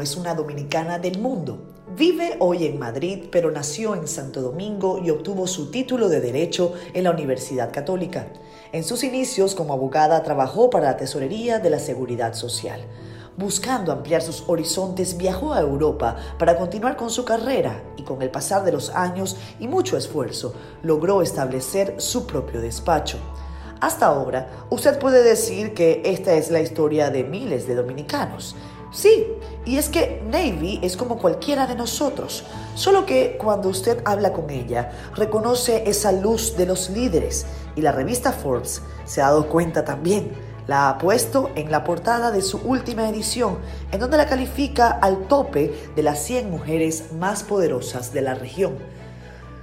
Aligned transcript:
Es 0.00 0.16
una 0.16 0.34
dominicana 0.34 0.98
del 0.98 1.18
mundo. 1.18 1.58
Vive 1.94 2.36
hoy 2.38 2.64
en 2.64 2.78
Madrid, 2.78 3.26
pero 3.30 3.50
nació 3.50 3.94
en 3.94 4.08
Santo 4.08 4.40
Domingo 4.40 4.98
y 4.98 5.10
obtuvo 5.10 5.46
su 5.46 5.70
título 5.70 6.08
de 6.08 6.20
Derecho 6.20 6.72
en 6.94 7.04
la 7.04 7.10
Universidad 7.10 7.70
Católica. 7.70 8.28
En 8.72 8.82
sus 8.82 9.04
inicios 9.04 9.54
como 9.54 9.74
abogada 9.74 10.22
trabajó 10.22 10.70
para 10.70 10.86
la 10.86 10.96
Tesorería 10.96 11.58
de 11.58 11.68
la 11.68 11.78
Seguridad 11.78 12.32
Social. 12.32 12.80
Buscando 13.36 13.92
ampliar 13.92 14.22
sus 14.22 14.44
horizontes, 14.46 15.18
viajó 15.18 15.52
a 15.52 15.60
Europa 15.60 16.16
para 16.38 16.56
continuar 16.56 16.96
con 16.96 17.10
su 17.10 17.24
carrera 17.24 17.82
y 17.96 18.02
con 18.02 18.22
el 18.22 18.30
pasar 18.30 18.64
de 18.64 18.72
los 18.72 18.90
años 18.90 19.36
y 19.58 19.68
mucho 19.68 19.98
esfuerzo, 19.98 20.54
logró 20.82 21.20
establecer 21.20 21.96
su 21.98 22.26
propio 22.26 22.62
despacho. 22.62 23.18
Hasta 23.80 24.06
ahora, 24.06 24.66
usted 24.70 24.98
puede 24.98 25.22
decir 25.22 25.74
que 25.74 26.02
esta 26.04 26.34
es 26.34 26.50
la 26.50 26.60
historia 26.60 27.10
de 27.10 27.24
miles 27.24 27.66
de 27.66 27.74
dominicanos. 27.74 28.54
Sí, 28.92 29.24
y 29.70 29.78
es 29.78 29.88
que 29.88 30.20
Navy 30.26 30.80
es 30.82 30.96
como 30.96 31.18
cualquiera 31.18 31.68
de 31.68 31.76
nosotros, 31.76 32.42
solo 32.74 33.06
que 33.06 33.38
cuando 33.38 33.68
usted 33.68 34.02
habla 34.04 34.32
con 34.32 34.50
ella, 34.50 34.90
reconoce 35.14 35.88
esa 35.88 36.10
luz 36.10 36.56
de 36.56 36.66
los 36.66 36.90
líderes 36.90 37.46
y 37.76 37.80
la 37.80 37.92
revista 37.92 38.32
Forbes 38.32 38.82
se 39.04 39.22
ha 39.22 39.26
dado 39.26 39.48
cuenta 39.48 39.84
también. 39.84 40.32
La 40.66 40.88
ha 40.88 40.98
puesto 40.98 41.50
en 41.54 41.70
la 41.70 41.84
portada 41.84 42.32
de 42.32 42.42
su 42.42 42.58
última 42.58 43.08
edición, 43.08 43.58
en 43.92 44.00
donde 44.00 44.16
la 44.16 44.26
califica 44.26 44.88
al 44.88 45.28
tope 45.28 45.72
de 45.94 46.02
las 46.02 46.18
100 46.24 46.50
mujeres 46.50 47.12
más 47.12 47.44
poderosas 47.44 48.12
de 48.12 48.22
la 48.22 48.34
región. 48.34 48.76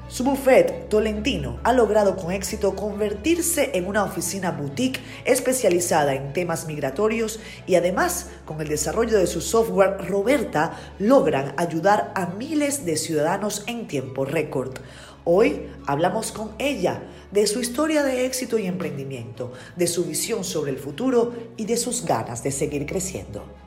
Su 0.09 0.23
buffet 0.23 0.88
Tolentino 0.88 1.59
ha 1.63 1.73
logrado 1.73 2.16
con 2.16 2.31
éxito 2.31 2.77
convertirse 2.77 3.72
en 3.73 3.88
una 3.88 4.05
oficina 4.05 4.52
boutique 4.52 5.02
especializada 5.25 6.16
en 6.16 6.31
temas 6.31 6.66
migratorios 6.66 7.41
y 7.66 7.75
además 7.75 8.30
con 8.45 8.61
el 8.61 8.69
desarrollo 8.69 9.17
de 9.17 9.28
su 9.28 9.41
software 9.41 9.97
Roberta 10.08 10.80
logran 10.97 11.53
ayudar 11.58 12.13
a 12.16 12.28
miles 12.28 12.85
de 12.85 12.95
ciudadanos 12.95 13.66
en 13.67 13.85
tiempo 13.88 14.23
récord. 14.23 14.78
Hoy 15.25 15.67
hablamos 15.85 16.31
con 16.31 16.52
ella 16.58 17.03
de 17.33 17.45
su 17.45 17.59
historia 17.59 18.02
de 18.02 18.25
éxito 18.25 18.58
y 18.58 18.66
emprendimiento, 18.66 19.52
de 19.75 19.88
su 19.88 20.05
visión 20.05 20.45
sobre 20.45 20.72
el 20.72 20.78
futuro 20.78 21.33
y 21.58 21.66
de 21.66 21.75
sus 21.75 22.05
ganas 22.05 22.44
de 22.44 22.52
seguir 22.52 22.85
creciendo. 22.85 23.66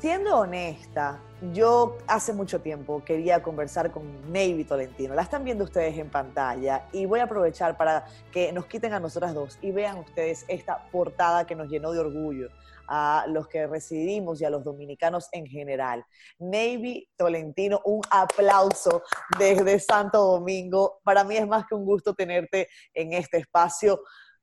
Siendo 0.00 0.38
honesta, 0.38 1.20
yo 1.52 1.98
hace 2.06 2.32
mucho 2.32 2.60
tiempo 2.60 3.02
quería 3.04 3.42
conversar 3.42 3.90
con 3.90 4.32
Navy 4.32 4.62
Tolentino. 4.62 5.12
La 5.12 5.22
están 5.22 5.42
viendo 5.42 5.64
ustedes 5.64 5.98
en 5.98 6.08
pantalla 6.08 6.86
y 6.92 7.04
voy 7.04 7.18
a 7.18 7.24
aprovechar 7.24 7.76
para 7.76 8.06
que 8.30 8.52
nos 8.52 8.66
quiten 8.66 8.92
a 8.92 9.00
nosotras 9.00 9.34
dos 9.34 9.58
y 9.60 9.72
vean 9.72 9.98
ustedes 9.98 10.44
esta 10.46 10.88
portada 10.92 11.48
que 11.48 11.56
nos 11.56 11.68
llenó 11.68 11.90
de 11.90 11.98
orgullo 11.98 12.48
a 12.86 13.24
los 13.26 13.48
que 13.48 13.66
residimos 13.66 14.40
y 14.40 14.44
a 14.44 14.50
los 14.50 14.62
dominicanos 14.62 15.28
en 15.32 15.46
general. 15.46 16.06
Navy 16.38 17.10
Tolentino, 17.16 17.80
un 17.84 18.00
aplauso 18.08 19.02
desde 19.36 19.80
Santo 19.80 20.22
Domingo. 20.22 21.00
Para 21.02 21.24
mí 21.24 21.36
es 21.36 21.48
más 21.48 21.66
que 21.66 21.74
un 21.74 21.84
gusto 21.84 22.14
tenerte 22.14 22.68
en 22.94 23.14
este 23.14 23.38
espacio. 23.38 24.00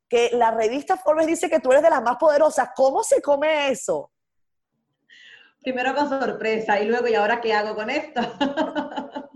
Que 0.10 0.32
la 0.34 0.52
revista 0.52 0.98
Forbes 0.98 1.28
dice 1.28 1.50
que 1.50 1.62
tú 1.62 1.72
eres 1.72 1.82
de 1.82 1.90
las 1.90 2.04
más 2.04 2.18
poderosas. 2.18 2.72
¿Cómo 2.76 3.04
se 3.04 3.22
come 3.22 3.70
eso? 3.70 4.12
Primero 5.66 5.96
con 5.96 6.08
sorpresa 6.08 6.80
y 6.80 6.88
luego, 6.88 7.08
¿y 7.08 7.16
ahora 7.16 7.42
qué 7.42 7.52
hago 7.52 7.74
con 7.74 7.90
esto? 7.90 8.22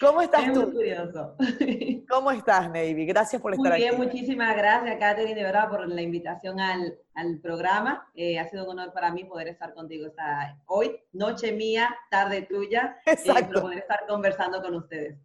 ¿Cómo 0.00 0.22
estás 0.22 0.46
es 0.46 0.52
tú? 0.52 0.62
Muy 0.62 0.72
curioso. 0.72 1.34
¿Cómo 2.08 2.30
estás, 2.30 2.70
Navy? 2.70 3.04
Gracias 3.04 3.42
por 3.42 3.52
estar 3.52 3.72
muy 3.72 3.80
bien, 3.80 3.94
aquí. 3.94 4.02
muchísimas 4.02 4.56
gracias, 4.56 4.96
Katherine, 5.00 5.34
de 5.34 5.42
verdad, 5.42 5.68
por 5.68 5.88
la 5.88 6.00
invitación 6.00 6.60
al, 6.60 6.96
al 7.14 7.40
programa. 7.40 8.08
Eh, 8.14 8.38
ha 8.38 8.48
sido 8.48 8.62
un 8.62 8.78
honor 8.78 8.92
para 8.92 9.10
mí 9.10 9.24
poder 9.24 9.48
estar 9.48 9.74
contigo 9.74 10.06
esta, 10.06 10.56
hoy, 10.66 10.96
noche 11.12 11.50
mía, 11.50 11.92
tarde 12.08 12.42
tuya, 12.42 12.96
eh, 13.04 13.10
Exacto. 13.10 13.62
poder 13.62 13.78
estar 13.78 14.06
conversando 14.06 14.62
con 14.62 14.76
ustedes. 14.76 15.18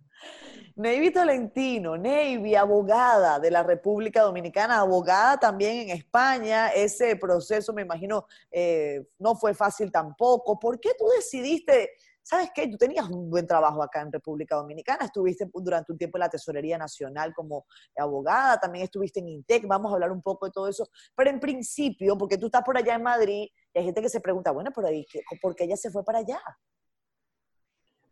Navy 0.76 1.12
Tolentino, 1.12 1.98
Navy, 1.98 2.56
abogada 2.56 3.40
de 3.40 3.52
la 3.52 3.64
República 3.64 4.22
Dominicana, 4.22 4.80
abogada 4.80 5.38
también 5.38 5.78
en 5.82 5.90
España. 5.98 6.70
Ese 6.70 7.16
proceso, 7.16 7.74
me 7.74 7.82
imagino, 7.82 8.26
eh, 8.50 9.04
no 9.20 9.36
fue 9.36 9.54
fácil 9.54 9.92
tampoco. 9.92 10.58
¿Por 10.60 10.80
qué 10.80 10.92
tú 10.98 11.06
decidiste? 11.16 11.92
¿Sabes 12.24 12.52
qué? 12.54 12.68
Tú 12.68 12.78
tenías 12.78 13.10
un 13.10 13.30
buen 13.30 13.48
trabajo 13.48 13.82
acá 13.82 14.02
en 14.02 14.12
República 14.12 14.56
Dominicana, 14.56 15.06
estuviste 15.06 15.50
durante 15.54 15.92
un 15.92 15.98
tiempo 15.98 16.18
en 16.18 16.22
la 16.22 16.30
Tesorería 16.30 16.78
Nacional 16.78 17.34
como 17.34 17.66
abogada, 17.98 18.60
también 18.60 18.84
estuviste 18.86 19.20
en 19.20 19.28
INTEC, 19.28 19.66
vamos 19.68 19.92
a 19.92 19.96
hablar 19.96 20.12
un 20.12 20.22
poco 20.22 20.46
de 20.46 20.52
todo 20.52 20.68
eso, 20.68 20.88
pero 21.16 21.32
en 21.32 21.40
principio, 21.40 22.16
porque 22.18 22.38
tú 22.38 22.46
estás 22.46 22.62
por 22.64 22.78
allá 22.78 22.94
en 22.94 23.04
Madrid, 23.04 23.48
y 23.74 23.80
hay 23.80 23.86
gente 23.86 24.02
que 24.04 24.10
se 24.10 24.22
pregunta, 24.22 24.52
bueno, 24.52 24.72
¿qué- 24.72 25.24
¿por 25.42 25.56
qué 25.56 25.64
ella 25.64 25.76
se 25.78 25.90
fue 25.90 26.04
para 26.06 26.20
allá? 26.20 26.40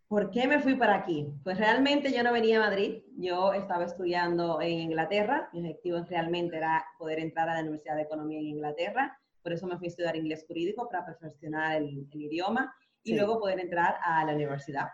¿Por 0.09 0.31
qué 0.31 0.47
me 0.47 0.59
fui 0.59 0.73
para 0.73 0.95
aquí? 0.95 1.27
Pues 1.43 1.59
realmente 1.59 2.11
yo 2.11 2.23
no 2.23 2.33
venía 2.33 2.57
a 2.57 2.67
Madrid, 2.67 3.03
yo 3.15 3.53
estaba 3.53 3.83
estudiando 3.85 4.59
en 4.59 4.79
Inglaterra, 4.79 5.49
mi 5.53 5.59
objetivo 5.59 6.03
realmente 6.09 6.57
era 6.57 6.83
poder 6.97 7.19
entrar 7.19 7.47
a 7.47 7.53
la 7.53 7.59
Universidad 7.61 7.95
de 7.95 8.01
Economía 8.01 8.39
en 8.39 8.47
Inglaterra, 8.47 9.15
por 9.43 9.53
eso 9.53 9.67
me 9.67 9.77
fui 9.77 9.85
a 9.85 9.89
estudiar 9.89 10.15
inglés 10.15 10.45
jurídico 10.47 10.89
para 10.89 11.05
perfeccionar 11.05 11.75
el, 11.77 12.07
el 12.11 12.21
idioma 12.23 12.73
y 13.03 13.11
Sí. 13.11 13.15
luego 13.17 13.39
poder 13.39 13.59
entrar 13.59 13.97
a 14.03 14.25
la 14.25 14.33
universidad. 14.33 14.87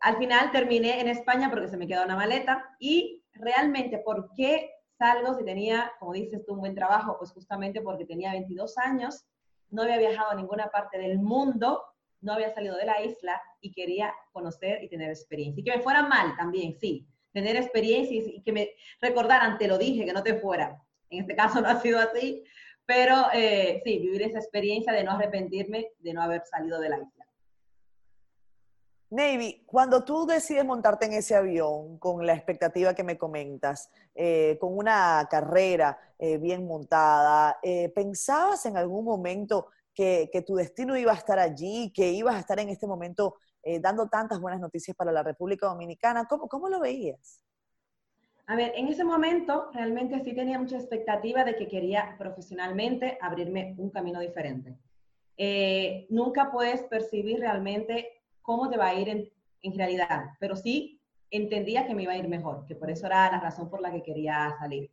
Al 0.00 0.16
final 0.16 0.50
terminé 0.50 1.00
en 1.02 1.08
España 1.08 1.50
porque 1.50 1.68
se 1.68 1.76
me 1.76 1.86
quedó 1.86 2.02
una 2.04 2.16
maleta 2.16 2.64
y 2.78 3.22
realmente, 3.34 3.98
¿por 3.98 4.30
qué 4.34 4.70
salgo 4.98 5.34
si 5.34 5.44
tenía, 5.44 5.92
como 5.98 6.14
dices 6.14 6.46
tú, 6.46 6.54
un 6.54 6.60
buen 6.60 6.74
trabajo? 6.74 7.16
Pues 7.18 7.30
justamente 7.32 7.82
porque 7.82 8.06
tenía 8.06 8.32
22 8.32 8.78
años, 8.78 9.26
no 9.68 9.82
había 9.82 9.98
viajado 9.98 10.30
a 10.30 10.34
ninguna 10.34 10.68
parte 10.70 10.96
del 10.98 11.18
mundo, 11.18 11.82
no 12.22 12.32
había 12.32 12.48
salido 12.54 12.76
de 12.76 12.86
la 12.86 13.02
isla 13.02 13.40
y 13.60 13.72
quería 13.72 14.12
conocer 14.32 14.82
y 14.82 14.88
tener 14.88 15.10
experiencia. 15.10 15.60
Y 15.60 15.64
que 15.64 15.76
me 15.76 15.82
fuera 15.82 16.06
mal 16.06 16.36
también, 16.36 16.76
sí, 16.80 17.06
tener 17.32 17.56
experiencia 17.56 18.16
y, 18.16 18.42
que 18.42 18.52
me 18.52 18.70
recordaran, 19.00 19.58
te 19.58 19.68
lo 19.68 19.78
dije, 19.78 20.04
que 20.04 20.12
no 20.12 20.22
te 20.22 20.34
fuera. 20.34 20.80
En 21.10 21.20
este 21.20 21.34
caso 21.34 21.60
no 21.60 21.68
ha 21.68 21.80
sido 21.80 21.98
así, 21.98 22.44
pero 22.86 23.26
eh, 23.32 23.80
sí, 23.84 23.98
vivir 23.98 24.22
esa 24.22 24.38
experiencia 24.38 24.92
de 24.92 25.04
no 25.04 25.12
arrepentirme 25.12 25.92
de 25.98 26.12
no 26.12 26.22
haber 26.22 26.42
salido 26.44 26.80
de 26.80 26.88
la 26.88 26.96
isla. 26.98 27.26
Navy, 29.10 29.64
cuando 29.66 30.04
tú 30.04 30.24
decides 30.24 30.64
montarte 30.64 31.06
en 31.06 31.14
ese 31.14 31.34
avión 31.34 31.98
con 31.98 32.24
la 32.24 32.32
expectativa 32.32 32.94
que 32.94 33.02
me 33.02 33.18
comentas, 33.18 33.90
eh, 34.14 34.56
con 34.60 34.76
una 34.76 35.26
carrera 35.28 35.98
eh, 36.16 36.38
bien 36.38 36.64
montada, 36.64 37.58
¿pensabas 37.92 38.66
en 38.66 38.76
algún 38.76 39.04
momento 39.04 39.66
que, 39.92 40.30
que 40.32 40.42
tu 40.42 40.54
destino 40.54 40.96
iba 40.96 41.10
a 41.10 41.16
estar 41.16 41.40
allí, 41.40 41.92
que 41.92 42.12
ibas 42.12 42.36
a 42.36 42.38
estar 42.38 42.60
en 42.60 42.68
este 42.68 42.86
momento 42.86 43.34
eh, 43.62 43.80
dando 43.80 44.08
tantas 44.08 44.40
buenas 44.40 44.60
noticias 44.60 44.96
para 44.96 45.12
la 45.12 45.22
República 45.22 45.66
Dominicana? 45.66 46.26
¿Cómo, 46.26 46.48
cómo 46.48 46.68
lo 46.68 46.80
veías? 46.80 47.44
A 48.46 48.56
ver, 48.56 48.72
en 48.74 48.88
ese 48.88 49.04
momento 49.04 49.70
realmente 49.72 50.18
sí 50.24 50.34
tenía 50.34 50.58
mucha 50.58 50.76
expectativa 50.76 51.44
de 51.44 51.54
que 51.54 51.68
quería 51.68 52.16
profesionalmente 52.18 53.16
abrirme 53.20 53.76
un 53.78 53.90
camino 53.90 54.18
diferente. 54.18 54.76
Eh, 55.36 56.06
nunca 56.10 56.50
puedes 56.50 56.82
percibir 56.82 57.38
realmente 57.38 58.22
cómo 58.42 58.68
te 58.68 58.76
va 58.76 58.88
a 58.88 58.94
ir 58.94 59.08
en, 59.08 59.30
en, 59.62 59.78
realidad, 59.78 60.30
pero 60.40 60.56
sí 60.56 61.00
entendía 61.30 61.86
que 61.86 61.94
me 61.94 62.02
iba 62.02 62.12
a 62.12 62.16
ir 62.16 62.28
mejor, 62.28 62.66
que 62.66 62.74
por 62.74 62.90
eso 62.90 63.06
era 63.06 63.30
la 63.30 63.38
razón 63.38 63.70
por 63.70 63.80
la 63.80 63.92
que 63.92 64.02
quería 64.02 64.52
salir. 64.58 64.90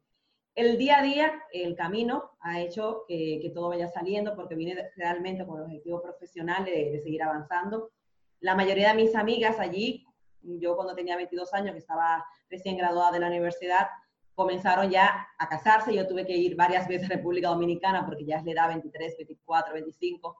El 0.53 0.77
día 0.77 0.99
a 0.99 1.03
día, 1.03 1.43
el 1.51 1.75
camino 1.75 2.31
ha 2.39 2.61
hecho 2.61 3.05
que, 3.07 3.51
todo 3.53 3.69
vaya 3.69 3.87
saliendo 3.87 4.35
porque 4.35 4.55
vine 4.55 4.91
realmente 4.95 5.45
con 5.45 5.57
el 5.57 5.65
objetivo 5.65 6.01
profesional 6.01 6.65
de 6.65 6.99
seguir 7.03 7.23
avanzando. 7.23 7.89
La 8.39 8.55
mayoría 8.55 8.89
de 8.89 8.95
mis 8.95 9.15
amigas 9.15 9.59
allí, 9.59 10.05
yo 10.41 10.75
cuando 10.75 10.95
tenía 10.95 11.15
22 11.15 11.53
años, 11.53 11.73
que 11.73 11.79
estaba 11.79 12.25
recién 12.49 12.77
graduada 12.77 13.11
de 13.11 13.19
la 13.19 13.27
universidad, 13.27 13.87
comenzaron 14.35 14.89
ya 14.89 15.27
a 15.37 15.49
casarse. 15.49 15.93
Yo 15.93 16.07
tuve 16.07 16.25
que 16.25 16.35
ir 16.37 16.55
varias 16.55 16.87
veces 16.87 17.09
a 17.09 17.15
República 17.15 17.49
Dominicana 17.49 18.05
porque 18.05 18.25
ya 18.25 18.37
es 18.37 18.45
la 18.45 18.51
edad 18.51 18.67
23, 18.69 19.17
24, 19.17 19.73
25, 19.73 20.37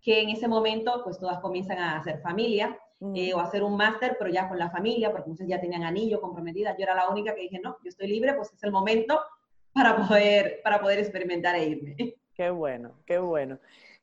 que 0.00 0.22
en 0.22 0.30
ese 0.30 0.48
momento 0.48 1.02
pues 1.02 1.18
todas 1.18 1.40
comienzan 1.40 1.78
a 1.78 1.98
hacer 1.98 2.20
familia 2.20 2.78
Mm. 3.00 3.14
eh, 3.14 3.34
o 3.34 3.38
a 3.38 3.44
hacer 3.44 3.62
un 3.62 3.76
máster, 3.76 4.16
pero 4.18 4.30
ya 4.30 4.48
con 4.48 4.58
la 4.58 4.70
familia, 4.70 5.12
porque 5.12 5.30
muchas 5.30 5.46
ya 5.46 5.60
tenían 5.60 5.84
anillo 5.84 6.20
comprometida. 6.20 6.76
Yo 6.76 6.82
era 6.82 6.94
la 6.94 7.08
única 7.08 7.34
que 7.34 7.42
dije, 7.42 7.60
no, 7.62 7.76
yo 7.82 7.88
estoy 7.88 8.08
libre, 8.08 8.34
pues 8.34 8.52
es 8.52 8.62
el 8.64 8.72
momento 8.72 9.20
para 9.72 9.96
poder, 9.96 10.60
para 10.64 10.80
poder 10.80 10.98
experimentar 10.98 11.54
e 11.54 11.66
irme. 11.66 11.96
Qué 12.34 12.50
bueno, 12.50 12.92
qué 13.06 13.18
bueno. 13.18 13.58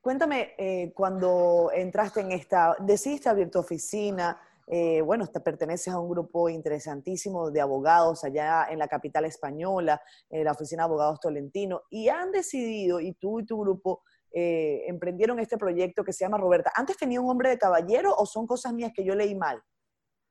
Cuéntame, 0.10 0.54
eh, 0.60 0.92
cuando 0.94 1.72
entraste 1.74 2.22
en 2.22 2.32
esta, 2.32 2.76
decidiste 2.80 3.28
abrir 3.28 3.50
tu 3.50 3.58
oficina, 3.58 4.40
eh, 4.68 5.02
bueno, 5.02 5.26
te 5.26 5.40
perteneces 5.40 5.92
a 5.92 5.98
un 6.00 6.08
grupo 6.08 6.48
interesantísimo 6.48 7.50
de 7.50 7.60
abogados 7.60 8.24
allá 8.24 8.68
en 8.70 8.78
la 8.78 8.88
capital 8.88 9.26
española, 9.26 10.00
eh, 10.30 10.44
la 10.44 10.52
oficina 10.52 10.84
de 10.84 10.90
abogados 10.90 11.20
Tolentino, 11.20 11.82
y 11.90 12.10
han 12.10 12.32
decidido, 12.32 13.00
y 13.00 13.14
tú 13.14 13.40
y 13.40 13.48
tu 13.48 13.60
grupo, 13.60 14.04
eh, 14.32 14.84
emprendieron 14.86 15.40
este 15.40 15.58
proyecto 15.58 16.04
que 16.04 16.14
se 16.14 16.24
llama 16.24 16.38
Roberta. 16.38 16.72
¿Antes 16.76 16.98
tenía 16.98 17.20
un 17.20 17.28
hombre 17.32 17.50
de 17.50 17.58
caballero 17.58 18.14
o 18.16 18.28
son 18.28 18.46
cosas 18.46 18.74
mías 18.74 18.92
que 18.96 19.04
yo 19.04 19.16
leí 19.16 19.34
mal? 19.34 19.60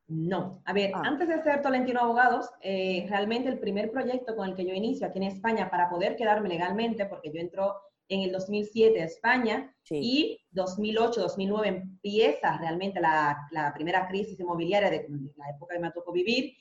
No, 0.07 0.63
a 0.67 0.73
ver, 0.73 0.93
Ah. 0.95 1.03
antes 1.05 1.27
de 1.27 1.43
ser 1.43 1.63
Tolentino 1.63 1.99
Abogados, 1.99 2.49
eh, 2.61 3.07
realmente 3.09 3.49
el 3.49 3.59
primer 3.59 3.91
proyecto 3.91 4.37
con 4.37 4.49
el 4.49 4.55
que 4.55 4.67
yo 4.67 4.73
inicio 4.73 5.09
aquí 5.09 5.19
en 5.19 5.25
España 5.25 5.69
para 5.69 5.91
poder 5.91 6.15
quedarme 6.15 6.49
legalmente, 6.49 7.07
porque 7.07 7.33
yo 7.33 7.41
entro 7.41 7.75
en 8.09 8.21
el 8.21 8.33
2007 8.33 9.01
a 9.01 9.05
España 9.05 9.75
y 9.91 10.41
2008, 10.51 11.21
2009 11.21 11.69
empieza 11.69 12.59
realmente 12.59 13.01
la, 13.01 13.39
la, 13.51 13.73
primera 13.73 14.07
crisis 14.09 14.39
inmobiliaria 14.39 14.91
de 14.91 15.07
la 15.37 15.51
época 15.51 15.75
que 15.75 15.81
me 15.81 15.91
tocó 15.91 16.13
vivir. 16.13 16.55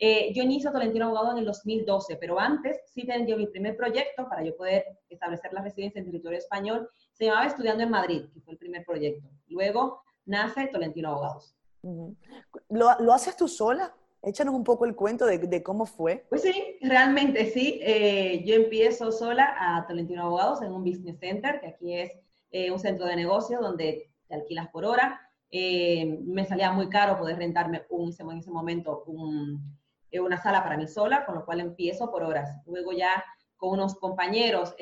Eh, 0.00 0.32
yo 0.32 0.44
inicio 0.44 0.70
Tolentino 0.70 1.06
Abogado 1.06 1.32
en 1.32 1.38
el 1.38 1.44
2012, 1.44 2.16
pero 2.20 2.38
antes 2.38 2.80
sí 2.86 3.04
tenía 3.04 3.36
mi 3.36 3.48
primer 3.48 3.76
proyecto 3.76 4.28
para 4.28 4.44
yo 4.44 4.56
poder 4.56 4.84
establecer 5.08 5.52
la 5.52 5.62
residencia 5.62 5.98
en 5.98 6.04
territorio 6.04 6.38
español. 6.38 6.88
Se 7.12 7.24
llamaba 7.24 7.46
Estudiando 7.46 7.82
en 7.82 7.90
Madrid, 7.90 8.26
que 8.32 8.40
fue 8.40 8.52
el 8.52 8.58
primer 8.58 8.84
proyecto. 8.84 9.28
Luego 9.48 10.02
nace 10.24 10.68
Tolentino 10.68 11.10
Abogados. 11.10 11.56
¿Lo, 11.82 13.00
¿Lo 13.00 13.12
haces 13.12 13.36
tú 13.36 13.48
sola? 13.48 13.92
Échanos 14.22 14.54
un 14.54 14.64
poco 14.64 14.84
el 14.84 14.96
cuento 14.96 15.26
de, 15.26 15.62
cómo 15.62 15.86
fue. 15.86 16.26
Pues 16.28 16.42
sí, 16.42 16.76
realmente 16.80 17.46
sí. 17.50 17.80
Eh, 17.82 18.42
yo 18.44 18.56
empiezo 18.56 19.12
sola 19.12 19.54
a 19.56 19.86
Tolentino 19.86 20.24
Abogados 20.24 20.60
en 20.62 20.72
un 20.72 20.82
business 20.82 21.18
center, 21.20 21.60
que 21.60 21.68
aquí 21.68 21.94
es 21.94 22.12
eh, 22.50 22.70
un 22.70 22.80
centro 22.80 23.06
de 23.06 23.14
negocio 23.14 23.60
donde 23.60 24.10
te 24.26 24.34
alquilas 24.34 24.68
por 24.68 24.84
hora. 24.84 25.20
Eh, 25.50 26.18
me 26.24 26.44
salía 26.44 26.72
muy 26.72 26.88
caro 26.88 27.16
poder 27.16 27.36
rentarme 27.38 27.84
un, 27.90 28.12
en 28.18 28.38
ese 28.38 28.50
momento 28.50 29.04
una 29.06 30.42
sala 30.42 30.64
para 30.64 30.76
mí 30.76 30.88
sola, 30.88 31.24
con 31.24 31.36
lo 31.36 31.44
cual 31.44 31.60
empiezo 31.60 32.10
por 32.10 32.24
horas. 32.24 32.60
Luego 32.66 32.92
ya 32.92 33.24
con 33.56 33.70
unos 33.70 33.94
compañeros 33.96 34.74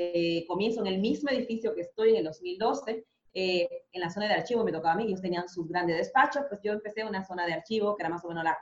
comienzo 0.46 0.80
en 0.80 0.86
el 0.86 0.98
mismo 0.98 1.30
edificio 1.30 1.74
que 1.74 1.82
estoy 1.82 2.10
en 2.10 2.16
el 2.16 2.24
2012. 2.24 3.04
en 3.32 4.00
la 4.00 4.08
zona 4.08 4.28
de 4.28 4.34
archivo 4.34 4.64
me 4.64 4.72
tocaba 4.72 4.94
a 4.94 4.96
mí, 4.96 5.04
ellos 5.04 5.20
tenían 5.20 5.48
sus 5.48 5.68
grandes 5.68 5.98
despachos, 5.98 6.44
pues 6.48 6.60
yo 6.62 6.72
empecé 6.72 7.02
en 7.02 7.08
una 7.08 7.24
zona 7.24 7.44
de 7.44 7.52
archivo 7.52 7.96
que 7.96 8.02
era 8.02 8.10
más 8.10 8.24
o 8.24 8.28
menos 8.28 8.44
la, 8.44 8.56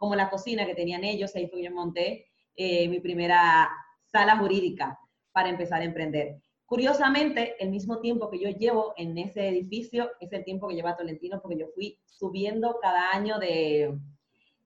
como 0.00 0.14
la 0.14 0.30
cocina 0.30 0.64
que 0.64 0.74
tenían 0.74 1.04
ellos, 1.04 1.36
ahí 1.36 1.46
fue 1.48 1.62
yo 1.62 1.70
monté 1.70 2.30
eh, 2.56 2.88
mi 2.88 3.00
primera 3.00 3.68
sala 4.06 4.38
jurídica 4.38 4.98
para 5.30 5.50
empezar 5.50 5.82
a 5.82 5.84
emprender. 5.84 6.40
Curiosamente, 6.64 7.62
el 7.62 7.68
mismo 7.68 8.00
tiempo 8.00 8.30
que 8.30 8.38
yo 8.38 8.48
llevo 8.48 8.94
en 8.96 9.18
ese 9.18 9.46
edificio 9.48 10.10
es 10.18 10.32
el 10.32 10.42
tiempo 10.42 10.68
que 10.68 10.74
lleva 10.74 10.96
Tolentino, 10.96 11.42
porque 11.42 11.58
yo 11.58 11.66
fui 11.74 12.00
subiendo 12.06 12.78
cada 12.80 13.10
año 13.10 13.38
de, 13.38 13.94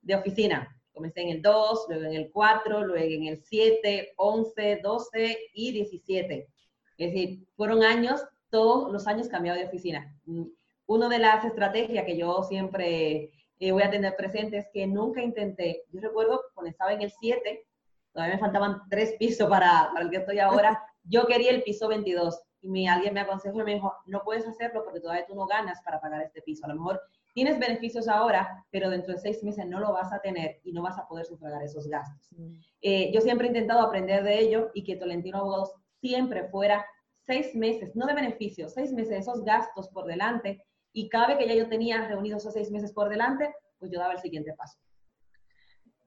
de 0.02 0.14
oficina. 0.14 0.81
Comencé 0.92 1.22
en 1.22 1.31
el 1.31 1.42
2, 1.42 1.87
luego 1.88 2.04
en 2.04 2.14
el 2.14 2.30
4, 2.30 2.87
luego 2.87 3.12
en 3.12 3.26
el 3.26 3.42
7, 3.42 4.12
11, 4.16 4.80
12 4.84 5.38
y 5.52 5.72
17. 5.72 6.48
Es 6.96 7.12
decir, 7.12 7.44
fueron 7.56 7.82
años, 7.82 8.22
todos 8.50 8.92
los 8.92 9.08
años 9.08 9.26
cambiado 9.26 9.58
de 9.58 9.66
oficina. 9.66 10.16
Mm, 10.26 10.44
una 10.87 11.08
de 11.08 11.19
las 11.19 11.44
estrategias 11.44 12.04
que 12.04 12.16
yo 12.16 12.44
siempre 12.44 13.32
voy 13.60 13.82
a 13.82 13.90
tener 13.90 14.14
presentes 14.16 14.66
que 14.72 14.86
nunca 14.86 15.22
intenté. 15.22 15.84
Yo 15.90 16.00
recuerdo 16.00 16.42
cuando 16.54 16.70
estaba 16.70 16.92
en 16.92 17.02
el 17.02 17.10
7, 17.10 17.66
todavía 18.12 18.34
me 18.34 18.40
faltaban 18.40 18.82
tres 18.90 19.14
pisos 19.18 19.48
para, 19.48 19.90
para 19.92 20.04
el 20.04 20.10
que 20.10 20.18
estoy 20.18 20.38
ahora, 20.38 20.82
yo 21.04 21.26
quería 21.26 21.50
el 21.50 21.62
piso 21.62 21.88
22 21.88 22.40
y 22.60 22.70
me, 22.70 22.88
alguien 22.88 23.12
me 23.12 23.20
aconsejó 23.20 23.60
y 23.60 23.64
me 23.64 23.74
dijo, 23.74 23.92
no 24.06 24.22
puedes 24.24 24.46
hacerlo 24.46 24.84
porque 24.84 25.00
todavía 25.00 25.26
tú 25.26 25.34
no 25.34 25.46
ganas 25.46 25.80
para 25.82 26.00
pagar 26.00 26.22
este 26.22 26.40
piso. 26.42 26.64
A 26.64 26.68
lo 26.68 26.76
mejor 26.76 27.00
tienes 27.34 27.58
beneficios 27.58 28.08
ahora, 28.08 28.64
pero 28.70 28.88
dentro 28.88 29.12
de 29.12 29.18
seis 29.20 29.42
meses 29.42 29.66
no 29.66 29.80
lo 29.80 29.92
vas 29.92 30.12
a 30.12 30.20
tener 30.20 30.60
y 30.64 30.72
no 30.72 30.82
vas 30.82 30.98
a 30.98 31.06
poder 31.06 31.26
sufragar 31.26 31.62
esos 31.62 31.86
gastos. 31.88 32.32
Mm. 32.32 32.58
Eh, 32.80 33.12
yo 33.12 33.20
siempre 33.20 33.46
he 33.46 33.50
intentado 33.50 33.80
aprender 33.80 34.22
de 34.24 34.38
ello 34.38 34.70
y 34.72 34.84
que 34.84 34.96
Tolentino 34.96 35.38
Abogados 35.38 35.74
siempre 36.00 36.48
fuera 36.48 36.86
seis 37.26 37.54
meses, 37.54 37.94
no 37.94 38.06
de 38.06 38.14
beneficios, 38.14 38.72
seis 38.72 38.92
meses 38.92 39.10
de 39.10 39.18
esos 39.18 39.44
gastos 39.44 39.88
por 39.88 40.06
delante 40.06 40.64
y 40.94 41.11
vez 41.11 41.38
que 41.38 41.49
ya 41.49 41.55
yo 41.55 41.69
tenía 41.69 42.06
reunidos 42.06 42.43
esos 42.43 42.55
seis 42.55 42.70
meses 42.70 42.93
por 42.93 43.08
delante, 43.08 43.52
pues 43.79 43.91
yo 43.91 43.99
daba 43.99 44.14
el 44.14 44.20
siguiente 44.20 44.55
paso. 44.56 44.79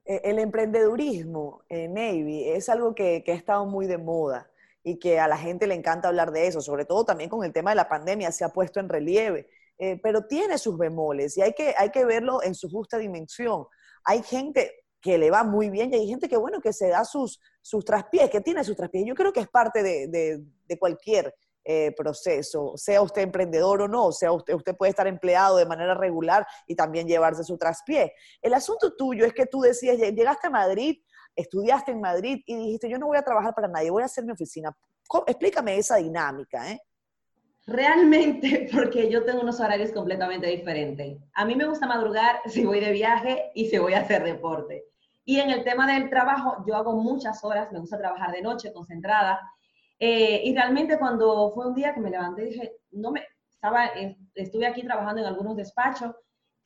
Eh, 0.06 0.22
el 0.24 0.38
emprendedurismo, 0.38 1.62
en 1.68 1.94
Navy, 1.94 2.48
es 2.48 2.68
algo 2.70 2.94
que, 2.94 3.22
que 3.22 3.32
ha 3.32 3.36
estado 3.36 3.66
muy 3.66 3.86
de 3.86 3.98
moda 3.98 4.50
y 4.82 4.98
que 4.98 5.20
a 5.20 5.28
la 5.28 5.36
gente 5.36 5.66
le 5.66 5.74
encanta 5.74 6.08
hablar 6.08 6.32
de 6.32 6.46
eso, 6.46 6.62
sobre 6.62 6.86
todo 6.86 7.04
también 7.04 7.28
con 7.28 7.44
el 7.44 7.52
tema 7.52 7.70
de 7.70 7.76
la 7.76 7.88
pandemia 7.88 8.32
se 8.32 8.44
ha 8.44 8.48
puesto 8.48 8.80
en 8.80 8.88
relieve, 8.88 9.46
eh, 9.76 10.00
pero 10.02 10.26
tiene 10.26 10.56
sus 10.56 10.78
bemoles 10.78 11.36
y 11.36 11.42
hay 11.42 11.52
que, 11.52 11.74
hay 11.76 11.90
que 11.90 12.06
verlo 12.06 12.42
en 12.42 12.54
su 12.54 12.70
justa 12.70 12.96
dimensión. 12.96 13.66
Hay 14.04 14.22
gente 14.22 14.72
que 15.02 15.18
le 15.18 15.30
va 15.30 15.44
muy 15.44 15.68
bien 15.68 15.92
y 15.92 15.96
hay 15.96 16.08
gente 16.08 16.30
que, 16.30 16.38
bueno, 16.38 16.62
que 16.62 16.72
se 16.72 16.88
da 16.88 17.04
sus, 17.04 17.38
sus 17.60 17.84
traspiés, 17.84 18.30
que 18.30 18.40
tiene 18.40 18.64
sus 18.64 18.74
traspiés. 18.74 19.04
Yo 19.06 19.14
creo 19.14 19.34
que 19.34 19.40
es 19.40 19.48
parte 19.48 19.82
de, 19.82 20.08
de 20.66 20.78
cualquier 20.78 21.34
eh, 21.70 21.92
proceso, 21.94 22.72
sea 22.76 23.02
usted 23.02 23.20
emprendedor 23.20 23.82
o 23.82 23.88
no, 23.88 24.10
sea 24.10 24.32
usted, 24.32 24.54
usted 24.54 24.74
puede 24.74 24.88
estar 24.88 25.06
empleado 25.06 25.58
de 25.58 25.66
manera 25.66 25.92
regular 25.92 26.46
y 26.66 26.74
también 26.74 27.06
llevarse 27.06 27.44
su 27.44 27.58
traspié. 27.58 28.14
El 28.40 28.54
asunto 28.54 28.96
tuyo 28.96 29.26
es 29.26 29.34
que 29.34 29.44
tú 29.44 29.60
decías, 29.60 29.98
llegaste 29.98 30.46
a 30.46 30.50
Madrid, 30.50 30.96
estudiaste 31.36 31.92
en 31.92 32.00
Madrid 32.00 32.40
y 32.46 32.56
dijiste, 32.56 32.88
yo 32.88 32.96
no 32.96 33.06
voy 33.06 33.18
a 33.18 33.22
trabajar 33.22 33.54
para 33.54 33.68
nadie, 33.68 33.90
voy 33.90 34.02
a 34.02 34.06
hacer 34.06 34.24
mi 34.24 34.32
oficina. 34.32 34.74
Explícame 35.26 35.76
esa 35.76 35.96
dinámica, 35.96 36.72
¿eh? 36.72 36.80
Realmente, 37.66 38.70
porque 38.72 39.10
yo 39.10 39.26
tengo 39.26 39.42
unos 39.42 39.60
horarios 39.60 39.92
completamente 39.92 40.46
diferentes. 40.46 41.18
A 41.34 41.44
mí 41.44 41.54
me 41.54 41.66
gusta 41.66 41.86
madrugar 41.86 42.40
si 42.46 42.64
voy 42.64 42.80
de 42.80 42.92
viaje 42.92 43.50
y 43.54 43.68
si 43.68 43.76
voy 43.76 43.92
a 43.92 44.00
hacer 44.00 44.24
deporte. 44.24 44.86
Y 45.26 45.38
en 45.38 45.50
el 45.50 45.64
tema 45.64 45.86
del 45.86 46.08
trabajo, 46.08 46.64
yo 46.66 46.76
hago 46.76 46.94
muchas 46.94 47.44
horas, 47.44 47.70
me 47.72 47.78
gusta 47.78 47.98
trabajar 47.98 48.32
de 48.32 48.40
noche, 48.40 48.72
concentrada, 48.72 49.38
eh, 50.00 50.42
y 50.44 50.54
realmente 50.54 50.98
cuando 50.98 51.50
fue 51.52 51.66
un 51.66 51.74
día 51.74 51.92
que 51.92 52.00
me 52.00 52.10
levanté, 52.10 52.42
dije, 52.44 52.76
no 52.92 53.10
me, 53.10 53.26
estaba, 53.50 53.90
estuve 54.34 54.66
aquí 54.66 54.82
trabajando 54.82 55.20
en 55.20 55.26
algunos 55.26 55.56
despachos, 55.56 56.14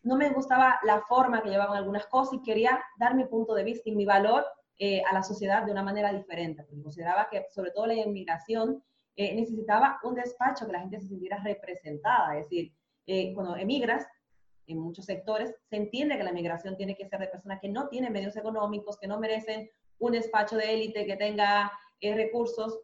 no 0.02 0.16
me 0.16 0.30
gustaba 0.30 0.78
la 0.84 1.00
forma 1.02 1.42
que 1.42 1.48
llevaban 1.48 1.76
algunas 1.76 2.06
cosas 2.06 2.34
y 2.34 2.42
quería 2.42 2.82
dar 2.98 3.14
mi 3.14 3.24
punto 3.24 3.54
de 3.54 3.64
vista 3.64 3.88
y 3.88 3.94
mi 3.94 4.04
valor 4.04 4.44
eh, 4.78 5.02
a 5.08 5.14
la 5.14 5.22
sociedad 5.22 5.64
de 5.64 5.72
una 5.72 5.82
manera 5.82 6.12
diferente, 6.12 6.64
porque 6.64 6.82
consideraba 6.82 7.28
que 7.30 7.46
sobre 7.50 7.70
todo 7.70 7.86
la 7.86 7.94
inmigración 7.94 8.82
eh, 9.16 9.34
necesitaba 9.34 9.98
un 10.02 10.14
despacho 10.14 10.66
que 10.66 10.72
la 10.72 10.80
gente 10.80 11.00
se 11.00 11.08
sintiera 11.08 11.42
representada, 11.42 12.36
es 12.36 12.44
decir, 12.44 12.72
cuando 13.34 13.56
emigras, 13.56 14.06
en 14.66 14.78
muchos 14.78 15.06
sectores, 15.06 15.52
se 15.68 15.76
entiende 15.76 16.16
que 16.16 16.22
la 16.22 16.32
migración 16.32 16.76
tiene 16.76 16.96
que 16.96 17.08
ser 17.08 17.18
de 17.18 17.26
personas 17.26 17.60
que 17.60 17.68
no 17.68 17.88
tienen 17.88 18.12
medios 18.12 18.36
económicos, 18.36 18.96
que 18.98 19.08
no 19.08 19.18
merecen 19.18 19.68
un 19.98 20.12
despacho 20.12 20.56
de 20.56 20.72
élite 20.72 21.04
que 21.04 21.16
tenga 21.16 21.72
recursos, 22.00 22.78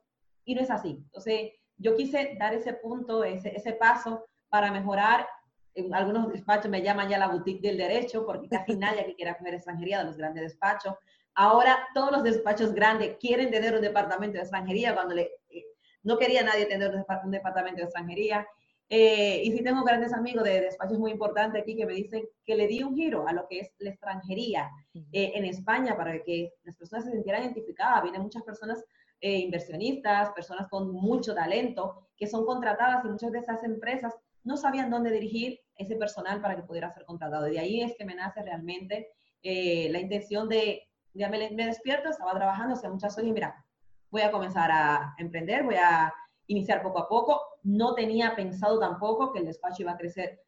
y 0.49 0.55
no 0.55 0.63
es 0.63 0.71
así. 0.71 0.99
Entonces, 1.05 1.53
yo 1.77 1.95
quise 1.95 2.35
dar 2.39 2.55
ese 2.55 2.73
punto, 2.73 3.23
ese, 3.23 3.55
ese 3.55 3.75
paso 3.75 4.25
para 4.49 4.73
mejorar. 4.73 5.29
En 5.75 5.95
algunos 5.95 6.33
despachos 6.33 6.71
me 6.71 6.81
llaman 6.81 7.11
ya 7.11 7.19
la 7.19 7.29
boutique 7.29 7.61
del 7.61 7.77
derecho, 7.77 8.25
porque 8.25 8.49
casi 8.49 8.75
nadie 8.77 9.05
que 9.05 9.15
quiera 9.15 9.37
coger 9.37 9.55
extranjería 9.55 9.99
de 9.99 10.05
los 10.07 10.17
grandes 10.17 10.45
despachos. 10.45 10.95
Ahora 11.35 11.79
todos 11.93 12.11
los 12.11 12.23
despachos 12.23 12.73
grandes 12.73 13.19
quieren 13.21 13.51
tener 13.51 13.75
un 13.75 13.83
departamento 13.83 14.39
de 14.39 14.41
extranjería 14.41 14.95
cuando 14.95 15.15
le, 15.15 15.33
eh, 15.51 15.67
no 16.03 16.17
quería 16.17 16.43
nadie 16.43 16.65
tener 16.65 16.95
un 16.95 17.31
departamento 17.31 17.77
de 17.77 17.85
extranjería. 17.85 18.49
Eh, 18.89 19.43
y 19.45 19.53
sí 19.53 19.63
tengo 19.63 19.85
grandes 19.85 20.15
amigos 20.15 20.45
de 20.45 20.63
despachos 20.63 20.99
muy 20.99 21.11
importantes 21.11 21.61
aquí 21.61 21.77
que 21.77 21.85
me 21.85 21.93
dicen 21.93 22.27
que 22.47 22.57
le 22.57 22.67
di 22.67 22.83
un 22.83 22.97
giro 22.97 23.29
a 23.29 23.35
lo 23.35 23.47
que 23.47 23.61
es 23.61 23.71
la 23.81 23.91
extranjería 23.91 24.71
eh, 24.95 25.33
en 25.35 25.45
España 25.45 25.95
para 25.95 26.23
que 26.23 26.55
las 26.65 26.75
personas 26.75 27.05
se 27.05 27.13
sintieran 27.13 27.43
identificadas. 27.43 28.03
Vienen 28.03 28.23
muchas 28.23 28.43
personas 28.45 28.83
eh, 29.21 29.39
inversionistas, 29.39 30.31
personas 30.31 30.69
con 30.69 30.91
mucho 30.93 31.35
talento, 31.35 32.09
que 32.17 32.27
son 32.27 32.45
contratadas 32.45 33.05
y 33.05 33.09
muchas 33.09 33.33
de 33.33 33.39
esas 33.39 33.63
empresas 33.65 34.15
no 34.45 34.57
sabían 34.57 34.91
dónde 34.91 35.11
dirigir 35.11 35.61
ese 35.77 35.97
personal 35.97 36.41
para 36.41 36.57
que 36.57 36.63
pudiera 36.63 36.91
ser 36.91 37.05
contratado. 37.05 37.45
De 37.45 37.59
ahí 37.59 37.83
es 37.83 37.95
que 37.97 38.05
me 38.05 38.15
nace 38.15 38.43
realmente 38.43 39.09
eh, 39.43 39.89
la 39.91 40.01
intención 40.01 40.49
de, 40.49 40.89
ya 41.15 41.29
me, 41.29 41.51
despierto, 41.51 42.09
estaba 42.09 42.35
trabajando 42.35 42.75
hace 42.75 42.89
muchas 42.89 43.17
horas 43.17 43.29
y 43.29 43.33
mira, 43.33 43.65
voy 44.11 44.23
a 44.23 44.31
comenzar 44.31 44.71
a 44.71 45.15
emprender, 45.19 45.65
voy 45.65 45.77
a 45.77 46.13
iniciar 46.47 46.83
poco 46.83 46.99
a 46.99 47.09
poco. 47.09 47.41
No 47.63 47.95
tenía 47.95 48.35
pensado 48.35 48.79
tampoco 48.79 49.33
que 49.33 49.41
el 49.41 49.47
despacho 49.47 49.83
iba 49.83 49.93
a 49.93 49.99
crecer 49.99 50.41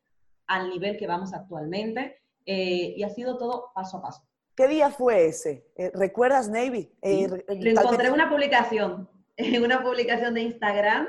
al 0.46 0.70
nivel 0.70 0.96
que 0.96 1.06
vamos 1.06 1.32
actualmente 1.32 2.22
eh, 2.46 2.94
y 2.96 3.02
ha 3.02 3.10
sido 3.10 3.36
todo 3.36 3.70
paso 3.74 3.98
a 3.98 4.02
paso. 4.02 4.29
¿Qué 4.60 4.68
día 4.68 4.90
fue 4.90 5.24
ese? 5.24 5.64
Eh, 5.74 5.90
¿Recuerdas, 5.94 6.50
Navy? 6.50 6.92
Eh, 7.00 7.26
encontré 7.48 8.08
en 8.08 8.12
una 8.12 8.28
publicación, 8.28 9.08
en 9.38 9.64
una 9.64 9.82
publicación 9.82 10.34
de 10.34 10.42
Instagram, 10.42 11.08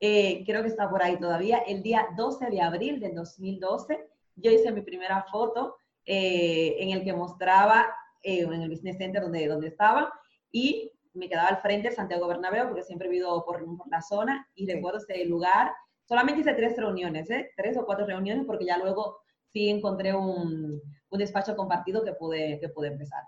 eh, 0.00 0.42
creo 0.46 0.62
que 0.62 0.68
está 0.68 0.88
por 0.88 1.02
ahí 1.02 1.18
todavía, 1.18 1.58
el 1.58 1.82
día 1.82 2.08
12 2.16 2.48
de 2.48 2.62
abril 2.62 2.98
del 2.98 3.14
2012. 3.14 4.02
Yo 4.36 4.50
hice 4.50 4.72
mi 4.72 4.80
primera 4.80 5.26
foto 5.30 5.76
en 6.06 6.88
el 6.88 7.04
que 7.04 7.12
mostraba 7.12 7.86
en 8.22 8.62
el 8.62 8.70
Business 8.70 8.96
Center 8.96 9.20
donde, 9.20 9.46
donde 9.46 9.68
estaba 9.68 10.10
y 10.50 10.90
me 11.12 11.28
quedaba 11.28 11.48
al 11.48 11.58
frente 11.58 11.90
de 11.90 11.94
Santiago 11.94 12.26
Bernabéu 12.26 12.68
porque 12.68 12.82
siempre 12.82 13.08
he 13.08 13.10
vivido 13.10 13.44
por, 13.44 13.62
la 13.90 14.00
zona 14.00 14.48
y 14.54 14.72
recuerdo 14.72 15.00
ese 15.00 15.22
lugar. 15.26 15.70
Solamente 16.08 16.40
hice 16.40 16.54
tres 16.54 16.74
reuniones, 16.78 17.28
tres 17.58 17.76
o 17.76 17.84
cuatro 17.84 18.06
reuniones 18.06 18.46
porque 18.46 18.64
ya 18.64 18.78
luego 18.78 19.18
sí 19.52 19.68
encontré 19.68 20.14
un, 20.14 20.80
un 21.10 21.18
despacho 21.18 21.56
compartido 21.56 22.04
que 22.04 22.12
pude, 22.12 22.58
que 22.60 22.68
pude 22.68 22.88
empezar. 22.88 23.22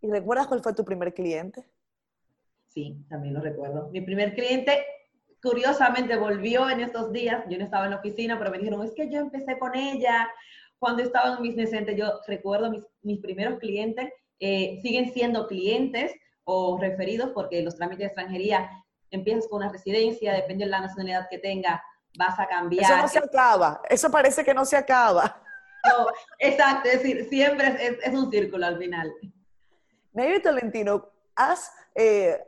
¿Y 0.00 0.10
recuerdas 0.10 0.46
cuál 0.46 0.62
fue 0.62 0.74
tu 0.74 0.84
primer 0.84 1.14
cliente? 1.14 1.64
Sí, 2.68 3.04
también 3.08 3.34
lo 3.34 3.40
recuerdo. 3.40 3.88
Mi 3.90 4.00
primer 4.02 4.34
cliente, 4.34 4.84
curiosamente, 5.42 6.16
volvió 6.16 6.68
en 6.68 6.80
estos 6.80 7.12
días. 7.12 7.44
Yo 7.48 7.58
no 7.58 7.64
estaba 7.64 7.86
en 7.86 7.92
la 7.92 7.98
oficina, 7.98 8.38
pero 8.38 8.50
me 8.50 8.58
dijeron, 8.58 8.84
es 8.84 8.92
que 8.92 9.10
yo 9.10 9.20
empecé 9.20 9.58
con 9.58 9.74
ella 9.74 10.28
cuando 10.78 11.02
estaba 11.02 11.36
en 11.36 11.38
business 11.38 11.70
center. 11.70 11.96
Yo 11.96 12.20
recuerdo 12.26 12.70
mis, 12.70 12.82
mis 13.02 13.20
primeros 13.20 13.58
clientes, 13.58 14.10
eh, 14.40 14.78
siguen 14.82 15.12
siendo 15.12 15.46
clientes 15.46 16.12
o 16.44 16.78
referidos 16.78 17.30
porque 17.30 17.62
los 17.62 17.76
trámites 17.76 18.00
de 18.00 18.06
extranjería 18.06 18.70
empiezas 19.10 19.48
con 19.48 19.62
una 19.62 19.72
residencia, 19.72 20.34
depende 20.34 20.64
de 20.64 20.70
la 20.70 20.80
nacionalidad 20.80 21.28
que 21.30 21.38
tenga, 21.38 21.82
vas 22.18 22.38
a 22.38 22.46
cambiar. 22.46 22.84
Eso 22.84 22.96
no 22.96 23.08
se 23.08 23.18
acaba, 23.18 23.80
eso 23.88 24.10
parece 24.10 24.44
que 24.44 24.54
no 24.54 24.64
se 24.64 24.76
acaba. 24.76 25.42
exacto, 26.38 26.88
es 26.88 27.02
decir, 27.02 27.28
siempre 27.28 27.98
es, 28.02 28.14
un 28.14 28.30
círculo 28.30 28.66
al 28.66 28.78
final. 28.78 29.12
Maybe 30.12 30.40
Tolentino, 30.40 31.10
has 31.34 31.70
eh, 31.94 32.38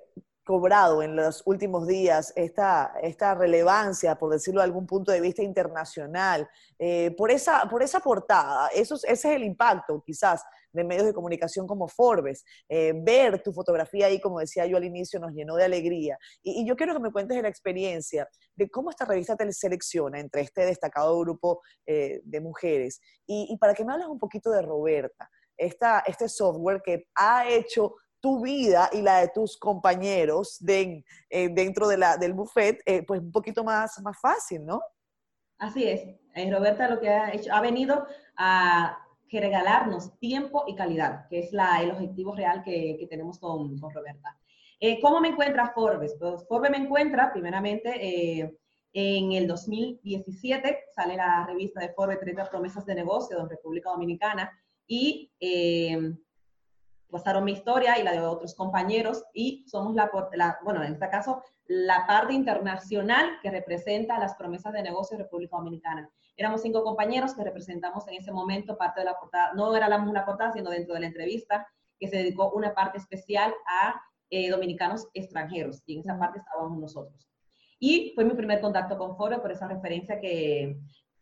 cobrado 0.49 1.03
en 1.03 1.15
los 1.15 1.43
últimos 1.45 1.87
días 1.87 2.33
esta, 2.35 2.95
esta 3.03 3.35
relevancia, 3.35 4.15
por 4.15 4.33
decirlo 4.33 4.63
de 4.63 4.65
algún 4.65 4.87
punto 4.87 5.13
de 5.13 5.21
vista 5.21 5.43
internacional, 5.43 6.49
eh, 6.79 7.15
por, 7.19 7.31
esa, 7.31 7.69
por 7.69 7.83
esa 7.83 8.01
portada. 8.01 8.69
Eso, 8.69 8.95
ese 8.95 9.13
es 9.13 9.25
el 9.27 9.45
impacto, 9.45 10.03
quizás, 10.07 10.43
de 10.73 10.85
medios 10.85 11.05
de 11.05 11.13
comunicación 11.13 11.67
como 11.67 11.87
Forbes. 11.87 12.47
Eh, 12.67 12.95
ver 12.97 13.43
tu 13.43 13.53
fotografía 13.53 14.07
ahí, 14.07 14.23
como 14.23 14.41
decía 14.41 14.65
yo 14.65 14.79
al 14.79 14.85
inicio, 14.85 15.21
nos 15.21 15.35
llenó 15.35 15.55
de 15.55 15.65
alegría. 15.65 16.17
Y, 16.43 16.67
yo 16.67 16.77
quiero 16.77 16.95
que 16.95 17.01
me 17.01 17.13
cuentes 17.13 17.37
de 17.37 17.43
la 17.43 17.51
experiencia 17.51 18.27
de 18.57 18.71
cómo 18.71 18.89
esta 18.89 19.05
revista 19.05 19.37
te 19.37 19.53
selecciona 19.53 20.19
entre 20.19 20.41
este 20.41 20.65
destacado 20.65 21.21
grupo 21.21 21.61
eh, 21.85 22.23
de 22.25 22.41
mujeres. 22.41 23.03
Y, 23.27 23.55
para 23.59 23.75
que 23.75 23.85
me 23.85 23.93
hables 23.93 24.09
un 24.09 24.19
poquito 24.19 24.51
de 24.51 24.63
Roberta, 24.63 25.29
esta, 25.59 25.99
este 26.07 26.27
software 26.27 26.81
que 26.83 27.07
ha 27.17 27.47
hecho 27.47 27.97
tu 28.21 28.43
vida 28.43 28.91
y 28.93 29.03
la 29.03 29.21
de 29.21 29.29
tus 29.29 29.57
compañeros 29.57 30.59
eh, 30.67 31.03
dentro 31.51 31.89
de 31.89 31.99
del 32.19 32.33
buffet, 32.33 32.81
eh, 32.85 33.03
pues 33.07 33.21
un 33.21 33.33
poquito 33.33 33.65
más, 33.65 34.01
más 34.03 34.19
fácil, 34.21 34.65
¿no? 34.65 34.81
Así 35.59 35.85
es. 35.85 36.03
Eh, 36.35 36.51
Roberta 36.53 36.89
lo 36.89 37.01
que 37.01 37.09
ha 37.09 37.33
hecho, 37.33 37.53
ha 37.53 37.61
venido 37.61 38.07
a 38.37 38.99
regalarnos 39.31 40.19
tiempo 40.19 40.65
y 40.67 40.75
calidad, 40.75 41.29
que 41.29 41.41
es 41.41 41.53
la, 41.53 41.83
el 41.83 41.91
objetivo 41.91 42.35
real 42.35 42.63
que, 42.63 42.97
que 42.99 43.07
tenemos 43.07 43.39
con, 43.39 43.79
con 43.79 43.93
Roberta. 43.93 44.39
¿Cómo 45.03 45.21
me 45.21 45.29
encuentra 45.29 45.73
Forbes? 45.75 46.15
Pues 46.19 46.47
Forbes 46.49 46.71
me 46.71 46.77
encuentra 46.77 47.33
primeramente 47.33 48.57
en 48.93 49.33
el 49.33 49.47
2017, 49.49 50.85
sale 50.95 51.17
la 51.17 51.45
revista 51.45 51.81
de 51.81 51.93
Forbes 51.93 52.21
30 52.21 52.49
promesas 52.49 52.87
de 52.87 52.95
negocio 52.95 53.43
de 53.43 53.49
República 53.49 53.91
Dominicana 53.91 54.51
y 54.87 55.33
pasaron 57.11 57.45
mi 57.45 57.53
historia 57.53 57.99
y 57.99 58.03
la 58.03 58.13
de 58.13 58.21
otros 58.21 58.55
compañeros 58.55 59.25
y 59.33 59.65
somos 59.69 59.95
la, 59.95 60.11
bueno, 60.63 60.83
en 60.83 60.93
este 60.93 61.09
caso, 61.09 61.43
la 61.67 62.07
parte 62.07 62.35
internacional 62.35 63.39
que 63.43 63.51
representa 63.51 64.19
las 64.19 64.35
promesas 64.35 64.73
de 64.73 64.83
negocio 64.83 65.17
de 65.17 65.25
República 65.25 65.57
Dominicana. 65.57 66.11
Éramos 66.37 66.63
cinco 66.63 66.85
compañeros 66.85 67.35
que 67.35 67.45
representamos 67.45 68.07
en 68.09 68.15
ese 68.15 68.33
momento 68.33 68.77
parte 68.77 69.01
de 69.01 69.07
la 69.07 69.19
portada, 69.19 69.53
no 69.55 69.75
era 69.75 69.89
la, 69.89 69.99
una 69.99 70.25
portada, 70.25 70.53
sino 70.53 70.71
dentro 70.71 70.95
de 70.95 71.01
la 71.01 71.07
entrevista, 71.07 71.67
que 71.99 72.09
se 72.09 72.17
dedicó 72.17 72.51
una 72.53 72.75
parte 72.75 72.99
especial 72.99 73.53
a 73.67 74.01
eh, 74.31 74.51
dominicanos 74.51 75.09
extranjeros 75.15 75.83
y 75.87 75.95
en 75.95 76.01
esa 76.01 76.19
parte 76.19 76.39
estábamos 76.39 76.79
nosotros. 76.79 77.29
Y 77.81 78.13
fue 78.15 78.25
mi 78.25 78.35
primer 78.35 78.61
contacto 78.61 78.99
con 78.99 79.17
Foro 79.17 79.41
por 79.41 79.53
esa 79.53 79.69
referencia 79.69 80.21
que, 80.21 80.77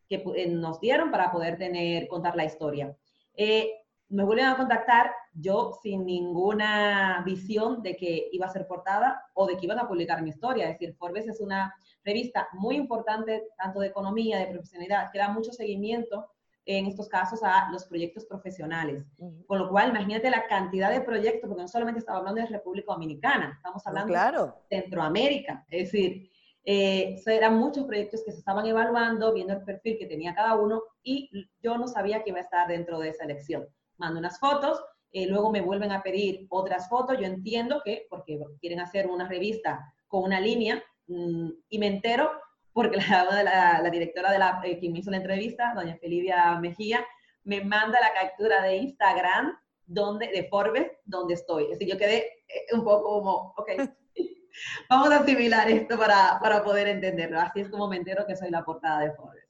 que 0.09 0.25
eh, 0.37 0.49
nos 0.49 0.81
dieron 0.81 1.11
para 1.11 1.31
poder 1.31 1.59
tener, 1.59 2.09
contar 2.09 2.37
la 2.37 2.45
historia. 2.45 2.97
Eh, 3.35 3.71
me 4.09 4.25
vuelven 4.25 4.47
a 4.47 4.57
contactar, 4.57 5.13
yo 5.39 5.79
sin 5.83 6.07
ninguna 6.07 7.23
visión 7.25 7.83
de 7.83 7.97
que 7.97 8.29
iba 8.33 8.47
a 8.47 8.51
ser 8.51 8.67
portada 8.67 9.23
o 9.35 9.47
de 9.47 9.57
que 9.57 9.67
iban 9.67 9.79
a 9.79 9.89
publicar 9.89 10.23
mi 10.23 10.31
historia. 10.31 10.65
Es 10.65 10.79
decir, 10.79 10.95
Forbes 10.97 11.29
es 11.29 11.41
una 11.41 11.75
revista 12.05 12.49
muy 12.53 12.77
importante, 12.77 13.49
tanto 13.59 13.81
de 13.81 13.89
economía, 13.89 14.39
de 14.39 14.47
profesionalidad, 14.47 15.11
que 15.13 15.19
da 15.19 15.29
mucho 15.29 15.53
seguimiento 15.53 16.27
en 16.65 16.87
estos 16.87 17.09
casos 17.09 17.43
a 17.43 17.71
los 17.71 17.85
proyectos 17.85 18.25
profesionales. 18.25 19.05
Con 19.47 19.59
lo 19.59 19.69
cual, 19.69 19.91
imagínate 19.91 20.31
la 20.31 20.47
cantidad 20.47 20.91
de 20.91 21.01
proyectos, 21.01 21.49
porque 21.49 21.63
no 21.63 21.69
solamente 21.69 22.01
estamos 22.01 22.21
hablando 22.21 22.41
de 22.41 22.49
República 22.49 22.93
Dominicana, 22.93 23.53
estamos 23.57 23.87
hablando 23.87 24.13
de 24.13 24.81
Centroamérica. 24.81 25.65
Es 25.71 25.93
decir, 25.93 26.31
eh, 26.65 27.23
eran 27.27 27.57
muchos 27.57 27.85
proyectos 27.85 28.25
que 28.25 28.33
se 28.33 28.39
estaban 28.39 28.67
evaluando, 28.67 29.33
viendo 29.33 29.53
el 29.53 29.63
perfil 29.63 29.97
que 29.99 30.07
tenía 30.07 30.35
cada 30.35 30.57
uno, 30.57 30.83
y 31.03 31.31
yo 31.61 31.79
no 31.79 31.87
sabía 31.87 32.25
que 32.25 32.31
iba 32.31 32.39
a 32.39 32.43
estar 32.43 32.67
dentro 32.67 32.99
de 32.99 33.11
esa 33.11 33.25
elección 33.25 33.69
mando 33.99 34.19
unas 34.19 34.39
fotos, 34.39 34.83
eh, 35.13 35.27
luego 35.27 35.51
me 35.51 35.61
vuelven 35.61 35.93
a 35.93 36.03
pedir 36.03 36.47
otras 36.49 36.89
fotos, 36.89 37.19
yo 37.19 37.27
entiendo 37.27 37.81
que, 37.85 38.07
porque 38.11 38.39
quieren 38.61 38.81
hacer 38.81 39.07
una 39.07 39.29
revista 39.29 39.93
con 40.09 40.25
una 40.25 40.41
línea, 40.41 40.83
mm, 41.07 41.51
y 41.69 41.79
me 41.79 41.87
entero, 41.87 42.31
porque 42.73 42.97
la, 43.83 43.89
directora 43.91 44.33
de 44.33 44.39
la, 44.39 44.61
eh, 44.65 44.79
quien 44.79 44.93
me 44.93 44.99
hizo 44.99 45.11
la 45.11 45.17
entrevista, 45.17 45.73
doña 45.75 45.97
Felivia 45.97 46.59
Mejía, 46.61 47.05
me 47.45 47.65
manda 47.65 47.99
la 48.01 48.13
captura 48.13 48.63
de 48.63 48.77
Instagram 48.77 49.57
donde, 49.87 50.27
de 50.29 50.49
Forbes 50.49 50.91
donde 51.05 51.35
estoy. 51.35 51.65
Es 51.65 51.79
decir, 51.79 51.89
yo 51.89 51.97
quedé 51.99 52.19
eh, 52.49 52.75
un 52.75 52.85
poco 52.85 53.21
como, 53.21 53.55
ok, 53.57 53.71
vamos 54.91 55.11
a 55.11 55.21
asimilar 55.21 55.71
esto 55.71 55.97
para, 55.97 56.39
para 56.43 56.63
poder 56.63 56.89
entenderlo. 56.89 57.41
Así 57.41 57.61
es 57.61 57.71
como 57.71 57.89
me 57.89 57.97
entero 57.97 58.27
que 58.27 58.37
soy 58.37 58.51
la 58.51 58.65
portada 58.65 59.01
de 59.01 59.13
Forbes. 59.15 59.46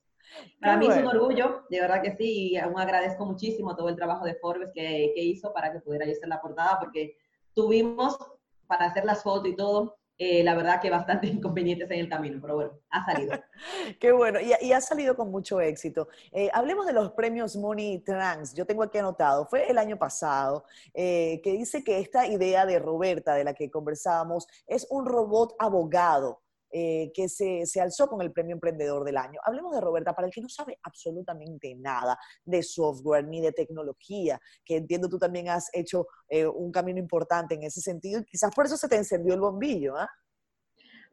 Para 0.61 0.77
mí 0.77 0.87
es 0.87 0.97
un 0.97 1.07
orgullo, 1.07 1.65
de 1.71 1.81
verdad 1.81 2.03
que 2.03 2.17
sí, 2.17 2.53
y 2.53 2.57
aún 2.57 2.79
agradezco 2.79 3.25
muchísimo 3.25 3.77
todo 3.77 3.89
el 3.89 3.97
trabajo 3.97 4.25
de 4.25 4.35
Forbes 4.37 4.71
que, 4.75 5.13
que 5.15 5.23
hizo 5.23 5.53
para 5.53 5.73
que 5.73 5.81
pudiera 5.81 6.07
yo 6.07 6.15
ser 6.15 6.29
la 6.29 6.41
portada, 6.41 6.79
porque 6.79 7.17
tuvimos 7.55 8.19
para 8.67 8.87
hacer 8.87 9.05
las 9.05 9.23
fotos 9.23 9.49
y 9.49 9.57
todo, 9.57 9.97
eh, 10.19 10.43
la 10.43 10.55
verdad 10.55 10.81
que 10.81 10.89
bastante 10.89 11.27
inconvenientes 11.27 11.91
en 11.91 12.01
el 12.01 12.09
camino, 12.09 12.39
pero 12.41 12.55
bueno, 12.55 12.73
ha 12.91 13.05
salido. 13.05 13.33
Qué 14.01 14.13
bueno, 14.13 14.41
y, 14.41 14.53
y, 14.65 14.73
ha 14.73 14.81
salido 14.81 15.15
con 15.15 15.31
mucho 15.31 15.61
éxito. 15.61 16.09
Eh, 16.33 16.49
hablemos 16.53 16.87
de 16.87 16.95
los 16.95 17.13
premios 17.13 17.57
Money 17.57 17.99
Trans. 18.01 18.55
Yo 18.55 18.65
tengo 18.65 18.83
aquí 18.83 18.99
anotado, 18.99 19.47
fue 19.47 19.71
el 19.71 19.79
año 19.79 19.99
pasado, 19.99 20.65
eh, 20.95 21.41
que 21.43 21.53
dice 21.53 21.85
que 21.85 21.99
esta 21.99 22.27
idea 22.27 22.65
de 22.65 22.79
Roberta, 22.79 23.35
de 23.35 23.45
la 23.45 23.53
que 23.53 23.71
conversábamos, 23.71 24.47
es 24.67 24.87
un 24.91 25.05
robot 25.05 25.55
abogado. 25.59 26.41
Eh, 26.79 27.11
que 27.15 27.27
se, 27.27 27.65
se, 27.65 27.81
alzó 27.81 28.07
con 28.07 28.21
el 28.21 28.33
premio 28.33 28.53
Emprendedor 28.53 29.03
del 29.03 29.17
Año. 29.17 29.41
Hablemos 29.43 29.75
de 29.75 29.81
Roberta, 29.81 30.13
para 30.13 30.27
el 30.27 30.33
que 30.35 30.43
no 30.43 30.49
sabe 30.51 30.79
absolutamente 30.83 31.75
nada 31.75 32.19
de 32.45 32.63
software 32.63 33.27
ni 33.27 33.41
de 33.41 33.51
tecnología, 33.53 34.39
que 34.63 34.77
entiendo 34.77 35.09
tú 35.09 35.19
también 35.19 35.49
has 35.49 35.71
hecho 35.73 36.07
eh, 36.29 36.47
un 36.47 36.71
camino 36.71 36.99
importante 36.99 37.55
en 37.55 37.63
ese 37.63 37.81
sentido 37.81 38.21
y 38.21 38.27
quizás 38.27 38.55
por 38.55 38.67
eso 38.67 38.77
se 38.77 38.89
te 38.89 38.97
encendió 38.97 39.33
el 39.33 39.41
bombillo. 39.41 39.97
¿ah? 39.97 40.07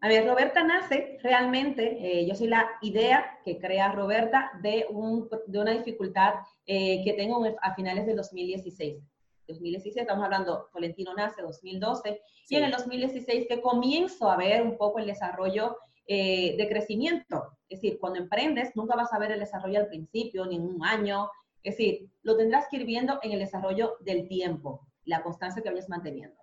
A 0.02 0.10
ver, 0.10 0.28
Roberta 0.28 0.66
nace 0.66 1.18
realmente, 1.24 1.96
eh, 1.98 2.28
yo 2.28 2.36
soy 2.36 2.48
la 2.48 2.68
idea 2.82 3.40
que 3.46 3.58
crea 3.58 3.94
Roberta 3.94 4.52
de, 4.62 4.86
un, 4.90 5.30
de 5.48 5.60
una 5.60 5.72
dificultad 5.72 6.34
que 6.66 7.14
tengo 7.16 7.42
a 7.62 7.74
finales 7.74 8.06
del 8.06 8.18
2016. 8.18 9.02
2016, 9.48 9.98
estamos 9.98 10.24
hablando, 10.24 10.70
Tolentino 10.72 11.14
nace 11.14 11.42
2012, 11.42 12.22
y 12.50 12.56
en 12.56 12.64
el 12.66 12.72
2016 12.72 13.48
que 13.48 13.62
comienzo 13.62 14.30
a 14.30 14.38
ver 14.38 14.62
un 14.62 14.78
poco 14.78 15.00
el 15.00 15.08
desarrollo 15.08 15.78
eh, 16.06 16.56
de 16.58 16.68
crecimiento. 16.68 17.58
Es 17.70 17.82
decir, 17.82 18.00
cuando 18.00 18.20
emprendes, 18.20 18.76
nunca 18.76 18.96
vas 18.96 19.14
a 19.14 19.20
ver 19.20 19.32
el 19.32 19.40
desarrollo 19.40 19.80
al 19.80 19.88
principio, 19.88 20.46
ni 20.46 20.58
en 20.58 20.64
un 20.64 20.86
año. 20.86 21.30
Es 21.64 21.78
decir, 21.78 22.10
lo 22.24 22.36
tendrás 22.36 22.68
que 22.70 22.78
ir 22.78 22.86
viendo 22.86 23.20
en 23.24 23.32
el 23.32 23.40
desarrollo 23.40 23.96
del 24.02 24.28
tiempo, 24.28 24.88
la 25.06 25.24
constancia 25.24 25.62
que 25.62 25.70
vayas 25.70 25.90
manteniendo. 25.90 26.40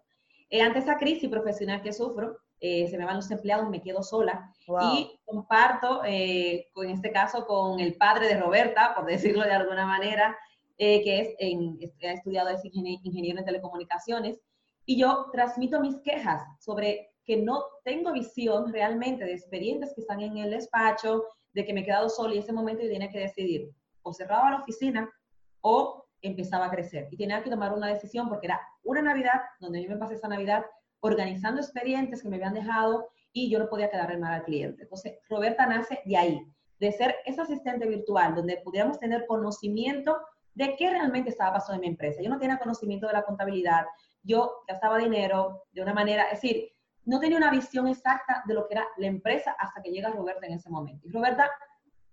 Eh, 0.49 0.63
ante 0.63 0.81
esa 0.81 0.97
crisis 0.97 1.29
profesional 1.29 1.83
que 1.83 1.93
sufro, 1.93 2.39
eh, 2.59 2.89
se 2.89 2.99
me 2.99 3.05
van 3.05 3.17
los 3.17 3.31
empleados, 3.31 3.71
me 3.71 3.81
quedo 3.81 4.03
sola 4.03 4.53
y 4.93 5.19
comparto, 5.25 6.05
en 6.05 6.91
este 6.91 7.11
caso, 7.11 7.47
con 7.47 7.81
el 7.81 7.95
padre 7.95 8.29
de 8.29 8.39
Roberta, 8.39 8.95
por 8.95 9.07
decirlo 9.07 9.45
de 9.45 9.53
alguna 9.53 9.87
manera, 9.87 10.37
eh, 10.83 11.05
que 11.05 11.21
es 11.21 11.35
en, 11.39 11.79
ha 12.03 12.13
estudiado 12.13 12.49
es 12.49 12.63
ingeniero 12.65 13.39
en 13.39 13.45
telecomunicaciones, 13.45 14.41
y 14.87 14.99
yo 14.99 15.27
transmito 15.31 15.79
mis 15.79 16.01
quejas 16.01 16.43
sobre 16.59 17.11
que 17.27 17.37
no 17.37 17.63
tengo 17.85 18.13
visión 18.13 18.73
realmente 18.73 19.27
de 19.27 19.35
expedientes 19.35 19.93
que 19.95 20.01
están 20.01 20.23
en 20.23 20.39
el 20.39 20.51
despacho, 20.51 21.25
de 21.53 21.67
que 21.67 21.75
me 21.75 21.81
he 21.81 21.85
quedado 21.85 22.09
sola 22.09 22.35
y 22.35 22.39
ese 22.39 22.55
momento 22.55 22.83
yo 22.83 22.89
tenía 22.89 23.11
que 23.11 23.19
decidir, 23.19 23.71
o 24.01 24.15
cerraba 24.15 24.53
la 24.53 24.63
oficina 24.63 25.13
o 25.61 26.07
empezaba 26.23 26.65
a 26.65 26.71
crecer. 26.71 27.09
Y 27.11 27.19
tenía 27.19 27.43
que 27.43 27.51
tomar 27.51 27.75
una 27.75 27.89
decisión 27.89 28.31
porque 28.31 28.47
era 28.47 28.59
una 28.83 29.03
Navidad, 29.03 29.43
donde 29.61 29.83
yo 29.83 29.91
me 29.91 29.99
pasé 29.99 30.15
esa 30.15 30.29
Navidad 30.29 30.65
organizando 31.01 31.61
expedientes 31.61 32.23
que 32.23 32.29
me 32.31 32.37
habían 32.37 32.55
dejado 32.55 33.07
y 33.35 33.51
yo 33.51 33.59
no 33.59 33.69
podía 33.69 33.91
quedar 33.91 34.19
mal 34.19 34.33
al 34.33 34.45
cliente. 34.45 34.85
Entonces, 34.85 35.19
Roberta 35.29 35.67
nace 35.67 36.01
de 36.07 36.17
ahí, 36.17 36.43
de 36.79 36.91
ser 36.91 37.17
esa 37.27 37.43
asistente 37.43 37.87
virtual, 37.87 38.35
donde 38.35 38.63
pudiéramos 38.65 38.99
tener 38.99 39.27
conocimiento 39.27 40.17
de 40.61 40.77
qué 40.77 40.91
realmente 40.91 41.31
estaba 41.31 41.55
pasando 41.55 41.77
en 41.77 41.81
mi 41.81 41.87
empresa. 41.89 42.21
Yo 42.23 42.29
no 42.29 42.39
tenía 42.39 42.59
conocimiento 42.59 43.07
de 43.07 43.15
la 43.15 43.23
contabilidad, 43.23 43.87
yo 44.23 44.63
gastaba 44.69 44.99
dinero 44.99 45.65
de 45.73 45.81
una 45.81 45.95
manera, 45.95 46.25
es 46.25 46.43
decir, 46.43 46.71
no 47.07 47.19
tenía 47.19 47.39
una 47.39 47.51
visión 47.51 47.89
exacta 47.89 48.43
de 48.47 48.53
lo 48.53 48.69
que 48.69 48.75
era 48.75 48.87
la 48.99 49.07
empresa 49.07 49.57
hasta 49.59 49.81
que 49.83 49.91
llega 49.91 50.11
Roberta 50.11 50.47
en 50.47 50.53
ese 50.53 50.69
momento. 50.69 51.09
Y 51.09 51.13
Roberta 51.13 51.51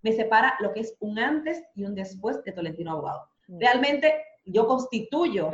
me 0.02 0.14
separa 0.14 0.56
lo 0.62 0.72
que 0.72 0.80
es 0.80 0.96
un 1.02 1.20
antes 1.20 1.62
y 1.76 1.84
un 1.84 1.94
después 1.94 2.42
de 2.46 2.54
Tolentino 2.54 2.94
Abogado. 2.94 3.28
Mm. 3.50 3.60
Realmente 3.60 4.14
yo 4.46 4.66
constituyo 4.66 5.52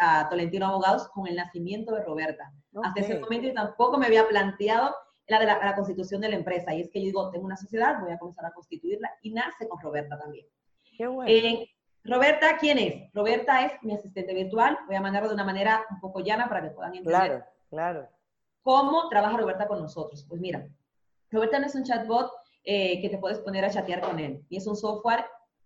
a, 0.00 0.28
Tolentino 0.28 0.66
Abogados 0.66 1.08
con 1.10 1.28
el 1.28 1.36
nacimiento 1.36 1.94
de 1.94 2.02
Roberta. 2.02 2.52
Hasta 2.82 3.00
ese 3.00 3.20
momento 3.20 3.46
yo 3.46 3.54
tampoco 3.54 3.98
me 3.98 4.06
había 4.06 4.26
planteado 4.26 4.92
la 5.28 5.38
de 5.38 5.46
la, 5.46 5.76
constitución 5.76 6.20
de 6.20 6.30
la 6.30 6.36
empresa. 6.36 6.74
Y 6.74 6.80
es 6.80 6.90
que 6.90 6.98
yo 6.98 7.06
digo, 7.06 7.30
tengo 7.30 7.46
una 7.46 7.56
sociedad, 7.56 8.00
voy 8.00 8.10
a 8.10 8.18
comenzar 8.18 8.46
a 8.46 8.52
constituirla 8.52 9.12
y 9.22 9.30
nace 9.30 9.68
con 9.68 9.80
Roberta 9.80 10.18
también. 10.18 10.44
Qué 10.96 11.06
bueno. 11.06 11.30
Roberta, 12.06 12.56
¿quién 12.58 12.78
es? 12.78 13.12
Roberta 13.12 13.64
es 13.64 13.72
mi 13.82 13.94
asistente 13.94 14.32
virtual. 14.34 14.78
Voy 14.86 14.96
a 14.96 15.00
mandarlo 15.00 15.28
de 15.28 15.34
una 15.34 15.44
manera 15.44 15.84
un 15.90 16.00
poco 16.00 16.20
llana 16.20 16.48
para 16.48 16.62
que 16.62 16.70
puedan 16.70 16.94
entender. 16.94 17.20
Claro, 17.20 17.44
claro. 17.68 18.08
¿Cómo 18.62 19.08
trabaja 19.08 19.36
Roberta 19.36 19.66
con 19.66 19.80
nosotros? 19.80 20.24
Pues 20.28 20.40
mira, 20.40 20.66
Roberta 21.30 21.58
no 21.58 21.66
es 21.66 21.74
un 21.74 21.84
chatbot 21.84 22.30
eh, 22.64 23.00
que 23.00 23.08
te 23.08 23.18
puedes 23.18 23.38
poner 23.40 23.64
a 23.64 23.70
chatear 23.70 24.00
con 24.00 24.18
él. 24.18 24.44
Y 24.48 24.56
es 24.56 24.66
un 24.66 24.76
software 24.76 25.24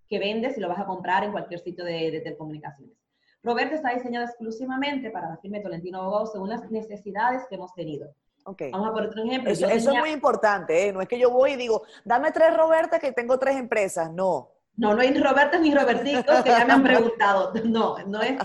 que 0.08 0.18
vendes 0.18 0.58
y 0.58 0.60
lo 0.60 0.68
vas 0.68 0.80
a 0.80 0.86
comprar 0.86 1.24
en 1.24 1.32
cualquier 1.32 1.60
sitio 1.60 1.84
de, 1.84 2.10
de 2.10 2.20
telecomunicaciones. 2.20 2.96
Roberta 3.42 3.74
está 3.74 3.94
diseñado 3.94 4.26
exclusivamente 4.26 5.10
para 5.10 5.30
la 5.30 5.38
firma 5.38 5.62
Tolentino 5.62 6.02
Abogados 6.02 6.32
según 6.32 6.50
las 6.50 6.70
necesidades 6.70 7.46
que 7.48 7.54
hemos 7.54 7.72
tenido. 7.74 8.14
Okay. 8.44 8.70
Vamos 8.70 8.88
a 8.88 8.92
poner 8.92 9.08
otro 9.08 9.24
ejemplo. 9.24 9.50
Eso, 9.50 9.66
eso 9.66 9.92
es 9.92 9.98
muy 9.98 10.10
importante, 10.10 10.88
¿eh? 10.88 10.92
No 10.92 11.00
es 11.00 11.08
que 11.08 11.18
yo 11.18 11.30
voy 11.30 11.52
y 11.52 11.56
digo, 11.56 11.82
dame 12.04 12.32
tres 12.32 12.56
Roberta 12.56 12.98
que 12.98 13.12
tengo 13.12 13.38
tres 13.38 13.56
empresas. 13.56 14.10
No. 14.12 14.50
No, 14.80 14.94
no 14.94 15.02
hay 15.02 15.12
Roberta 15.12 15.58
ni 15.58 15.74
Roberticos 15.74 16.42
que 16.42 16.48
ya 16.48 16.64
me 16.64 16.72
han 16.72 16.82
preguntado. 16.82 17.52
No, 17.64 17.98
no 18.06 18.22
es 18.22 18.38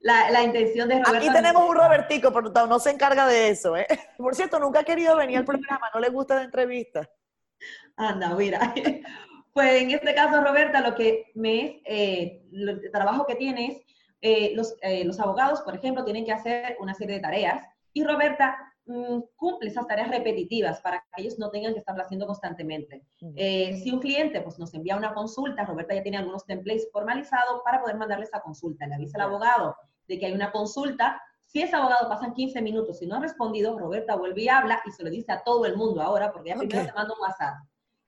la, 0.00 0.30
la 0.30 0.42
intención 0.44 0.88
de 0.88 1.02
Roberta. 1.02 1.18
Aquí 1.18 1.32
tenemos 1.32 1.68
un 1.68 1.74
Robertico, 1.74 2.32
pero 2.32 2.66
no 2.68 2.78
se 2.78 2.90
encarga 2.90 3.26
de 3.26 3.48
eso, 3.48 3.76
¿eh? 3.76 3.86
Por 4.16 4.36
cierto, 4.36 4.60
nunca 4.60 4.80
ha 4.80 4.84
querido 4.84 5.16
venir 5.16 5.38
al 5.38 5.44
programa, 5.44 5.90
no 5.92 5.98
le 5.98 6.08
gusta 6.08 6.36
la 6.36 6.44
entrevista. 6.44 7.10
Anda, 7.96 8.34
mira. 8.36 8.72
Pues 9.52 9.82
en 9.82 9.90
este 9.90 10.14
caso, 10.14 10.40
Roberta, 10.40 10.80
lo 10.80 10.94
que 10.94 11.32
me 11.34 11.64
es, 11.66 11.72
eh, 11.84 12.42
el 12.52 12.90
trabajo 12.92 13.26
que 13.26 13.34
tienes, 13.34 13.82
eh, 14.20 14.52
los, 14.54 14.76
eh, 14.82 15.04
los 15.04 15.18
abogados, 15.18 15.62
por 15.62 15.74
ejemplo, 15.74 16.04
tienen 16.04 16.24
que 16.24 16.32
hacer 16.32 16.76
una 16.78 16.94
serie 16.94 17.16
de 17.16 17.20
tareas 17.20 17.66
y 17.92 18.04
Roberta 18.04 18.71
cumple 19.36 19.68
esas 19.68 19.86
tareas 19.86 20.08
repetitivas 20.08 20.80
para 20.80 21.04
que 21.14 21.22
ellos 21.22 21.38
no 21.38 21.50
tengan 21.50 21.72
que 21.72 21.78
estarlo 21.78 22.02
haciendo 22.02 22.26
constantemente. 22.26 23.04
si 23.18 23.90
un 23.92 24.00
cliente 24.00 24.40
pues, 24.40 24.58
nos 24.58 24.74
envía 24.74 24.96
una 24.96 25.14
consulta, 25.14 25.64
Roberta 25.64 25.94
ya 25.94 26.02
tiene 26.02 26.18
algunos 26.18 26.44
templates 26.44 26.88
formalizados 26.92 27.62
para 27.64 27.80
poder 27.80 27.96
mandarle 27.96 28.24
esa 28.24 28.40
consulta. 28.40 28.86
Le 28.86 28.96
avisa 28.96 29.18
al 29.18 29.28
abogado 29.28 29.76
de 30.08 30.18
que 30.18 30.26
hay 30.26 30.32
una 30.32 30.50
consulta. 30.50 31.20
Si 31.46 31.60
ese 31.60 31.76
abogado 31.76 32.08
pasan 32.08 32.34
15 32.34 32.62
minutos 32.62 33.02
y 33.02 33.06
no 33.06 33.16
ha 33.16 33.20
respondido, 33.20 33.78
Roberta 33.78 34.16
vuelve 34.16 34.42
y 34.42 34.48
habla 34.48 34.80
y 34.86 34.90
se 34.90 35.04
lo 35.04 35.10
dice 35.10 35.32
a 35.32 35.42
todo 35.42 35.66
el 35.66 35.76
mundo 35.76 36.02
ahora, 36.02 36.32
porque 36.32 36.50
ya 36.50 36.56
primero 36.56 36.86
te 36.86 36.92
manda 36.92 37.14
un 37.14 37.20
WhatsApp 37.20 37.54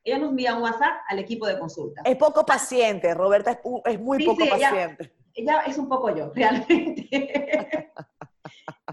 ella 0.04 0.18
nos 0.18 0.30
envía 0.30 0.54
un 0.54 0.62
WhatsApp 0.62 1.00
al 1.08 1.18
equipo 1.18 1.46
de 1.46 1.58
consulta. 1.58 2.02
Es 2.04 2.16
poco 2.16 2.44
paciente, 2.44 3.14
Roberta 3.14 3.58
es, 3.86 4.00
muy 4.00 4.24
poco 4.24 4.46
paciente. 4.48 5.12
Ella, 5.32 5.62
es 5.66 5.78
un 5.78 5.88
poco 5.88 6.14
yo, 6.14 6.30
realmente. 6.34 7.90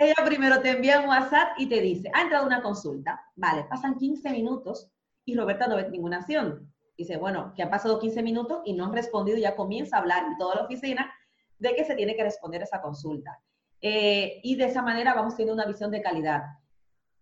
ella 0.01 0.15
primero 0.25 0.61
te 0.61 0.71
envía 0.71 0.99
un 0.99 1.09
WhatsApp 1.09 1.49
y 1.57 1.67
te 1.67 1.79
dice, 1.79 2.09
ha 2.13 2.23
entrado 2.23 2.45
una 2.45 2.61
consulta. 2.61 3.23
Vale, 3.35 3.65
pasan 3.65 3.97
15 3.97 4.31
minutos 4.31 4.91
y 5.25 5.35
Roberta 5.35 5.67
no 5.67 5.75
ve 5.75 5.89
ninguna 5.89 6.17
acción. 6.17 6.73
Dice, 6.97 7.17
bueno, 7.17 7.53
que 7.55 7.63
han 7.63 7.69
pasado 7.69 7.99
15 7.99 8.23
minutos 8.23 8.61
y 8.65 8.73
no 8.73 8.85
han 8.85 8.93
respondido, 8.93 9.37
ya 9.37 9.55
comienza 9.55 9.95
a 9.95 9.99
hablar 9.99 10.25
en 10.25 10.37
toda 10.37 10.55
la 10.55 10.63
oficina 10.63 11.13
de 11.59 11.75
que 11.75 11.85
se 11.85 11.95
tiene 11.95 12.15
que 12.15 12.23
responder 12.23 12.63
esa 12.63 12.81
consulta. 12.81 13.39
Eh, 13.79 14.39
y 14.43 14.55
de 14.55 14.65
esa 14.65 14.81
manera 14.81 15.13
vamos 15.13 15.35
teniendo 15.35 15.53
una 15.53 15.71
visión 15.71 15.91
de 15.91 16.01
calidad. 16.01 16.43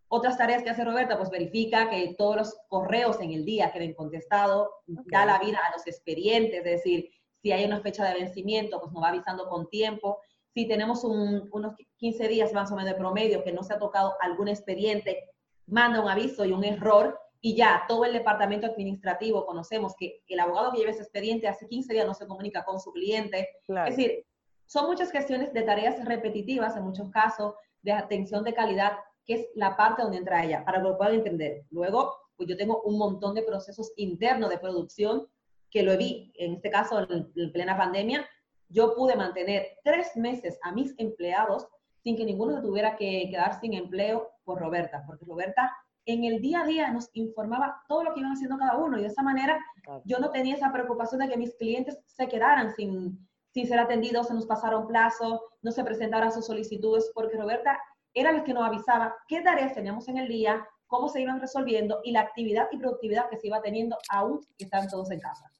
Otras 0.08 0.38
tareas 0.38 0.64
que 0.64 0.70
hace 0.70 0.84
Roberta, 0.84 1.18
pues 1.18 1.30
verifica 1.30 1.90
que 1.90 2.16
todos 2.18 2.36
los 2.36 2.58
correos 2.68 3.20
en 3.22 3.32
el 3.32 3.46
día 3.46 3.72
queden 3.72 3.94
contestados, 3.94 4.70
da 4.88 5.26
la 5.26 5.38
vida 5.40 5.60
a 5.68 5.72
los 5.72 5.86
expedientes, 5.86 6.60
es 6.60 6.64
decir, 6.64 7.12
si 7.42 7.52
hay 7.52 7.64
una 7.66 7.82
fecha 7.82 8.06
de 8.06 8.16
vencimiento, 8.16 8.80
pues 8.80 8.92
nos 8.92 9.04
va 9.04 9.10
avisando 9.10 9.48
con 9.48 9.70
tiempo. 9.70 10.20
Si 10.53 10.68
tenemos 10.68 11.03
unos 11.03 11.74
15 11.98 12.27
días 12.27 12.53
más 12.53 12.72
o 12.72 12.75
menos 12.75 12.91
de 12.91 12.98
promedio 12.98 13.44
que 13.44 13.51
no 13.51 13.63
se 13.63 13.74
ha 13.74 13.79
tocado 13.79 14.15
algún 14.22 14.48
expediente, 14.48 15.29
manda 15.68 16.01
un 16.01 16.10
aviso 16.10 16.46
y 16.46 16.51
un 16.51 16.63
error 16.63 17.20
y 17.41 17.56
ya 17.56 17.86
todo 17.88 18.06
el 18.06 18.13
departamento 18.13 18.68
administrativo 18.68 19.46
conocemos 19.46 19.94
que 19.98 20.22
el 20.27 20.39
abogado 20.39 20.72
que 20.72 20.79
lleva 20.79 20.91
ese 20.91 21.03
expediente 21.03 21.47
hace 21.47 21.67
15 21.67 21.93
días 21.93 22.06
no 22.06 22.13
se 22.13 22.28
comunica 22.28 22.65
con 22.65 22.80
su 22.80 22.91
cliente. 22.91 23.47
Es 23.67 23.95
decir, 23.95 24.26
son 24.65 24.88
muchas 24.88 25.12
cuestiones 25.12 25.54
de 25.54 25.62
tareas 25.62 26.04
repetitivas 26.06 26.76
en 26.76 26.84
muchos 26.84 27.10
casos, 27.10 27.54
de 27.82 27.93
atención 27.93 28.43
de 28.43 28.54
calidad 28.54 28.97
que 29.26 29.36
es 29.36 29.47
la 29.54 29.78
parte 29.78 30.02
donde 30.02 30.17
entra 30.17 30.43
ella, 30.43 30.65
para 30.65 30.80
que 30.80 30.89
lo 30.89 30.97
puedan 30.97 31.13
entender. 31.13 31.63
Luego, 31.69 32.15
pues 32.36 32.50
yo 32.50 32.58
tengo 32.58 32.82
un 32.82 32.97
montón 32.97 33.36
de 33.36 33.43
procesos 33.43 33.91
internos 33.95 34.50
de 34.50 34.58
producción 34.58 35.28
que 35.69 35.84
lo 35.84 35.95
vi, 35.97 36.34
en 36.36 36.54
este 36.54 36.71
caso, 36.71 37.06
en, 37.08 37.52
plena 37.52 37.78
pandemia, 37.78 38.28
yo 38.69 38.95
pude 38.95 39.15
mantener 39.15 39.67
tres 39.84 40.15
meses 40.15 40.58
a 40.63 40.71
mis 40.71 40.93
empleados 40.97 41.67
sin 42.03 42.15
que 42.15 42.25
ninguno 42.25 42.55
se 42.55 42.62
tuviera 42.62 42.95
que 42.95 43.27
quedar 43.29 43.60
sin 43.60 43.73
empleo 43.73 44.29
por 44.43 44.60
Roberta, 44.60 45.03
porque 45.05 45.25
Roberta 45.25 45.71
en 46.05 46.23
el 46.23 46.41
día 46.41 46.62
a 46.62 46.65
día 46.65 46.91
nos 46.91 47.10
informaba 47.13 47.84
todo 47.88 48.03
lo 48.03 48.13
que 48.13 48.21
iban 48.21 48.32
haciendo 48.32 48.58
cada 48.58 48.77
uno 48.77 48.97
y 48.97 49.01
de 49.01 49.08
esa 49.08 49.21
manera 49.21 49.60
yo 50.05 50.17
no 50.19 50.32
tenía 50.32 50.55
esa 50.55 50.71
preocupación 50.71 51.21
de 51.21 51.29
que 51.29 51.38
mis 51.38 51.55
clientes 51.55 51.99
se 52.08 52.27
quedaran 52.27 52.73
sin, 52.73 53.27
sin 53.53 53.67
ser 53.67 53.79
atendidos, 53.79 54.27
se 54.27 54.34
nos 54.34 54.45
pasaron 54.45 54.88
plazos, 54.88 55.41
no 55.62 55.71
se 55.71 55.84
presentaran 55.84 56.32
sus 56.32 56.45
solicitudes, 56.45 57.12
porque 57.13 57.38
Roberta 57.38 57.79
era 58.13 58.32
el 58.32 58.43
que 58.43 58.53
nos 58.53 58.65
avisaba 58.65 59.15
qué 59.27 59.41
tareas 59.41 59.73
teníamos 59.73 60.08
en 60.08 60.17
el 60.17 60.27
día, 60.27 60.65
cómo 60.88 61.10
se 61.10 61.21
iban 61.21 61.39
resolviendo 61.39 61.99
y 62.03 62.12
la 62.12 62.21
actividad 62.21 62.67
y 62.71 62.77
productividad 62.77 63.29
que 63.29 63.38
se 63.38 63.47
iba 63.47 63.62
teniendo 63.62 63.97
aún 64.10 64.41
que 64.58 64.65
están 64.65 64.88
todos 64.88 65.12
en 65.12 65.19
casa. 65.19 65.51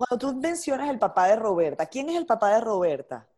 Cuando 0.00 0.16
tú 0.16 0.34
mencionas 0.34 0.88
el 0.88 0.98
papá 0.98 1.28
de 1.28 1.36
Roberta, 1.36 1.84
¿quién 1.84 2.08
es 2.08 2.16
el 2.16 2.24
papá 2.24 2.54
de 2.54 2.62
Roberta? 2.62 3.28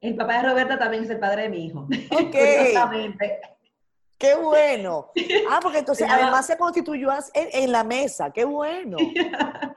El 0.00 0.16
papá 0.16 0.38
de 0.38 0.48
Roberta 0.48 0.78
también 0.78 1.04
es 1.04 1.10
el 1.10 1.20
padre 1.20 1.42
de 1.42 1.48
mi 1.50 1.66
hijo. 1.66 1.80
Ok. 2.10 2.34
Qué 4.18 4.34
bueno. 4.34 5.12
Ah, 5.50 5.60
porque 5.60 5.80
entonces 5.80 6.06
además 6.10 6.46
se 6.46 6.56
constituyó 6.56 7.10
en, 7.34 7.70
la 7.70 7.84
mesa. 7.84 8.30
Qué 8.30 8.46
bueno. 8.46 8.96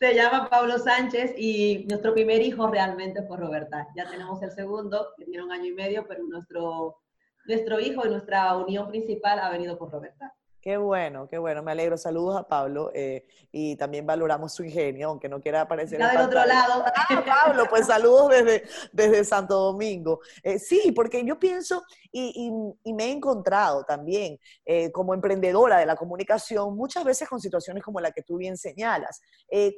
se 0.00 0.12
llama 0.12 0.50
Pablo 0.50 0.76
Sánchez 0.78 1.34
y 1.38 1.86
nuestro 1.88 2.14
primer 2.14 2.42
hijo 2.42 2.66
realmente 2.66 3.22
fue 3.22 3.36
Roberta. 3.36 3.86
Ya 3.94 4.10
tenemos 4.10 4.42
el 4.42 4.50
segundo, 4.50 5.14
que 5.16 5.24
tiene 5.24 5.44
un 5.44 5.52
año 5.52 5.66
y 5.66 5.72
medio, 5.72 6.04
pero 6.08 6.24
nuestro 6.24 6.96
nuestro 7.44 7.78
hijo 7.78 8.04
y 8.04 8.10
nuestra 8.10 8.56
unión 8.56 8.88
principal 8.88 9.38
ha 9.38 9.50
venido 9.50 9.78
por 9.78 9.92
Roberta. 9.92 10.34
Qué 10.62 10.76
bueno, 10.76 11.26
qué 11.26 11.38
bueno, 11.38 11.60
me 11.60 11.72
alegro. 11.72 11.98
Saludos 11.98 12.36
a 12.36 12.46
Pablo 12.46 12.92
eh, 12.94 13.26
y 13.50 13.74
también 13.74 14.06
valoramos 14.06 14.54
su 14.54 14.62
ingenio, 14.62 15.08
aunque 15.08 15.28
no 15.28 15.40
quiera 15.40 15.62
aparecer. 15.62 16.00
Está 16.00 16.12
del 16.12 16.26
otro 16.28 16.46
lado. 16.46 16.84
Ah, 16.86 17.24
Pablo, 17.26 17.64
pues 17.68 17.88
saludos 17.88 18.28
desde, 18.28 18.62
desde 18.92 19.24
Santo 19.24 19.56
Domingo. 19.56 20.20
Eh, 20.40 20.60
sí, 20.60 20.92
porque 20.94 21.24
yo 21.24 21.36
pienso 21.36 21.82
y, 22.12 22.48
y, 22.84 22.92
me 22.92 23.06
he 23.06 23.10
encontrado 23.10 23.82
también 23.82 24.38
eh, 24.64 24.92
como 24.92 25.14
emprendedora 25.14 25.78
de 25.78 25.86
la 25.86 25.96
comunicación 25.96 26.76
muchas 26.76 27.02
veces 27.02 27.28
con 27.28 27.40
situaciones 27.40 27.82
como 27.82 27.98
la 27.98 28.12
que 28.12 28.22
tú 28.22 28.36
bien 28.36 28.56
señalas. 28.56 29.20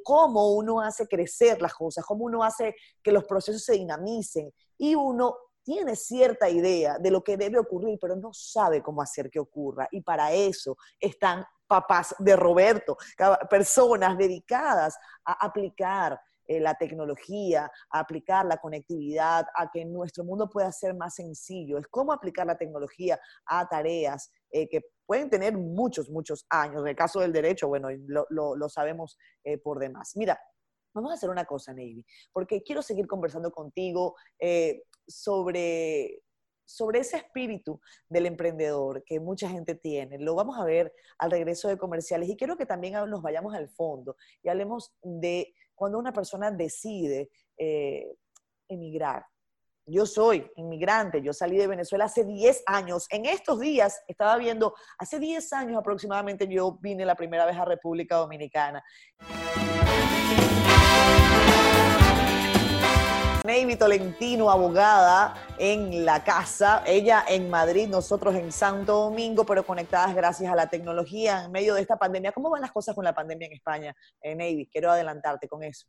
cómo 0.04 0.52
uno 0.52 0.82
hace 0.82 1.08
crecer 1.08 1.62
las 1.62 1.72
cosas, 1.72 2.04
cómo 2.04 2.26
uno 2.26 2.44
hace 2.44 2.76
que 3.02 3.10
los 3.10 3.24
procesos 3.24 3.64
se 3.64 3.72
dinamicen 3.72 4.52
y 4.76 4.94
uno 4.94 5.34
tiene 5.64 5.96
cierta 5.96 6.48
idea 6.48 6.98
de 6.98 7.10
lo 7.10 7.24
que 7.24 7.36
debe 7.36 7.58
ocurrir, 7.58 7.98
pero 8.00 8.14
no 8.14 8.32
sabe 8.32 8.82
cómo 8.82 9.02
hacer 9.02 9.30
que 9.30 9.40
ocurra. 9.40 9.88
Y 9.90 10.02
para 10.02 10.32
eso 10.32 10.76
están 11.00 11.44
papás 11.66 12.14
de 12.18 12.36
Roberto, 12.36 12.96
personas 13.48 14.16
dedicadas 14.16 14.96
a 15.24 15.44
aplicar 15.44 16.20
eh, 16.46 16.60
la 16.60 16.74
tecnología, 16.74 17.70
a 17.90 17.98
aplicar 17.98 18.44
la 18.44 18.58
conectividad, 18.58 19.46
a 19.54 19.70
que 19.70 19.84
nuestro 19.86 20.24
mundo 20.24 20.48
pueda 20.50 20.70
ser 20.72 20.94
más 20.94 21.14
sencillo. 21.14 21.78
Es 21.78 21.86
cómo 21.88 22.12
aplicar 22.12 22.46
la 22.46 22.58
tecnología 22.58 23.18
a 23.46 23.66
tareas 23.66 24.30
eh, 24.50 24.68
que 24.68 24.82
pueden 25.06 25.30
tener 25.30 25.56
muchos, 25.56 26.10
muchos 26.10 26.44
años. 26.50 26.82
En 26.82 26.88
el 26.88 26.96
caso 26.96 27.20
del 27.20 27.32
derecho, 27.32 27.68
bueno, 27.68 27.88
lo, 28.06 28.68
sabemos 28.68 29.16
eh, 29.42 29.56
por 29.56 29.78
demás. 29.78 30.12
Mira, 30.16 30.38
vamos 30.94 31.10
a 31.10 31.14
hacer 31.14 31.28
una 31.28 31.44
cosa, 31.44 31.72
Navy, 31.72 32.04
porque 32.32 32.62
quiero 32.62 32.82
seguir 32.82 33.06
conversando 33.06 33.50
contigo 33.50 34.14
sobre, 35.06 36.22
sobre 36.64 37.00
ese 37.00 37.16
espíritu 37.18 37.80
del 38.08 38.26
emprendedor 38.26 39.04
que 39.04 39.20
mucha 39.20 39.48
gente 39.48 39.74
tiene. 39.74 40.18
Lo 40.18 40.34
vamos 40.34 40.58
a 40.58 40.64
ver 40.64 40.94
al 41.18 41.30
regreso 41.30 41.68
de 41.68 41.76
comerciales 41.76 42.28
y 42.28 42.36
quiero 42.36 42.56
que 42.56 42.66
también 42.66 42.94
nos 43.10 43.22
vayamos 43.22 43.54
al 43.54 43.68
fondo 43.68 44.16
y 44.42 44.48
hablemos 44.48 44.94
de 45.02 45.54
cuando 45.74 45.98
una 45.98 46.12
persona 46.12 46.50
decide 46.50 47.30
eh, 47.58 48.16
emigrar. 48.68 49.24
Yo 49.86 50.06
soy 50.06 50.50
inmigrante, 50.56 51.20
yo 51.20 51.34
salí 51.34 51.58
de 51.58 51.66
Venezuela 51.66 52.06
hace 52.06 52.24
10 52.24 52.62
años. 52.64 53.06
En 53.10 53.26
estos 53.26 53.60
días 53.60 54.02
estaba 54.08 54.38
viendo, 54.38 54.74
hace 54.98 55.18
10 55.18 55.52
años 55.52 55.78
aproximadamente 55.78 56.48
yo 56.48 56.78
vine 56.80 57.04
la 57.04 57.14
primera 57.14 57.44
vez 57.44 57.54
a 57.58 57.66
República 57.66 58.16
Dominicana. 58.16 58.82
Navy 63.44 63.76
Tolentino, 63.76 64.50
abogada 64.50 65.34
en 65.58 66.06
la 66.06 66.24
casa, 66.24 66.82
ella 66.86 67.22
en 67.28 67.50
Madrid, 67.50 67.86
nosotros 67.86 68.34
en 68.36 68.50
Santo 68.52 69.00
Domingo, 69.00 69.44
pero 69.44 69.66
conectadas 69.66 70.14
gracias 70.14 70.50
a 70.50 70.56
la 70.56 70.70
tecnología 70.70 71.44
en 71.44 71.52
medio 71.52 71.74
de 71.74 71.82
esta 71.82 71.98
pandemia. 71.98 72.32
¿Cómo 72.32 72.48
van 72.48 72.62
las 72.62 72.72
cosas 72.72 72.94
con 72.94 73.04
la 73.04 73.14
pandemia 73.14 73.48
en 73.48 73.52
España, 73.52 73.94
eh, 74.22 74.34
Navy? 74.34 74.66
Quiero 74.72 74.90
adelantarte 74.90 75.46
con 75.46 75.62
eso. 75.62 75.86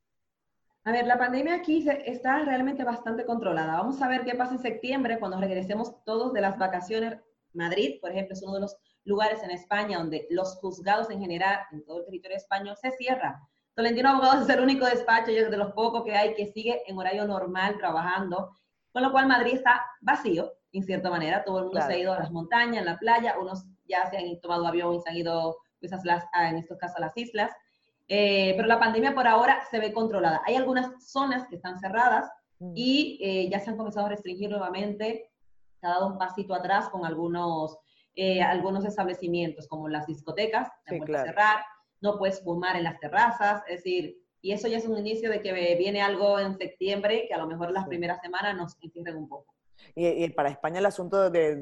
A 0.86 0.91
ver, 0.91 1.08
la 1.08 1.17
pandemia 1.17 1.56
aquí 1.56 1.86
está 2.06 2.45
realmente 2.45 2.84
bastante 2.84 3.26
controlada. 3.26 3.78
Vamos 3.78 4.02
a 4.02 4.08
ver 4.08 4.24
qué 4.24 4.36
pasa 4.36 4.54
en 4.54 4.60
septiembre 4.60 5.19
cuando 5.19 5.39
regresemos 5.39 6.04
todos 6.04 6.32
de 6.32 6.41
las 6.41 6.58
vacaciones. 6.58 7.19
Madrid, 7.54 8.00
por 8.00 8.12
ejemplo, 8.12 8.34
es 8.34 8.43
uno 8.43 8.56
de 8.56 8.62
los 8.62 8.78
lugares 9.04 9.41
en 9.43 9.52
España 9.52 9.98
donde 9.98 10.28
los 10.30 10.56
juzgados 10.58 11.10
en 11.10 11.19
general, 11.19 11.60
en 11.71 11.84
todo 11.84 12.00
el 12.00 12.06
territorio 12.06 12.38
español, 12.38 12.76
se 12.80 12.91
cierra 12.91 13.41
Tolentino 13.76 14.08
Abogados 14.10 14.43
es 14.43 14.56
el 14.56 14.63
único 14.63 14.86
despacho 14.86 15.32
y 15.32 15.38
es 15.38 15.52
de 15.52 15.58
los 15.58 15.74
pocos 15.74 16.06
que 16.06 16.15
hay 16.15 16.34
que 16.34 16.48
sigue 16.48 16.82
en 16.88 16.98
horario 16.98 17.28
normal 17.28 17.78
trabajando, 17.78 18.52
con 18.93 19.04
lo 19.04 19.12
cual 19.12 19.28
Madrid 19.28 19.56
está 19.56 19.86
vacío 20.00 20.54
en 20.71 20.84
cierta 20.84 21.10
manera. 21.10 21.43
Todo 21.43 21.60
el 21.60 21.65
mundo 21.65 21.82
se 21.82 21.91
ha 21.91 21.98
ido 21.98 22.13
a 22.13 22.19
las 22.19 22.32
montañas, 22.32 22.84
a 22.84 22.91
la 22.91 22.98
playa, 22.98 23.36
unos 23.38 23.65
ya 23.84 24.10
se 24.10 24.17
han 24.17 24.39
tomado 24.39 24.65
avión 24.65 24.95
y 24.95 25.02
se 25.02 25.10
han 25.10 25.17
ido, 25.17 25.58
pues, 25.82 25.91
a 25.91 26.50
en 26.50 26.56
estos 26.56 26.78
casos, 26.78 26.95
a 26.95 27.02
las 27.02 27.17
islas. 27.17 27.52
Eh, 28.07 28.53
pero 28.55 28.67
la 28.67 28.79
pandemia 28.79 29.15
por 29.15 29.27
ahora 29.27 29.61
se 29.69 29.79
ve 29.79 29.91
controlada. 29.91 30.41
Hay 30.45 30.55
algunas 30.55 31.03
zonas 31.03 31.47
que 31.47 31.55
están 31.55 31.79
cerradas 31.79 32.29
mm. 32.59 32.73
y 32.75 33.19
eh, 33.21 33.49
ya 33.49 33.59
se 33.59 33.71
han 33.71 33.77
comenzado 33.77 34.05
a 34.05 34.09
restringir 34.09 34.49
nuevamente. 34.49 35.31
Se 35.79 35.87
ha 35.87 35.89
dado 35.89 36.07
un 36.07 36.17
pasito 36.17 36.53
atrás 36.53 36.89
con 36.89 37.05
algunos, 37.05 37.77
eh, 38.15 38.41
algunos 38.41 38.85
establecimientos, 38.85 39.67
como 39.67 39.87
las 39.87 40.05
discotecas, 40.05 40.69
se 40.87 40.99
sí, 40.99 41.05
cerrar, 41.05 41.63
no 42.01 42.17
puedes 42.17 42.43
fumar 42.43 42.75
en 42.75 42.83
las 42.83 42.99
terrazas, 42.99 43.63
es 43.67 43.77
decir, 43.77 44.17
y 44.41 44.51
eso 44.51 44.67
ya 44.67 44.77
es 44.77 44.85
un 44.85 44.97
inicio 44.97 45.31
de 45.31 45.41
que 45.41 45.75
viene 45.75 46.01
algo 46.01 46.39
en 46.39 46.55
septiembre 46.55 47.25
que 47.27 47.33
a 47.33 47.39
lo 47.39 47.47
mejor 47.47 47.71
las 47.71 47.87
primeras 47.87 48.21
semanas 48.21 48.55
nos 48.55 48.77
encierren 48.83 49.17
un 49.17 49.27
poco. 49.27 49.55
Y, 49.95 50.29
para 50.29 50.49
España 50.49 50.79
el 50.79 50.85
asunto 50.85 51.29
de, 51.29 51.55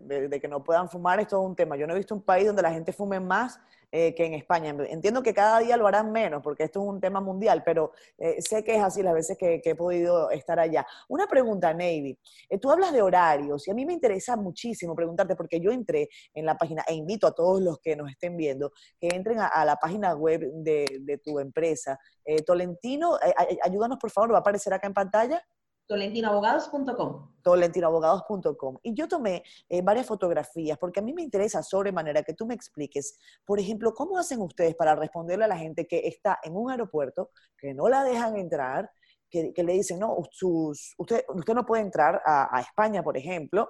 de, 0.00 0.40
que 0.40 0.48
no 0.48 0.64
puedan 0.64 0.88
fumar 0.88 1.20
es 1.20 1.28
todo 1.28 1.42
un 1.42 1.54
tema. 1.54 1.76
Yo 1.76 1.86
no 1.86 1.94
he 1.94 1.98
visto 1.98 2.14
un 2.14 2.22
país 2.22 2.46
donde 2.46 2.62
la 2.62 2.72
gente 2.72 2.92
fume 2.92 3.20
más 3.20 3.60
eh, 3.96 4.12
que 4.12 4.24
en 4.24 4.34
España. 4.34 4.74
Entiendo 4.88 5.22
que 5.22 5.32
cada 5.32 5.60
día 5.60 5.76
lo 5.76 5.86
harán 5.86 6.10
menos 6.10 6.42
porque 6.42 6.64
esto 6.64 6.82
es 6.82 6.88
un 6.88 7.00
tema 7.00 7.20
mundial, 7.20 7.62
pero 7.64 7.92
eh, 8.18 8.42
sé 8.42 8.64
que 8.64 8.74
es 8.74 8.82
así 8.82 9.04
las 9.04 9.14
veces 9.14 9.38
que, 9.38 9.62
he 9.64 9.74
podido 9.76 10.32
estar 10.32 10.58
allá. 10.58 10.84
Una 11.08 11.28
pregunta, 11.28 11.72
Navy. 11.72 12.18
Eh, 12.50 12.58
tú 12.58 12.72
hablas 12.72 12.92
de 12.92 13.02
horarios 13.02 13.68
y 13.68 13.70
a 13.70 13.74
mí 13.74 13.86
me 13.86 13.92
interesa 13.92 14.34
muchísimo 14.34 14.96
preguntarte 14.96 15.36
porque 15.36 15.60
yo 15.60 15.70
entré 15.70 16.08
en 16.34 16.44
la 16.44 16.56
página 16.56 16.82
e 16.88 16.94
invito 16.94 17.28
a 17.28 17.36
todos 17.36 17.62
los 17.62 17.78
que 17.78 17.94
nos 17.94 18.10
estén 18.10 18.36
viendo 18.36 18.72
que 19.00 19.06
entren 19.14 19.38
a, 19.38 19.64
la 19.64 19.76
página 19.76 20.12
web 20.16 20.40
de, 20.52 21.20
tu 21.22 21.38
empresa. 21.38 21.96
Tolentino, 22.44 23.16
ayúdanos 23.62 23.98
por 23.98 24.10
favor, 24.10 24.32
va 24.32 24.38
a 24.38 24.40
aparecer 24.40 24.74
acá 24.74 24.88
en 24.88 24.94
pantalla. 24.94 25.40
Tolentinoabogados.com. 25.86 27.34
Tolentinoabogados.com. 27.42 28.78
Y 28.82 28.94
yo 28.94 29.06
tomé 29.06 29.42
eh, 29.68 29.82
varias 29.82 30.06
fotografías 30.06 30.78
porque 30.78 31.00
a 31.00 31.02
mí 31.02 31.12
me 31.12 31.22
interesa 31.22 31.62
sobremanera 31.62 32.22
que 32.22 32.34
tú 32.34 32.46
me 32.46 32.54
expliques, 32.54 33.18
por 33.44 33.60
ejemplo, 33.60 33.92
cómo 33.92 34.18
hacen 34.18 34.40
ustedes 34.40 34.74
para 34.74 34.94
responderle 34.94 35.44
a 35.44 35.48
la 35.48 35.58
gente 35.58 35.86
que 35.86 36.06
está 36.06 36.38
en 36.42 36.56
un 36.56 36.70
aeropuerto, 36.70 37.30
que 37.58 37.74
no 37.74 37.88
la 37.88 38.02
dejan 38.02 38.36
entrar, 38.36 38.90
que, 39.30 39.64
le 39.64 39.72
dicen, 39.72 39.98
no, 39.98 40.16
sus, 40.30 40.94
usted, 40.96 41.24
usted 41.28 41.54
no 41.54 41.66
puede 41.66 41.82
entrar 41.82 42.22
a, 42.24 42.60
España, 42.60 43.02
por 43.02 43.16
ejemplo. 43.16 43.68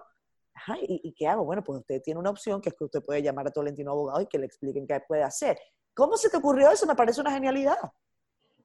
¿y, 0.83 1.13
qué 1.15 1.27
hago? 1.27 1.45
Bueno, 1.45 1.65
pues 1.65 1.81
usted 1.81 2.03
tiene 2.03 2.21
una 2.21 2.31
opción 2.31 2.61
que 2.61 2.69
es 2.69 2.75
que 2.77 2.85
usted 2.85 3.03
puede 3.03 3.23
llamar 3.23 3.49
a 3.49 3.51
Tolentino 3.51 3.91
Abogado 3.91 4.21
y 4.21 4.27
que 4.27 4.39
le 4.39 4.47
expliquen 4.47 4.87
qué 4.87 5.01
puede 5.09 5.23
hacer. 5.23 5.59
¿Cómo 5.95 6.17
se 6.17 6.29
te 6.29 6.37
ocurrió 6.37 6.71
eso? 6.71 6.87
Me 6.87 6.95
parece 6.95 7.21
una 7.21 7.33
genialidad. 7.33 7.79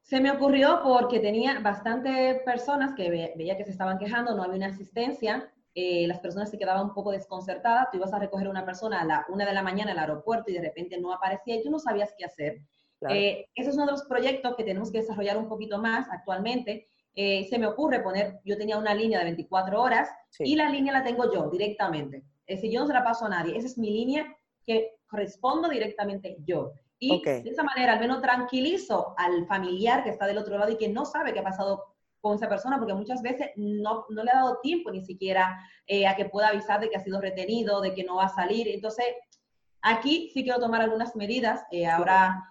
Se 0.02 0.20
me 0.20 0.32
ocurrió 0.32 0.82
porque 0.84 1.20
tenía 1.20 1.60
bastante 1.60 2.42
personas 2.46 2.96
que 2.96 3.10
veía 3.36 3.58
que 3.58 3.66
se 3.66 3.72
estaban 3.72 4.00
quejando, 4.00 4.36
no 4.36 4.44
había 4.44 4.58
una 4.58 4.68
asistencia, 4.68 5.52
eh, 5.76 6.08
las 6.08 6.20
personas 6.20 6.50
se 6.50 6.58
quedaban 6.58 6.88
un 6.88 6.94
poco 6.94 7.12
desconcertadas, 7.12 7.90
tú 7.92 7.98
ibas 7.98 8.12
a 8.12 8.20
recoger 8.20 8.48
a 8.48 8.50
una 8.50 8.66
persona 8.66 9.02
a 9.02 9.06
la 9.06 9.26
una 9.30 9.46
de 9.46 9.54
la 9.54 9.62
mañana 9.62 9.92
al 9.92 10.00
aeropuerto 10.00 10.50
y 10.50 10.56
de 10.56 10.62
repente 10.62 11.00
no 11.00 11.14
aparecía 11.14 11.56
y 11.56 11.64
tú 11.64 11.70
no 11.70 11.80
sabías 11.80 12.14
qué 12.18 12.26
hacer. 12.26 12.62
Eh, 13.08 13.46
ese 13.56 13.70
es 13.70 13.76
uno 13.76 13.86
de 13.86 13.94
los 13.94 14.04
proyectos 14.04 14.56
que 14.56 14.64
tenemos 14.64 14.92
que 14.92 15.00
desarrollar 15.00 15.38
un 15.38 15.48
poquito 15.48 15.78
más 15.78 16.08
actualmente. 16.10 16.86
Eh, 17.16 17.48
se 17.50 17.58
me 17.58 17.68
ocurre 17.68 18.02
poner, 18.02 18.40
yo 18.44 18.58
tenía 18.58 18.78
una 18.78 18.94
línea 18.94 19.20
de 19.20 19.26
24 19.26 19.82
horas 19.82 20.10
y 20.40 20.56
la 20.56 20.70
línea 20.70 20.92
la 20.92 21.04
tengo 21.04 21.32
yo 21.32 21.50
directamente. 21.50 22.24
Es 22.46 22.58
decir, 22.58 22.72
yo 22.72 22.82
no 22.82 22.88
se 22.88 22.94
la 22.94 23.04
paso 23.04 23.26
a 23.26 23.30
nadie, 23.30 23.56
esa 23.56 23.68
es 23.68 23.78
mi 23.78 23.92
línea 23.92 24.26
que 24.66 24.98
correspondo 25.08 25.70
directamente 25.70 26.38
yo. 26.44 26.74
Y 27.00 27.22
de 27.24 27.50
esa 27.50 27.64
manera 27.64 27.94
al 27.94 28.00
menos 28.00 28.22
tranquilizo 28.22 29.14
al 29.18 29.48
familiar 29.48 30.04
que 30.04 30.10
está 30.10 30.28
del 30.28 30.38
otro 30.38 30.58
lado 30.58 30.72
y 30.72 30.78
que 30.78 30.90
no 30.90 31.06
sabe 31.06 31.32
qué 31.34 31.40
ha 31.40 31.44
pasado 31.44 31.96
con 32.20 32.36
esa 32.36 32.50
persona, 32.50 32.78
porque 32.78 32.94
muchas 32.94 33.22
veces 33.22 33.52
no, 33.56 34.06
no 34.10 34.24
le 34.24 34.32
ha 34.32 34.36
dado 34.36 34.60
tiempo 34.62 34.92
ni 34.92 35.02
siquiera 35.02 35.58
eh, 35.88 36.06
a 36.06 36.16
que 36.16 36.26
pueda 36.26 36.50
avisar 36.50 36.82
de 36.82 36.90
que 36.90 36.98
ha 36.98 37.04
sido 37.04 37.22
retenido, 37.22 37.82
de 37.82 37.94
que 37.94 38.04
no 38.04 38.18
va 38.18 38.26
a 38.26 38.30
salir. 38.30 38.68
Entonces, 38.68 39.06
aquí 39.82 40.30
sí 40.34 40.44
quiero 40.44 40.60
tomar 40.60 40.82
algunas 40.82 41.16
medidas 41.16 41.64
eh, 41.72 41.88
ahora 41.88 42.44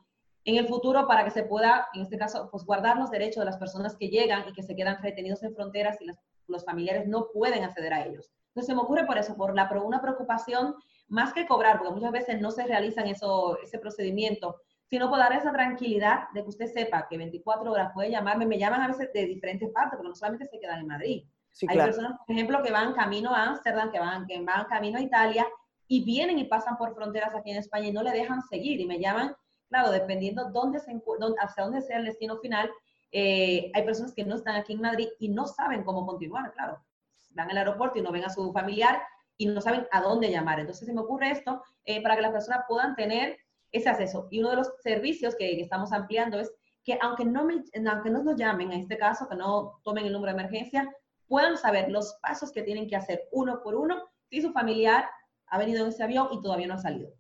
en 0.45 0.57
el 0.57 0.67
futuro 0.67 1.07
para 1.07 1.25
que 1.25 1.31
se 1.31 1.43
pueda, 1.43 1.89
en 1.93 2.03
este 2.03 2.17
caso, 2.17 2.49
pues 2.51 2.65
guardar 2.65 2.97
los 2.97 3.11
derechos 3.11 3.43
de 3.43 3.45
las 3.45 3.59
personas 3.59 3.97
que 3.97 4.09
llegan 4.09 4.49
y 4.49 4.53
que 4.55 4.63
se 4.63 4.75
quedan 4.75 5.03
retenidos 5.03 5.43
en 5.43 5.55
fronteras 5.55 6.01
y 6.01 6.07
los 6.47 6.65
familiares 6.65 7.07
no 7.07 7.29
pueden 7.35 7.65
acceder 7.65 7.93
a 7.93 8.07
ellos. 8.07 8.31
Entonces, 8.49 8.67
se 8.69 8.75
me 8.75 8.81
ocurre 8.81 9.05
por 9.05 9.19
eso, 9.19 9.37
por 9.37 9.55
la, 9.55 9.69
por 9.69 9.79
una 9.79 10.01
preocupación 10.01 10.75
más 11.09 11.33
que 11.33 11.47
cobrar, 11.47 11.79
porque 11.79 11.95
muchas 11.95 12.13
veces 12.13 12.41
no 12.41 12.51
se 12.51 12.67
realizan 12.67 13.07
eso, 13.07 13.59
ese 13.63 13.79
procedimiento, 13.79 14.61
sino 14.89 15.11
por 15.11 15.19
dar 15.19 15.33
esa 15.33 15.53
tranquilidad 15.53 16.29
de 16.35 16.43
que 16.43 16.49
usted 16.49 16.67
sepa 16.67 17.07
que 17.09 17.19
24 17.19 17.71
horas 17.71 17.93
puede 17.93 18.11
llamarme, 18.11 18.47
me 18.47 18.59
llaman 18.59 18.83
a 18.83 18.89
veces 18.89 19.13
de 19.13 19.27
diferentes 19.27 19.71
partes, 19.71 19.97
porque 19.97 20.09
no 20.09 20.15
solamente 20.15 20.47
se 20.47 20.59
quedan 20.59 20.81
en 20.81 20.87
Madrid. 20.87 21.25
Hay 21.69 21.77
personas, 21.77 22.13
por 22.27 22.35
ejemplo, 22.35 22.63
que 22.63 22.71
van 22.71 22.93
camino 22.95 23.35
a 23.35 23.45
Ámsterdam, 23.45 23.91
que 23.91 23.99
van, 23.99 24.27
que 24.27 24.41
van 24.41 24.67
camino 24.67 24.99
a 24.99 25.03
Italia 25.03 25.47
y 25.89 26.05
vienen 26.05 26.39
y 26.39 26.45
pasan 26.45 26.77
por 26.77 26.95
fronteras 26.95 27.35
aquí 27.35 27.51
en 27.51 27.57
España 27.57 27.89
y 27.89 27.93
no 27.93 28.03
le 28.03 28.13
dejan 28.13 28.43
seguir 28.43 28.81
y 28.81 28.87
me 28.87 29.01
llaman, 29.01 29.35
claro, 29.69 29.91
dependiendo 29.91 30.51
dónde 30.51 30.79
se, 30.79 30.93
dónde, 31.19 31.37
hacia 31.41 31.65
dónde 31.65 31.81
sea 31.81 31.99
el 31.99 32.05
destino 32.05 32.39
final, 32.39 32.71
eh, 33.11 33.71
hay 33.75 33.83
personas 33.85 34.15
que 34.15 34.25
no 34.25 34.37
están 34.37 34.57
aquí 34.57 34.75
en 34.75 34.83
Madrid 34.83 35.09
y 35.19 35.31
no 35.31 35.47
saben 35.47 35.83
cómo 35.83 36.07
continuar, 36.07 36.53
claro. 36.53 36.85
Van 37.31 37.51
al 37.51 37.59
aeropuerto 37.59 37.99
y 37.99 38.03
no 38.03 38.13
ven 38.13 38.25
a 38.25 38.31
su 38.31 38.53
familiar 38.53 39.01
y 39.39 39.47
no 39.47 39.61
saben 39.63 39.87
a 39.93 40.03
dónde 40.03 40.31
llamar. 40.31 40.61
Entonces 40.61 40.87
se 40.87 40.93
me 40.93 41.01
ocurre 41.01 41.31
esto 41.31 41.63
eh, 41.85 42.03
para 42.03 42.17
que 42.17 42.23
las 42.23 42.33
personas 42.33 42.65
puedan 42.69 42.95
tener 42.97 43.39
ese 43.73 43.89
acceso. 43.89 44.29
Y 44.31 44.41
uno 44.41 44.51
de 44.51 44.57
los 44.57 44.73
servicios 44.83 45.35
que, 45.37 45.61
estamos 45.61 45.93
ampliando 45.93 46.39
es 46.39 46.53
que 46.85 46.99
aunque 47.01 47.25
no, 47.25 47.45
me, 47.45 47.63
aunque 47.91 48.11
no 48.11 48.23
nos 48.23 48.37
llamen, 48.37 48.73
en 48.73 48.81
este 48.81 48.99
caso, 48.99 49.29
que 49.29 49.37
no 49.37 49.81
tomen 49.85 50.07
el 50.07 50.13
número 50.13 50.33
de 50.35 50.41
emergencia, 50.41 50.93
puedan 51.27 51.57
saber 51.57 51.91
los 51.91 52.19
pasos 52.21 52.53
que 52.53 52.63
tienen 52.63 52.89
que 52.89 52.97
hacer 52.97 53.29
uno 53.33 53.63
por 53.63 53.75
uno 53.75 54.09
si 54.29 54.43
su 54.43 54.53
familiar 54.53 55.09
ha 55.47 55.59
venido 55.59 55.83
en 55.83 55.89
ese 55.89 56.03
avión 56.03 56.29
y 56.33 56.41
todavía 56.43 56.67
no 56.67 56.75
ha 56.75 56.79
salido. 56.79 57.11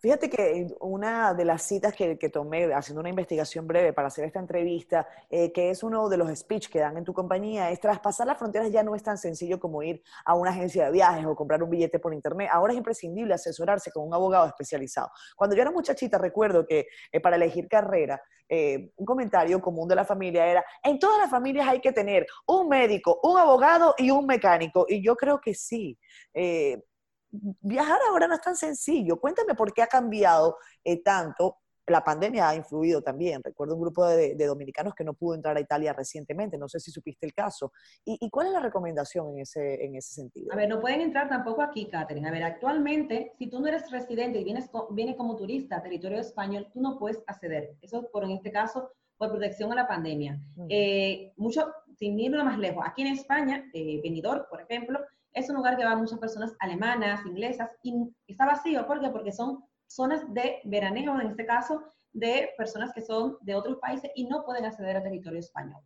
Fíjate 0.00 0.30
que 0.30 0.68
una 0.78 1.34
de 1.34 1.44
las 1.44 1.62
citas 1.62 1.92
que, 1.92 2.16
tomé 2.28 2.72
haciendo 2.72 3.00
una 3.00 3.08
investigación 3.08 3.66
breve 3.66 3.92
para 3.92 4.06
hacer 4.06 4.24
esta 4.24 4.38
entrevista, 4.38 5.08
eh, 5.28 5.50
que 5.50 5.70
es 5.70 5.82
uno 5.82 6.08
de 6.08 6.16
los 6.16 6.30
speech 6.38 6.68
que 6.68 6.78
dan 6.78 6.96
en 6.96 7.04
tu 7.04 7.12
compañía, 7.12 7.70
es 7.72 7.80
traspasar 7.80 8.28
las 8.28 8.38
fronteras 8.38 8.70
ya 8.70 8.84
no 8.84 8.94
es 8.94 9.02
tan 9.02 9.18
sencillo 9.18 9.58
como 9.58 9.82
ir 9.82 10.00
a 10.24 10.34
una 10.36 10.50
agencia 10.50 10.84
de 10.84 10.92
viajes 10.92 11.26
o 11.26 11.34
comprar 11.34 11.64
un 11.64 11.70
billete 11.70 11.98
por 11.98 12.14
internet. 12.14 12.48
Ahora 12.52 12.74
es 12.74 12.76
imprescindible 12.76 13.34
asesorarse 13.34 13.90
con 13.90 14.06
un 14.06 14.14
abogado 14.14 14.46
especializado. 14.46 15.10
Cuando 15.34 15.56
yo 15.56 15.62
era 15.62 15.72
muchachita 15.72 16.16
recuerdo 16.16 16.64
que 16.64 16.86
eh, 17.10 17.20
para 17.20 17.34
elegir 17.34 17.66
carrera, 17.66 18.22
eh, 18.48 18.92
un 18.94 19.04
comentario 19.04 19.60
común 19.60 19.88
de 19.88 19.96
la 19.96 20.04
familia 20.04 20.46
era, 20.46 20.64
en 20.84 21.00
todas 21.00 21.18
las 21.18 21.28
familias 21.28 21.66
hay 21.66 21.80
que 21.80 21.90
tener 21.90 22.24
un 22.46 22.68
médico, 22.68 23.18
un 23.24 23.36
abogado 23.36 23.96
y 23.98 24.12
un 24.12 24.26
mecánico. 24.26 24.86
Y 24.88 25.02
yo 25.02 25.16
creo 25.16 25.40
que 25.40 25.54
sí 25.54 25.98
viajar 27.30 27.98
ahora 28.08 28.26
no 28.26 28.34
es 28.34 28.40
tan 28.40 28.56
sencillo. 28.56 29.20
Cuéntame 29.20 29.54
por 29.54 29.72
qué 29.72 29.82
ha 29.82 29.86
cambiado 29.86 30.56
eh, 30.84 31.02
tanto. 31.02 31.58
La 31.86 32.04
pandemia 32.04 32.50
ha 32.50 32.54
influido 32.54 33.00
también. 33.00 33.40
Recuerdo 33.42 33.74
un 33.74 33.80
grupo 33.80 34.06
de, 34.06 34.34
dominicanos 34.34 34.94
que 34.94 35.04
no 35.04 35.14
pudo 35.14 35.34
entrar 35.34 35.56
a 35.56 35.60
Italia 35.60 35.94
recientemente. 35.94 36.58
No 36.58 36.68
sé 36.68 36.80
si 36.80 36.90
supiste 36.90 37.24
el 37.24 37.32
caso. 37.32 37.72
¿Y, 38.04 38.28
cuál 38.28 38.48
es 38.48 38.52
la 38.52 38.60
recomendación 38.60 39.30
en 39.30 39.38
ese, 39.40 39.82
en 39.82 39.96
ese 39.96 40.14
sentido? 40.14 40.52
A 40.52 40.56
ver, 40.56 40.68
no 40.68 40.80
pueden 40.80 41.00
entrar 41.00 41.30
tampoco 41.30 41.62
aquí, 41.62 41.88
Catherine. 41.88 42.28
A 42.28 42.30
ver, 42.30 42.42
actualmente, 42.42 43.32
si 43.38 43.48
tú 43.48 43.58
no 43.60 43.68
eres 43.68 43.90
residente 43.90 44.38
y 44.38 44.44
vienes, 44.44 44.68
vienes 44.90 45.16
como 45.16 45.36
turista 45.36 45.76
a 45.76 45.82
territorio 45.82 46.18
español, 46.18 46.68
tú 46.74 46.82
no 46.82 46.98
puedes 46.98 47.22
acceder. 47.26 47.76
Eso 47.80 48.06
por 48.12 48.24
en 48.24 48.32
este 48.32 48.52
caso 48.52 48.92
por 49.18 49.30
protección 49.30 49.72
a 49.72 49.74
la 49.74 49.88
pandemia. 49.88 50.40
Eh, 50.68 51.32
mucho, 51.36 51.72
sin 51.96 52.18
irnos 52.18 52.44
más 52.44 52.58
lejos, 52.58 52.84
aquí 52.86 53.02
en 53.02 53.08
España, 53.08 53.68
eh, 53.74 54.00
Benidorm, 54.02 54.44
por 54.48 54.62
ejemplo, 54.62 55.00
es 55.38 55.48
un 55.48 55.56
lugar 55.56 55.76
que 55.76 55.84
van 55.84 55.98
muchas 55.98 56.18
personas 56.18 56.54
alemanas, 56.60 57.24
inglesas, 57.24 57.70
y 57.82 57.94
está 58.26 58.46
vacío. 58.46 58.86
¿Por 58.86 59.00
qué? 59.00 59.08
Porque 59.10 59.32
son 59.32 59.64
zonas 59.86 60.22
de 60.34 60.60
veraneo, 60.64 61.20
en 61.20 61.28
este 61.28 61.46
caso, 61.46 61.84
de 62.12 62.50
personas 62.56 62.92
que 62.92 63.02
son 63.02 63.36
de 63.42 63.54
otros 63.54 63.78
países 63.78 64.10
y 64.14 64.26
no 64.26 64.44
pueden 64.44 64.64
acceder 64.64 64.96
al 64.96 65.02
territorio 65.02 65.38
español. 65.38 65.80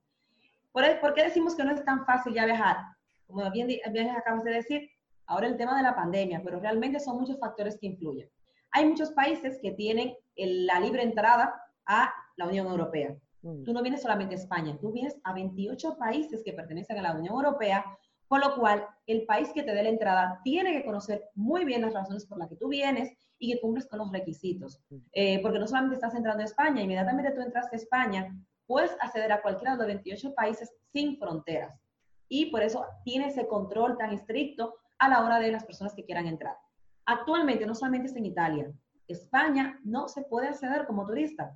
¿Por, 0.73 1.15
qué 1.15 1.25
decimos 1.25 1.55
que 1.55 1.65
no 1.65 1.73
es 1.73 1.85
tan 1.85 2.05
fácil 2.07 2.33
ya 2.35 2.47
viajar? 2.47 2.79
Como 3.27 3.49
bien, 3.51 3.69
bien 3.69 4.11
acabas 4.11 4.43
de 4.45 4.53
decir, 4.53 4.91
ahora 5.27 5.47
el 5.47 5.57
tema 5.57 5.77
de 5.77 5.83
la 5.83 5.95
pandemia, 5.95 6.41
pero 6.43 6.61
realmente 6.61 6.99
son 6.99 7.19
muchos 7.19 7.39
factores 7.39 7.79
que 7.79 7.89
influyen. 7.89 8.31
Hay 8.71 8.87
muchos 8.87 9.11
países 9.13 9.59
que 9.61 9.73
tienen 9.73 10.15
la 10.37 10.81
libre 10.81 11.03
entrada 11.03 11.55
a 11.87 12.13
la 12.37 12.47
Unión 12.47 12.67
Europea. 12.67 13.15
Mm. 13.43 13.65
Tú 13.65 13.73
no 13.75 13.83
vienes 13.83 14.01
solamente 14.01 14.35
a 14.35 14.39
España, 14.39 14.79
tú 14.81 14.93
vienes 14.93 15.19
a 15.25 15.35
28 15.35 15.99
países 15.99 16.43
que 16.43 16.55
pertenecen 16.55 16.99
a 16.99 17.03
la 17.03 17.13
Unión 17.13 17.35
Europea 17.35 17.85
con 18.33 18.41
lo 18.41 18.57
cual, 18.57 18.87
el 19.07 19.27
país 19.27 19.51
que 19.53 19.63
te 19.63 19.75
dé 19.75 19.83
la 19.83 19.91
entrada 19.91 20.41
tiene 20.43 20.73
que 20.73 20.87
conocer 20.87 21.29
muy 21.35 21.67
bien 21.67 21.83
las 21.83 21.93
razones 21.93 22.25
por 22.25 22.39
las 22.39 22.49
que 22.49 22.57
tú 22.57 22.69
vienes 22.69 23.13
y 23.39 23.53
que 23.53 23.61
cumples 23.61 23.87
con 23.87 23.99
los 23.99 24.11
requisitos. 24.11 24.81
Eh, 25.13 25.43
porque 25.43 25.59
no 25.59 25.67
solamente 25.67 25.97
estás 25.97 26.15
entrando 26.15 26.41
a 26.41 26.47
España, 26.47 26.81
inmediatamente 26.81 27.33
tú 27.33 27.43
entraste 27.43 27.77
a 27.77 27.79
España, 27.79 28.35
puedes 28.67 28.91
acceder 29.01 29.31
a 29.33 29.43
cualquiera 29.43 29.73
de 29.73 29.77
los 29.77 29.87
28 29.87 30.35
países 30.35 30.73
sin 30.95 31.19
fronteras. 31.19 31.79
Y 32.27 32.47
por 32.47 32.63
eso 32.63 32.87
tiene 33.05 33.27
ese 33.27 33.47
control 33.47 33.99
tan 33.99 34.15
estricto 34.15 34.77
a 34.99 35.11
la 35.11 35.23
hora 35.23 35.39
de 35.39 35.53
las 35.53 35.67
personas 35.67 35.93
que 35.93 36.07
quieran 36.07 36.27
entrar. 36.27 36.57
Actualmente, 37.05 37.67
no 37.67 37.75
solamente 37.75 38.09
es 38.09 38.17
en 38.17 38.25
Italia, 38.25 38.73
España 39.09 39.79
no 39.85 40.09
se 40.09 40.23
puede 40.23 40.49
acceder 40.49 40.87
como 40.87 41.05
turista. 41.05 41.55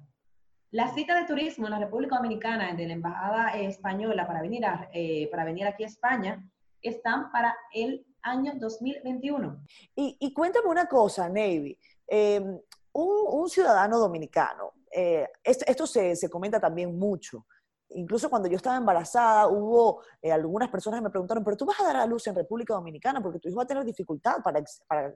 La 0.73 0.93
cita 0.93 1.19
de 1.19 1.27
turismo 1.27 1.69
en 1.69 1.71
la 1.71 1.79
República 1.79 2.17
Dominicana 2.17 2.75
de 2.75 2.87
la 2.87 2.93
Embajada 2.93 3.57
Española 3.57 4.27
para 4.27 4.43
venir, 4.43 4.67
a, 4.67 4.91
eh, 4.93 5.27
para 5.31 5.47
venir 5.47 5.67
aquí 5.67 5.83
a 5.83 5.87
España 5.87 6.47
están 6.83 7.31
para 7.33 7.57
el 7.73 8.07
año 8.23 8.53
2021. 8.57 9.63
Y, 9.95 10.17
y 10.21 10.33
cuéntame 10.33 10.69
una 10.69 10.87
cosa, 10.87 11.29
Navy. 11.29 11.79
Em, 12.07 12.61
un, 12.93 13.49
ciudadano 13.49 13.99
dominicano, 13.99 14.73
eh, 14.91 15.29
esto, 15.45 15.87
se, 15.87 16.17
se, 16.17 16.31
comenta 16.31 16.59
también 16.59 16.99
mucho, 16.99 17.47
incluso 17.91 18.29
cuando 18.29 18.49
yo 18.49 18.57
estaba 18.57 18.77
embarazada, 18.77 19.47
hubo 19.49 20.03
eh, 20.21 20.33
algunas 20.33 20.69
personas 20.69 21.01
que 21.01 21.05
me 21.05 21.11
preguntaron, 21.11 21.45
pero 21.45 21.57
tú 21.57 21.65
vas 21.65 21.79
a 21.81 21.85
dar 21.85 21.97
a 21.97 22.07
luz 22.07 22.27
en 22.27 22.35
República 22.35 22.75
Dominicana 22.75 23.23
porque 23.23 23.39
tu 23.39 23.49
hijo 23.49 23.59
va 23.59 23.63
a 23.63 23.67
tener 23.67 23.85
dificultad 23.85 24.37
para, 24.43 24.63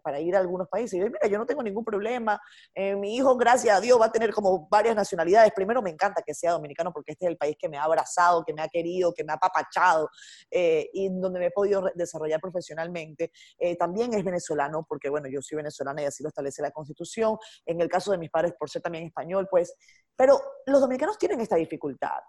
para, 0.03 0.21
ir 0.21 0.37
a 0.37 0.39
algunos 0.39 0.69
países. 0.69 0.95
Y 0.95 1.01
yo, 1.01 1.07
mira, 1.07 1.27
yo 1.27 1.39
no 1.39 1.47
tengo 1.47 1.63
ningún 1.63 1.85
problema. 1.85 2.41
Eh, 2.75 2.95
mi 2.97 3.17
hijo, 3.17 3.37
gracias 3.37 3.77
a 3.77 3.81
Dios, 3.81 4.01
va 4.01 4.07
a 4.07 4.13
tener 4.13 4.33
como 4.33 4.69
varias 4.69 4.95
nacionalidades. 4.95 5.53
Primero, 5.53 5.83
me 5.83 5.91
encanta 5.91 6.23
que 6.23 6.35
sea 6.35 6.53
dominicano 6.53 6.93
porque 6.93 7.13
este 7.13 7.27
es 7.27 7.31
el 7.31 7.37
país 7.37 7.57
que 7.59 7.69
me 7.69 7.79
ha 7.79 7.85
abrazado, 7.85 8.45
que 8.45 8.55
me 8.55 8.63
ha 8.63 8.69
querido, 8.69 9.13
que 9.13 9.25
me 9.25 9.33
ha 9.33 9.37
apapachado 9.37 10.09
eh, 10.51 10.89
y 10.93 11.09
donde 11.09 11.41
me 11.41 11.47
he 11.47 11.51
podido 11.51 11.91
desarrollar 11.95 12.41
profesionalmente. 12.41 13.33
también 13.79 14.15
es 14.15 14.25
venezolano 14.25 14.85
porque, 14.89 15.09
bueno, 15.09 15.29
yo 15.29 15.41
soy 15.43 15.57
venezolana 15.57 16.03
y 16.03 16.05
así 16.07 16.23
lo 16.23 16.29
establece 16.29 16.63
la 16.63 16.71
Constitución. 16.71 17.37
En 17.67 17.81
el 17.81 17.89
caso 17.89 18.13
de 18.13 18.19
mis 18.19 18.31
padres, 18.31 18.55
por 18.59 18.71
ser 18.71 18.83
también 18.83 19.05
español, 19.05 19.49
pues, 19.51 19.75
pero 20.17 20.41
los 20.67 20.81
dominicanos 20.81 21.19
tienen 21.19 21.41
esta 21.41 21.57
dificultad. 21.57 22.21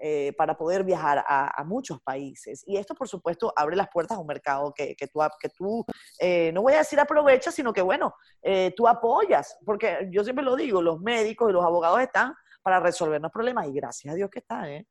Eh, 0.00 0.32
para 0.38 0.56
poder 0.56 0.84
viajar 0.84 1.24
a, 1.26 1.64
muchos 1.64 2.00
países. 2.00 2.62
Y 2.68 2.76
esto, 2.76 2.94
por 2.94 3.08
supuesto, 3.08 3.52
abre 3.56 3.74
las 3.74 3.88
puertas 3.88 4.16
a 4.16 4.20
un 4.20 4.28
mercado 4.28 4.72
que, 4.72 4.94
que 4.94 5.08
tú, 5.08 5.18
que 5.40 5.48
tú 5.48 5.84
eh, 6.20 6.52
no 6.52 6.62
voy 6.62 6.74
a 6.74 6.78
decir 6.78 7.00
aprovechas, 7.00 7.52
sino 7.52 7.72
que, 7.72 7.82
bueno, 7.82 8.14
eh, 8.40 8.72
tú 8.76 8.86
apoyas, 8.86 9.58
porque 9.66 10.08
yo 10.12 10.22
siempre 10.22 10.44
lo 10.44 10.54
digo, 10.54 10.80
los 10.80 11.00
médicos 11.00 11.50
y 11.50 11.52
los 11.52 11.64
abogados 11.64 12.00
están 12.00 12.32
para 12.62 12.78
resolvernos 12.78 13.32
problemas 13.32 13.66
y 13.66 13.72
gracias 13.72 14.12
a 14.12 14.16
Dios 14.16 14.30
que 14.30 14.38
están, 14.38 14.66
¿eh? 14.66 14.86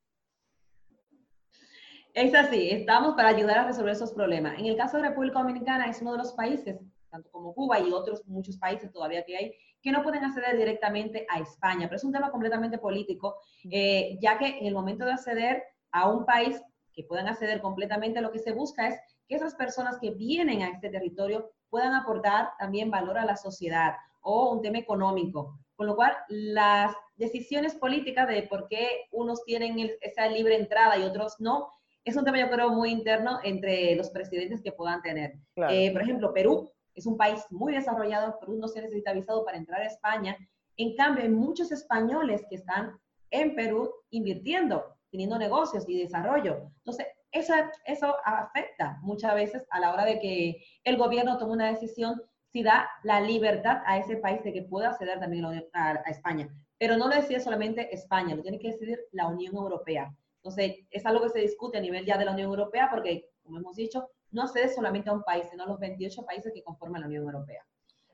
Es 2.14 2.36
así, 2.36 2.72
estamos 2.72 3.16
para 3.16 3.30
ayudar 3.30 3.60
a 3.60 3.68
resolver 3.68 3.94
esos 3.94 4.12
problemas. 4.12 4.60
En 4.60 4.66
el 4.66 4.76
caso 4.76 4.98
de 4.98 5.08
República 5.08 5.40
Dominicana 5.40 5.86
es 5.86 6.02
uno 6.02 6.14
de 6.14 6.18
los 6.18 6.34
países, 6.34 6.82
tanto 7.10 7.32
como 7.32 7.54
Cuba 7.54 7.80
y 7.80 7.94
otros 7.94 8.26
muchos 8.26 8.58
países 8.58 8.92
todavía 8.92 9.24
que 9.24 9.38
hay, 9.38 9.54
que 9.82 9.92
no 9.92 10.04
pueden 10.04 10.24
acceder 10.24 10.58
directamente 10.58 11.26
a 11.30 11.40
España. 11.40 11.88
Pero 11.88 11.98
es 11.98 12.04
un 12.04 12.12
tema 12.12 12.32
completamente 12.32 12.78
político, 12.78 13.38
eh, 13.70 14.18
ya 14.22 14.38
que 14.38 14.60
en 14.60 14.66
el 14.66 14.74
momento 14.74 15.06
de 15.06 15.14
acceder 15.14 15.64
a 15.92 16.10
un 16.10 16.26
país 16.26 16.62
que 16.94 17.04
puedan 17.04 17.28
acceder 17.28 17.62
completamente, 17.62 18.22
lo 18.22 18.32
que 18.32 18.40
se 18.40 18.52
busca 18.52 18.88
es 18.88 19.00
que 19.28 19.36
esas 19.36 19.56
personas 19.56 20.00
que 20.00 20.12
vienen 20.12 20.62
a 20.62 20.70
este 20.70 20.90
territorio 20.90 21.52
puedan 21.70 21.94
aportar 21.94 22.52
también 22.58 22.90
valor 22.90 23.18
a 23.18 23.26
la 23.26 23.38
sociedad 23.38 23.96
o 24.22 24.52
un 24.52 24.62
tema 24.62 24.80
económico. 24.80 25.60
Con 25.76 25.88
lo 25.88 25.96
cual, 25.96 26.14
las 26.28 26.96
decisiones 27.18 27.76
políticas 27.76 28.28
de 28.28 28.44
por 28.44 28.68
qué 28.68 29.08
unos 29.12 29.44
tienen 29.44 29.92
esa 30.02 30.28
libre 30.28 30.56
entrada 30.56 30.98
y 30.98 31.04
otros 31.04 31.36
no, 31.40 31.72
es 32.04 32.16
un 32.16 32.24
tema 32.24 32.40
yo 32.40 32.50
creo 32.50 32.70
muy 32.70 32.90
interno 32.90 33.40
entre 33.44 33.96
los 33.96 34.10
presidentes 34.10 34.62
que 34.62 34.72
puedan 34.72 35.02
tener. 35.02 35.34
Eh, 35.70 35.92
por 35.92 36.02
ejemplo, 36.02 36.34
Perú 36.34 36.72
es 36.98 37.06
un 37.06 37.16
país 37.16 37.46
muy 37.52 37.74
desarrollado, 37.74 38.40
Perú 38.40 38.58
no 38.58 38.68
se 38.68 38.82
necesita 38.82 39.14
visado 39.14 39.46
para 39.46 39.58
entrar 39.58 39.82
a 39.82 39.86
España. 39.86 40.36
En 40.78 40.96
cambio, 40.96 41.24
hay 41.24 41.30
muchos 41.30 41.72
españoles 41.72 42.44
que 42.50 42.56
están 42.56 43.00
en 43.30 43.56
Perú 43.56 43.94
invirtiendo, 44.10 44.84
teniendo 45.12 45.38
negocios 45.38 45.88
y 45.88 46.00
desarrollo. 46.00 46.72
Entonces, 46.78 47.06
eso, 47.32 48.16
afecta 48.26 48.98
muchas 49.04 49.36
veces 49.36 49.64
a 49.70 49.80
la 49.80 49.94
hora 49.94 50.06
de 50.06 50.20
que 50.20 50.64
el 50.84 50.98
gobierno 50.98 51.38
tome 51.38 51.54
una 51.54 51.70
decisión 51.70 52.20
si 52.52 52.64
da 52.64 52.90
la 53.04 53.22
libertad 53.22 53.84
a 53.86 54.00
ese 54.00 54.18
país 54.18 54.44
de 54.44 54.54
que 54.54 54.64
pueda 54.64 54.90
acceder 54.90 55.20
también 55.20 55.46
a, 55.46 55.92
a 56.04 56.10
España. 56.10 56.50
Pero 56.80 56.98
no 56.98 57.10
lo 57.10 57.16
decide 57.16 57.40
solamente 57.40 57.94
España, 57.94 58.36
lo 58.36 58.42
tiene 58.42 58.58
que 58.58 58.72
decidir 58.72 59.00
la 59.12 59.28
Unión 59.28 59.56
Europea. 59.56 60.12
Entonces, 60.38 60.78
es 60.90 61.06
algo 61.06 61.22
que 61.22 61.30
se 61.30 61.40
discute 61.42 61.78
a 61.78 61.82
nivel 61.82 62.06
ya 62.06 62.18
de 62.18 62.26
la 62.26 62.32
Unión 62.32 62.50
Europea 62.50 62.88
porque, 62.90 63.30
como 63.44 63.58
hemos 63.58 63.76
dicho, 63.76 64.10
no 64.32 64.44
accede 64.44 64.70
solamente 64.70 65.10
a 65.10 65.14
un 65.14 65.24
país, 65.24 65.46
sino 65.50 65.64
a 65.64 65.68
los 65.68 65.80
28 65.80 66.26
países 66.26 66.52
que 66.54 66.64
conforman 66.64 67.02
la 67.02 67.08
Unión 67.08 67.24
Europea. 67.24 67.66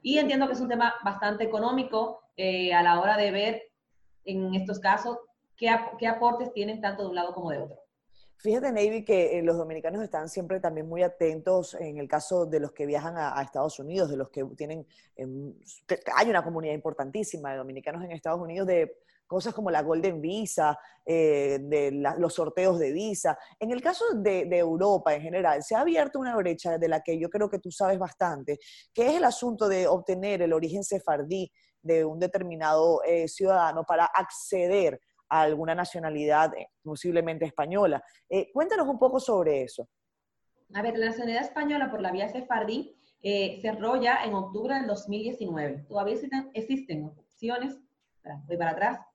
Y 0.01 0.17
entiendo 0.17 0.47
que 0.47 0.53
es 0.53 0.61
un 0.61 0.69
tema 0.69 0.93
bastante 1.03 1.43
económico 1.43 2.21
eh, 2.35 2.73
a 2.73 2.83
la 2.83 2.99
hora 2.99 3.17
de 3.17 3.31
ver 3.31 3.61
en 4.25 4.53
estos 4.53 4.79
casos 4.79 5.17
qué, 5.55 5.69
qué, 5.97 6.07
aportes 6.07 6.51
tienen 6.53 6.81
tanto 6.81 7.03
de 7.03 7.09
un 7.09 7.15
lado 7.15 7.33
como 7.33 7.51
de 7.51 7.59
otro. 7.59 7.83
Fíjate, 8.37 8.73
Navy, 8.73 9.05
que 9.05 9.39
eh, 9.39 9.41
los 9.41 9.57
dominicanos 9.57 10.03
están 10.03 10.27
siempre 10.27 10.59
también 10.59 10.89
muy 10.89 11.01
atentos 11.01 11.75
en 11.75 11.97
el 11.97 12.09
caso 12.09 12.45
de 12.45 12.59
los 12.59 12.73
que 12.73 12.85
viajan 12.85 13.15
a, 13.17 13.41
Estados 13.41 13.79
Unidos, 13.79 14.09
de 14.09 14.17
los 14.17 14.29
que 14.29 14.43
tienen, 14.57 14.85
em, 15.15 15.53
hay 16.13 16.29
una 16.29 16.43
comunidad 16.43 16.73
importantísima 16.73 17.51
de 17.51 17.57
dominicanos 17.57 18.03
en 18.03 18.11
Estados 18.11 18.41
Unidos 18.41 18.67
de 18.67 18.97
cosas 19.33 19.53
como 19.53 19.71
la 19.71 19.81
Golden 19.81 20.21
Visa, 20.21 20.77
eh, 21.05 21.59
de 21.61 21.91
los 22.17 22.33
sorteos 22.33 22.79
de 22.79 22.93
visa. 22.93 23.37
En 23.59 23.71
el 23.71 23.81
caso 23.81 24.05
de, 24.15 24.47
Europa 24.57 25.13
en 25.13 25.21
general, 25.21 25.61
se 25.61 25.75
ha 25.75 25.81
abierto 25.81 26.17
una 26.17 26.35
brecha 26.37 26.77
de 26.77 26.87
la 26.87 27.01
que 27.01 27.19
yo 27.19 27.29
creo 27.29 27.49
que 27.49 27.59
tú 27.59 27.71
sabes 27.71 27.99
bastante, 27.99 28.59
que 28.93 29.07
es 29.07 29.15
el 29.15 29.25
asunto 29.25 29.67
de 29.67 29.85
obtener 29.85 30.41
el 30.41 30.53
origen 30.53 30.83
sefardí 30.83 31.51
de 31.81 32.05
un 32.05 32.19
determinado 32.19 33.03
eh, 33.03 33.27
ciudadano 33.27 33.83
para 33.83 34.05
acceder 34.05 35.01
a 35.27 35.41
alguna 35.41 35.75
nacionalidad, 35.75 36.55
eh, 36.55 36.67
posiblemente 36.81 37.43
española. 37.45 38.01
cuéntanos 38.53 38.87
un 38.87 38.97
poco 38.97 39.19
sobre 39.19 39.63
eso. 39.63 39.89
A 40.73 40.81
ver, 40.81 40.97
la 40.97 41.07
nacionalidad 41.07 41.43
española 41.43 41.91
por 41.91 42.01
la 42.01 42.11
vía 42.11 42.29
sefardí 42.29 42.95
se 43.21 43.67
enrolla 43.67 44.23
en 44.23 44.33
octubre 44.33 44.75
del 44.75 44.87
2019. 44.87 45.85
Todavía 45.87 46.15
existen, 46.53 47.05
opciones, 47.05 47.77
voy 48.47 48.57
para 48.57 48.71
atrás. 48.71 49.12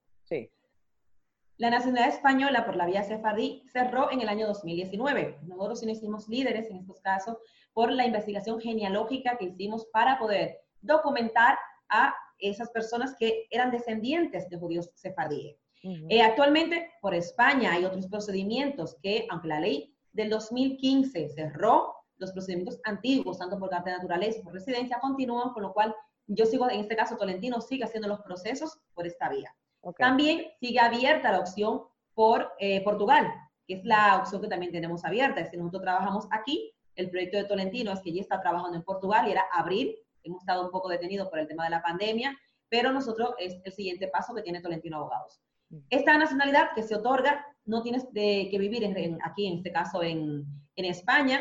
La 1.59 1.71
nacionalidad 1.71 2.15
española 2.15 2.65
por 2.65 2.77
la 2.77 2.87
vía 2.87 3.03
sefardí 3.03 3.65
cerró 3.73 4.13
en 4.13 4.21
el 4.21 4.29
año 4.29 4.47
2019. 4.47 5.41
Nosotros 5.43 5.81
sí 5.81 5.87
nos 5.87 5.97
hicimos 5.99 6.29
líderes 6.29 6.71
en 6.71 6.77
estos 6.77 7.01
casos 7.01 7.37
por 7.73 7.91
la 7.91 8.07
investigación 8.07 8.61
genealógica 8.61 9.37
que 9.37 9.47
hicimos 9.47 9.87
para 9.87 10.21
poder 10.21 10.61
documentar 10.81 11.59
a 11.89 12.15
esas 12.39 12.71
personas 12.71 13.17
que 13.19 13.49
eran 13.51 13.73
descendientes 13.73 14.49
de 14.49 14.57
judíos 14.57 14.93
sefardíes. 14.95 15.57
Eh, 15.83 16.23
actualmente, 16.23 16.93
por 17.01 17.13
España 17.13 17.73
hay 17.73 17.85
otros 17.85 18.07
procedimientos 18.07 18.97
que, 19.03 19.27
aunque 19.29 19.49
la 19.49 19.59
ley 19.59 19.93
del 20.13 20.31
2015 20.31 21.29
cerró, 21.31 21.93
los 22.19 22.31
procedimientos 22.31 22.79
antiguos, 22.85 23.39
tanto 23.39 23.59
por 23.59 23.71
carta 23.71 23.91
de 23.91 23.97
naturaleza 23.97 24.39
como 24.39 24.53
por 24.53 24.55
residencia, 24.55 25.01
continúan, 25.01 25.53
con 25.53 25.65
lo 25.65 25.73
cual 25.73 25.93
yo 26.29 26.47
sigo, 26.47 26.71
en 26.71 26.81
este 26.81 26.95
caso, 26.95 27.17
Tolentino 27.17 27.61
sigue 27.61 27.83
haciendo 27.83 28.07
los 28.07 28.21
procesos 28.21 28.79
por 28.95 29.09
esta 29.09 29.29
vía. 29.29 29.53
También 29.97 30.47
sigue 30.61 30.81
abierta 30.81 31.33
la 31.33 31.41
opción 31.41 31.83
por 32.15 32.53
eh, 32.59 32.83
Portugal, 32.83 33.33
que 33.67 33.75
es 33.75 33.85
la 33.85 34.17
opción 34.17 34.43
que 34.43 34.49
también 34.49 34.73
tenemos 34.73 35.05
abierta. 35.05 35.45
Si 35.45 35.57
nosotros 35.57 35.83
trabajamos 35.83 36.27
aquí, 36.31 36.73
el 36.97 37.11
proyecto 37.11 37.37
de 37.37 37.45
Tolentino 37.45 37.93
es 37.93 38.01
que 38.01 38.13
ya 38.13 38.21
está 38.21 38.41
trabajando 38.41 38.77
en 38.77 38.83
Portugal 38.83 39.29
y 39.29 39.31
era 39.31 39.45
abrir. 39.53 39.95
Hemos 40.25 40.43
estado 40.43 40.65
un 40.65 40.71
poco 40.71 40.89
detenidos 40.89 41.29
por 41.29 41.39
el 41.39 41.47
tema 41.47 41.65
de 41.65 41.71
la 41.71 41.83
pandemia, 41.83 42.37
pero 42.69 42.93
nosotros 42.93 43.35
es 43.39 43.61
el 43.65 43.73
siguiente 43.73 44.09
paso 44.09 44.35
que 44.35 44.43
tiene 44.43 44.61
Tolentino 44.61 44.97
Abogados. 44.97 45.41
Mm. 45.71 45.79
Esta 45.91 46.19
nacionalidad 46.19 46.71
que 46.75 46.83
se 46.83 46.97
otorga, 46.97 47.47
no 47.65 47.83
tienes 47.83 48.13
de, 48.13 48.49
que 48.51 48.59
vivir 48.59 48.85
aquí, 49.23 49.47
en 49.47 49.59
este 49.59 49.71
caso 49.71 50.03
en, 50.03 50.45
España, 50.75 51.41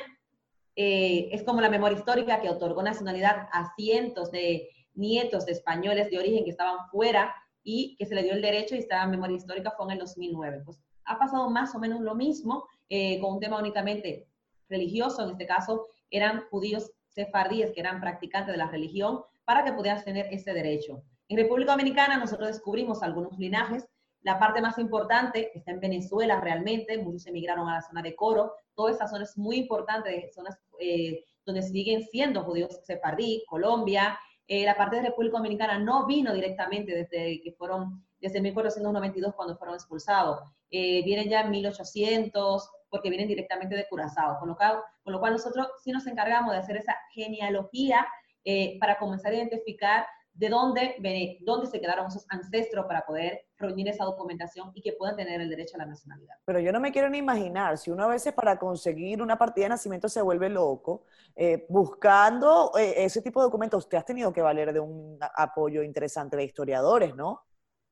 eh, 0.75 1.29
es 1.31 1.43
como 1.43 1.61
la 1.61 1.69
memoria 1.69 1.97
histórica 1.97 2.41
que 2.41 2.49
otorgó 2.49 2.81
nacionalidad 2.81 3.47
a 3.51 3.71
cientos 3.75 4.31
de 4.31 4.69
nietos 4.95 5.45
de 5.45 5.51
españoles 5.51 6.09
de 6.09 6.17
origen 6.17 6.43
que 6.43 6.49
estaban 6.49 6.89
fuera 6.89 7.35
y 7.69 7.97
que 7.97 8.05
se 8.05 8.15
le 8.15 8.23
dio 8.23 8.31
el 8.31 8.41
derecho 8.41 8.75
y 8.75 8.77
estaba 8.77 9.03
en 9.03 9.11
memoria 9.11 9.35
histórica 9.35 9.73
fue 9.75 9.87
en 9.87 9.91
el 9.91 9.99
2009. 9.99 10.61
Pues 10.63 10.79
ha 11.03 11.19
pasado 11.19 11.49
más 11.49 11.75
o 11.75 11.79
menos 11.79 11.99
lo 11.99 12.15
mismo 12.15 12.65
eh, 12.87 13.19
con 13.19 13.33
un 13.33 13.39
tema 13.41 13.59
únicamente 13.59 14.25
religioso, 14.69 15.25
en 15.25 15.31
este 15.31 15.45
caso 15.45 15.85
eran 16.09 16.45
judíos 16.49 16.89
sefardíes 17.09 17.73
que 17.73 17.81
eran 17.81 17.99
practicantes 17.99 18.53
de 18.53 18.57
la 18.57 18.71
religión 18.71 19.19
para 19.43 19.65
que 19.65 19.73
pudieran 19.73 20.01
tener 20.01 20.27
ese 20.31 20.53
derecho. 20.53 21.03
En 21.27 21.35
República 21.35 21.73
Dominicana 21.73 22.17
nosotros 22.17 22.47
descubrimos 22.47 23.03
algunos 23.03 23.37
linajes. 23.37 23.85
La 24.21 24.39
parte 24.39 24.61
más 24.61 24.77
importante 24.77 25.51
está 25.53 25.71
en 25.71 25.81
Venezuela 25.81 26.39
realmente, 26.39 26.97
muchos 26.97 27.27
emigraron 27.27 27.67
a 27.67 27.75
la 27.75 27.81
zona 27.81 28.01
de 28.01 28.15
Coro. 28.15 28.53
Toda 28.75 28.91
esa 28.91 29.09
zona 29.09 29.25
es 29.25 29.37
muy 29.37 29.57
importante, 29.57 30.31
zonas 30.33 30.57
eh, 30.79 31.25
donde 31.45 31.63
siguen 31.63 32.03
siendo 32.03 32.45
judíos 32.45 32.79
sefardí, 32.85 33.43
Colombia, 33.45 34.17
eh, 34.47 34.63
la 34.63 34.77
parte 34.77 34.95
de 34.97 35.03
República 35.03 35.37
Dominicana 35.37 35.77
no 35.77 36.05
vino 36.05 36.33
directamente 36.33 36.95
desde 36.95 37.41
que 37.41 37.51
fueron, 37.51 38.05
desde 38.19 38.41
1492 38.41 39.35
cuando 39.35 39.57
fueron 39.57 39.75
expulsados. 39.75 40.39
Eh, 40.69 41.03
vienen 41.03 41.29
ya 41.29 41.41
en 41.41 41.51
1800 41.51 42.71
porque 42.89 43.09
vienen 43.09 43.27
directamente 43.27 43.75
de 43.75 43.87
Curazao, 43.89 44.39
con 44.39 44.47
lo 44.47 44.55
cual, 44.55 44.79
con 45.03 45.13
lo 45.13 45.19
cual 45.19 45.33
nosotros 45.33 45.67
sí 45.83 45.91
nos 45.91 46.07
encargamos 46.07 46.53
de 46.53 46.59
hacer 46.59 46.77
esa 46.77 46.95
genealogía 47.13 48.07
eh, 48.45 48.77
para 48.79 48.97
comenzar 48.97 49.33
a 49.33 49.35
identificar 49.35 50.07
de 50.37 50.49
dónde, 50.49 51.39
dónde 51.41 51.67
se 51.67 51.81
quedaron 51.81 52.07
esos 52.07 52.25
ancestros 52.29 52.85
para 52.85 53.05
poder 53.05 53.47
reunir 53.57 53.87
esa 53.87 54.05
documentación 54.05 54.71
y 54.75 54.83
que 54.83 54.93
puedan 54.93 55.15
tener 55.15 55.41
el 55.41 55.49
derecho 55.49 55.75
a 55.75 55.79
la 55.79 55.87
nacionalidad. 55.87 56.35
Pero 56.45 56.59
yo 56.59 56.71
no 56.71 56.79
me 56.79 56.91
quiero 56.91 57.09
ni 57.09 57.17
imaginar, 57.17 57.77
si 57.79 57.89
uno 57.89 58.03
a 58.03 58.07
veces 58.07 58.33
para 58.33 58.59
conseguir 58.59 59.21
una 59.21 59.37
partida 59.37 59.65
de 59.65 59.69
nacimiento 59.69 60.07
se 60.07 60.21
vuelve 60.21 60.49
loco, 60.49 61.05
eh, 61.35 61.65
buscando 61.69 62.71
eh, 62.77 62.93
ese 62.97 63.23
tipo 63.23 63.39
de 63.39 63.45
documentos, 63.45 63.85
usted 63.85 63.97
ha 63.97 64.03
tenido 64.03 64.31
que 64.31 64.41
valer 64.41 64.73
de 64.73 64.79
un 64.79 65.17
apoyo 65.35 65.81
interesante 65.81 66.37
de 66.37 66.43
historiadores, 66.43 67.15
¿no? 67.15 67.41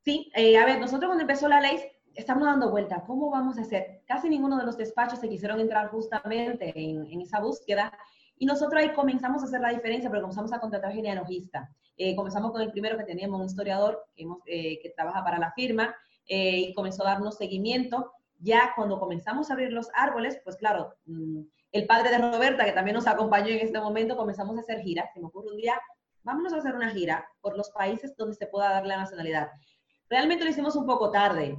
Sí, 0.03 0.31
eh, 0.36 0.55
a 0.58 0.65
ver, 0.65 0.79
nosotros 0.79 1.10
cuando 1.10 1.23
empezó 1.23 1.47
la 1.47 1.62
ley 1.62 1.79
estamos 2.13 2.45
dando 2.45 2.69
vuelta, 2.69 3.03
¿cómo 3.08 3.31
vamos 3.31 3.58
a 3.58 3.62
hacer? 3.62 4.03
Casi 4.05 4.29
ninguno 4.29 4.58
de 4.58 4.65
los 4.65 4.77
despachos 4.77 5.19
se 5.19 5.27
quisieron 5.27 5.60
entrar 5.60 5.89
justamente 5.89 6.71
en, 6.75 7.05
en 7.08 7.21
esa 7.21 7.39
búsqueda 7.39 7.91
Y 8.38 8.45
nosotros 8.45 8.81
ahí 8.81 8.93
comenzamos 8.93 9.41
a 9.41 9.45
hacer 9.45 9.62
la 9.62 9.69
diferencia, 9.69 10.10
pero 10.10 10.21
comenzamos 10.21 10.53
a 10.53 10.60
contratar 10.60 10.91
genealogistas. 10.93 11.69
Eh, 11.97 12.15
comenzamos 12.15 12.51
con 12.51 12.62
el 12.62 12.71
primero 12.71 12.97
que 12.97 13.03
teníamos, 13.03 13.39
un 13.39 13.45
historiador 13.45 14.05
que, 14.15 14.25
eh, 14.47 14.79
que 14.81 14.89
trabaja 14.89 15.23
para 15.23 15.39
la 15.39 15.51
firma, 15.53 15.95
eh, 16.27 16.58
y 16.58 16.73
comenzó 16.73 17.03
a 17.03 17.12
darnos 17.12 17.38
seguimiento. 17.38 18.12
Ya 18.39 18.73
cuando 18.75 18.99
comenzamos 18.99 19.49
a 19.49 19.53
abrir 19.53 19.71
los 19.71 19.89
árboles, 19.93 20.39
pues 20.43 20.58
claro, 20.58 20.93
mm, 21.05 21.41
el 21.71 21.86
padre 21.86 22.10
de 22.10 22.17
Roberta, 22.17 22.65
que 22.65 22.73
también 22.73 22.95
nos 22.95 23.08
acompañó 23.08 23.47
en 23.47 23.60
este 23.60 23.79
momento, 23.79 24.17
comenzamos 24.17 24.58
a 24.58 24.62
hacer 24.62 24.81
giras. 24.81 25.10
Se 25.13 25.19
me 25.19 25.27
ocurre 25.27 25.51
un 25.51 25.58
día, 25.58 25.79
vámonos 26.23 26.53
a 26.53 26.58
hacer 26.58 26.75
una 26.75 26.89
gira 26.89 27.27
por 27.41 27.58
los 27.58 27.69
países 27.69 28.15
donde 28.17 28.36
se 28.36 28.47
pueda 28.47 28.69
dar 28.69 28.86
la 28.86 28.97
nacionalidad. 28.97 29.49
Realmente 30.10 30.43
lo 30.43 30.51
hicimos 30.51 30.75
un 30.75 30.86
poco 30.86 31.12
tarde, 31.12 31.58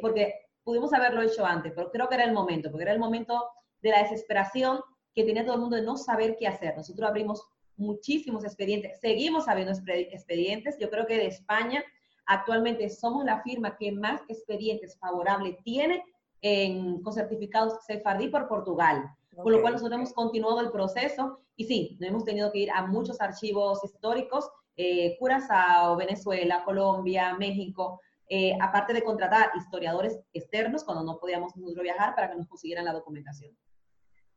porque 0.00 0.34
pudimos 0.64 0.92
haberlo 0.92 1.22
hecho 1.22 1.44
antes, 1.44 1.72
pero 1.74 1.90
creo 1.90 2.08
que 2.08 2.14
era 2.14 2.24
el 2.24 2.32
momento, 2.32 2.70
porque 2.70 2.84
era 2.84 2.92
el 2.92 2.98
momento 2.98 3.48
de 3.80 3.90
la 3.90 4.02
desesperación 4.02 4.80
que 5.14 5.24
tenía 5.24 5.44
todo 5.44 5.56
el 5.56 5.60
mundo 5.60 5.76
de 5.76 5.82
no 5.82 5.96
saber 5.96 6.36
qué 6.38 6.46
hacer. 6.46 6.76
Nosotros 6.76 7.08
abrimos 7.08 7.46
muchísimos 7.82 8.44
expedientes, 8.44 9.00
seguimos 9.00 9.48
abriendo 9.48 9.74
expedientes. 9.86 10.78
Yo 10.78 10.90
creo 10.90 11.06
que 11.06 11.16
de 11.16 11.26
España 11.26 11.84
actualmente 12.26 12.88
somos 12.88 13.24
la 13.24 13.42
firma 13.42 13.76
que 13.76 13.92
más 13.92 14.22
expedientes 14.28 14.96
favorables 14.98 15.56
tiene 15.64 16.02
en, 16.40 17.02
con 17.02 17.12
certificados 17.12 17.84
Sefardí 17.86 18.28
por 18.28 18.48
Portugal. 18.48 19.10
Con 19.34 19.52
lo 19.52 19.60
cual 19.62 19.74
nosotros 19.74 19.96
hemos 19.96 20.12
continuado 20.12 20.60
el 20.60 20.70
proceso 20.70 21.40
y 21.56 21.64
sí, 21.64 21.96
hemos 22.00 22.24
tenido 22.24 22.52
que 22.52 22.58
ir 22.60 22.70
a 22.70 22.86
muchos 22.86 23.20
archivos 23.20 23.82
históricos, 23.84 24.50
eh, 24.76 25.16
Curazao, 25.18 25.96
Venezuela, 25.96 26.62
Colombia, 26.64 27.34
México, 27.34 28.00
eh, 28.28 28.56
aparte 28.60 28.92
de 28.92 29.02
contratar 29.02 29.50
historiadores 29.56 30.18
externos 30.32 30.84
cuando 30.84 31.04
no 31.04 31.18
podíamos 31.18 31.56
nosotros 31.56 31.82
viajar 31.82 32.14
para 32.14 32.30
que 32.30 32.36
nos 32.36 32.48
consiguieran 32.48 32.84
la 32.84 32.92
documentación. 32.92 33.56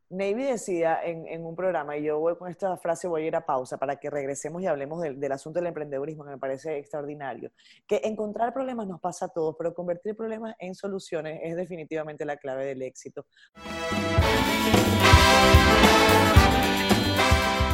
Navy 0.10 0.44
decía 0.44 1.00
en, 1.04 1.44
un 1.44 1.56
programa, 1.56 1.98
y 1.98 2.04
yo 2.04 2.20
voy 2.20 2.38
con 2.38 2.50
esta 2.50 2.78
frase, 2.78 3.08
voy 3.08 3.24
a 3.24 3.28
ir 3.28 3.36
a 3.36 3.46
pausa 3.46 3.78
para 3.78 3.96
que 3.96 4.12
regresemos 4.12 4.62
y 4.62 4.68
hablemos 4.68 5.02
del, 5.02 5.32
asunto 5.32 5.60
del 5.60 5.68
emprendedurismo, 5.68 6.24
que 6.24 6.32
me 6.32 6.38
parece 6.38 6.78
extraordinario, 6.78 7.52
que 7.88 8.02
encontrar 8.04 8.54
problemas 8.54 8.88
nos 8.88 9.02
pasa 9.02 9.26
a 9.26 9.30
todos, 9.30 9.56
pero 9.58 9.74
convertir 9.74 10.16
problemas 10.16 10.56
en 10.60 10.76
soluciones 10.76 11.40
es 11.44 11.56
definitivamente 11.56 12.24
la 12.24 12.38
clave 12.38 12.66
del 12.66 12.84
éxito. 12.84 13.26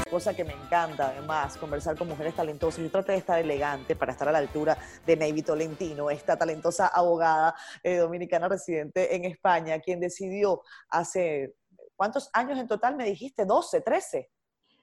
Cosa 0.10 0.34
que 0.34 0.44
me 0.44 0.54
encanta, 0.54 1.10
además, 1.10 1.58
conversar 1.58 1.98
con 1.98 2.10
mujeres 2.10 2.36
talentosas. 2.36 2.84
Yo 2.84 2.92
traté 2.92 3.14
de 3.14 3.18
estar 3.20 3.40
elegante 3.40 3.96
para 3.96 4.12
estar 4.12 4.28
a 4.28 4.32
la 4.34 4.40
altura 4.40 4.78
de 5.06 5.16
Navy 5.16 5.42
Tolentino, 5.42 6.10
esta 6.10 6.38
talentosa 6.38 6.88
abogada 6.88 7.56
eh, 7.82 7.96
dominicana 7.96 8.50
residente 8.50 9.16
en 9.16 9.24
España, 9.26 9.80
quien 9.80 10.02
decidió 10.02 10.62
hace 10.90 11.56
¿Cuántos 12.02 12.32
años 12.34 12.58
en 12.58 12.68
total 12.68 12.96
me 12.96 13.06
dijiste? 13.06 13.46
¿12, 13.46 13.84
13? 13.84 14.32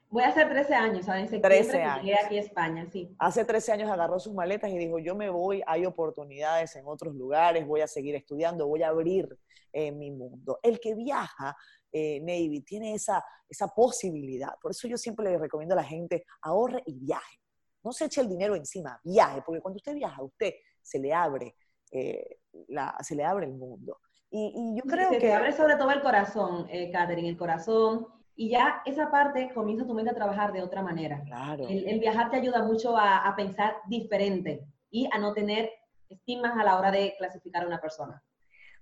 Voy 0.08 0.22
a 0.22 0.28
hacer 0.28 0.48
13 0.48 0.72
años, 0.72 1.06
¿sabes? 1.06 1.32
En 1.32 1.42
13 1.42 1.82
años. 1.82 2.04
llegué 2.04 2.16
aquí 2.16 2.38
a 2.38 2.40
España, 2.42 2.88
sí. 2.92 3.12
Hace 3.18 3.44
13 3.44 3.72
años 3.72 3.90
agarró 3.90 4.20
sus 4.20 4.32
maletas 4.32 4.70
y 4.70 4.78
dijo, 4.78 5.00
yo 5.00 5.16
me 5.16 5.28
voy, 5.28 5.60
hay 5.66 5.84
oportunidades 5.84 6.76
en 6.76 6.86
otros 6.86 7.16
lugares, 7.16 7.66
voy 7.66 7.80
a 7.80 7.88
seguir 7.88 8.14
estudiando, 8.14 8.68
voy 8.68 8.84
a 8.84 8.90
abrir 8.90 9.36
eh, 9.72 9.90
mi 9.90 10.12
mundo. 10.12 10.60
El 10.62 10.78
que 10.78 10.94
viaja, 10.94 11.56
eh, 11.90 12.20
Navy, 12.20 12.60
tiene 12.60 12.94
esa, 12.94 13.24
esa 13.48 13.66
posibilidad. 13.66 14.52
Por 14.62 14.70
eso 14.70 14.86
yo 14.86 14.96
siempre 14.96 15.28
le 15.28 15.38
recomiendo 15.38 15.74
a 15.74 15.78
la 15.78 15.84
gente, 15.84 16.24
ahorre 16.42 16.84
y 16.86 17.00
viaje. 17.00 17.40
No 17.82 17.90
se 17.90 18.04
eche 18.04 18.20
el 18.20 18.28
dinero 18.28 18.54
encima, 18.54 19.00
viaje, 19.02 19.42
porque 19.44 19.60
cuando 19.60 19.78
usted 19.78 19.96
viaja, 19.96 20.20
a 20.20 20.24
usted 20.24 20.54
se 20.80 21.00
le 21.00 21.12
abre, 21.12 21.56
eh, 21.90 22.38
la, 22.68 22.96
se 23.00 23.16
le 23.16 23.24
abre 23.24 23.46
el 23.46 23.54
mundo. 23.54 23.98
Y, 24.30 24.74
yo 24.76 24.82
creo 24.82 25.10
que... 25.10 25.18
Te 25.18 25.32
abre 25.32 25.52
sobre 25.52 25.76
todo 25.76 25.90
el 25.90 26.02
corazón, 26.02 26.66
eh, 26.70 26.90
Catherine, 26.90 27.28
el 27.28 27.36
corazón. 27.36 28.06
Y 28.34 28.50
ya 28.50 28.82
esa 28.84 29.10
parte 29.10 29.50
comienza 29.52 29.86
tu 29.86 29.94
mente 29.94 30.10
a 30.10 30.14
trabajar 30.14 30.52
de 30.52 30.62
otra 30.62 30.82
manera. 30.82 31.22
Claro. 31.24 31.66
El, 31.68 31.98
viajar 31.98 32.30
te 32.30 32.36
ayuda 32.36 32.62
mucho 32.62 32.96
a, 32.96 33.34
pensar 33.36 33.78
diferente 33.88 34.64
y 34.90 35.08
a 35.12 35.18
no 35.18 35.32
tener 35.32 35.70
estigmas 36.08 36.56
a 36.56 36.62
la 36.62 36.78
hora 36.78 36.90
de 36.90 37.14
clasificar 37.18 37.64
a 37.64 37.66
una 37.66 37.80
persona. 37.80 38.22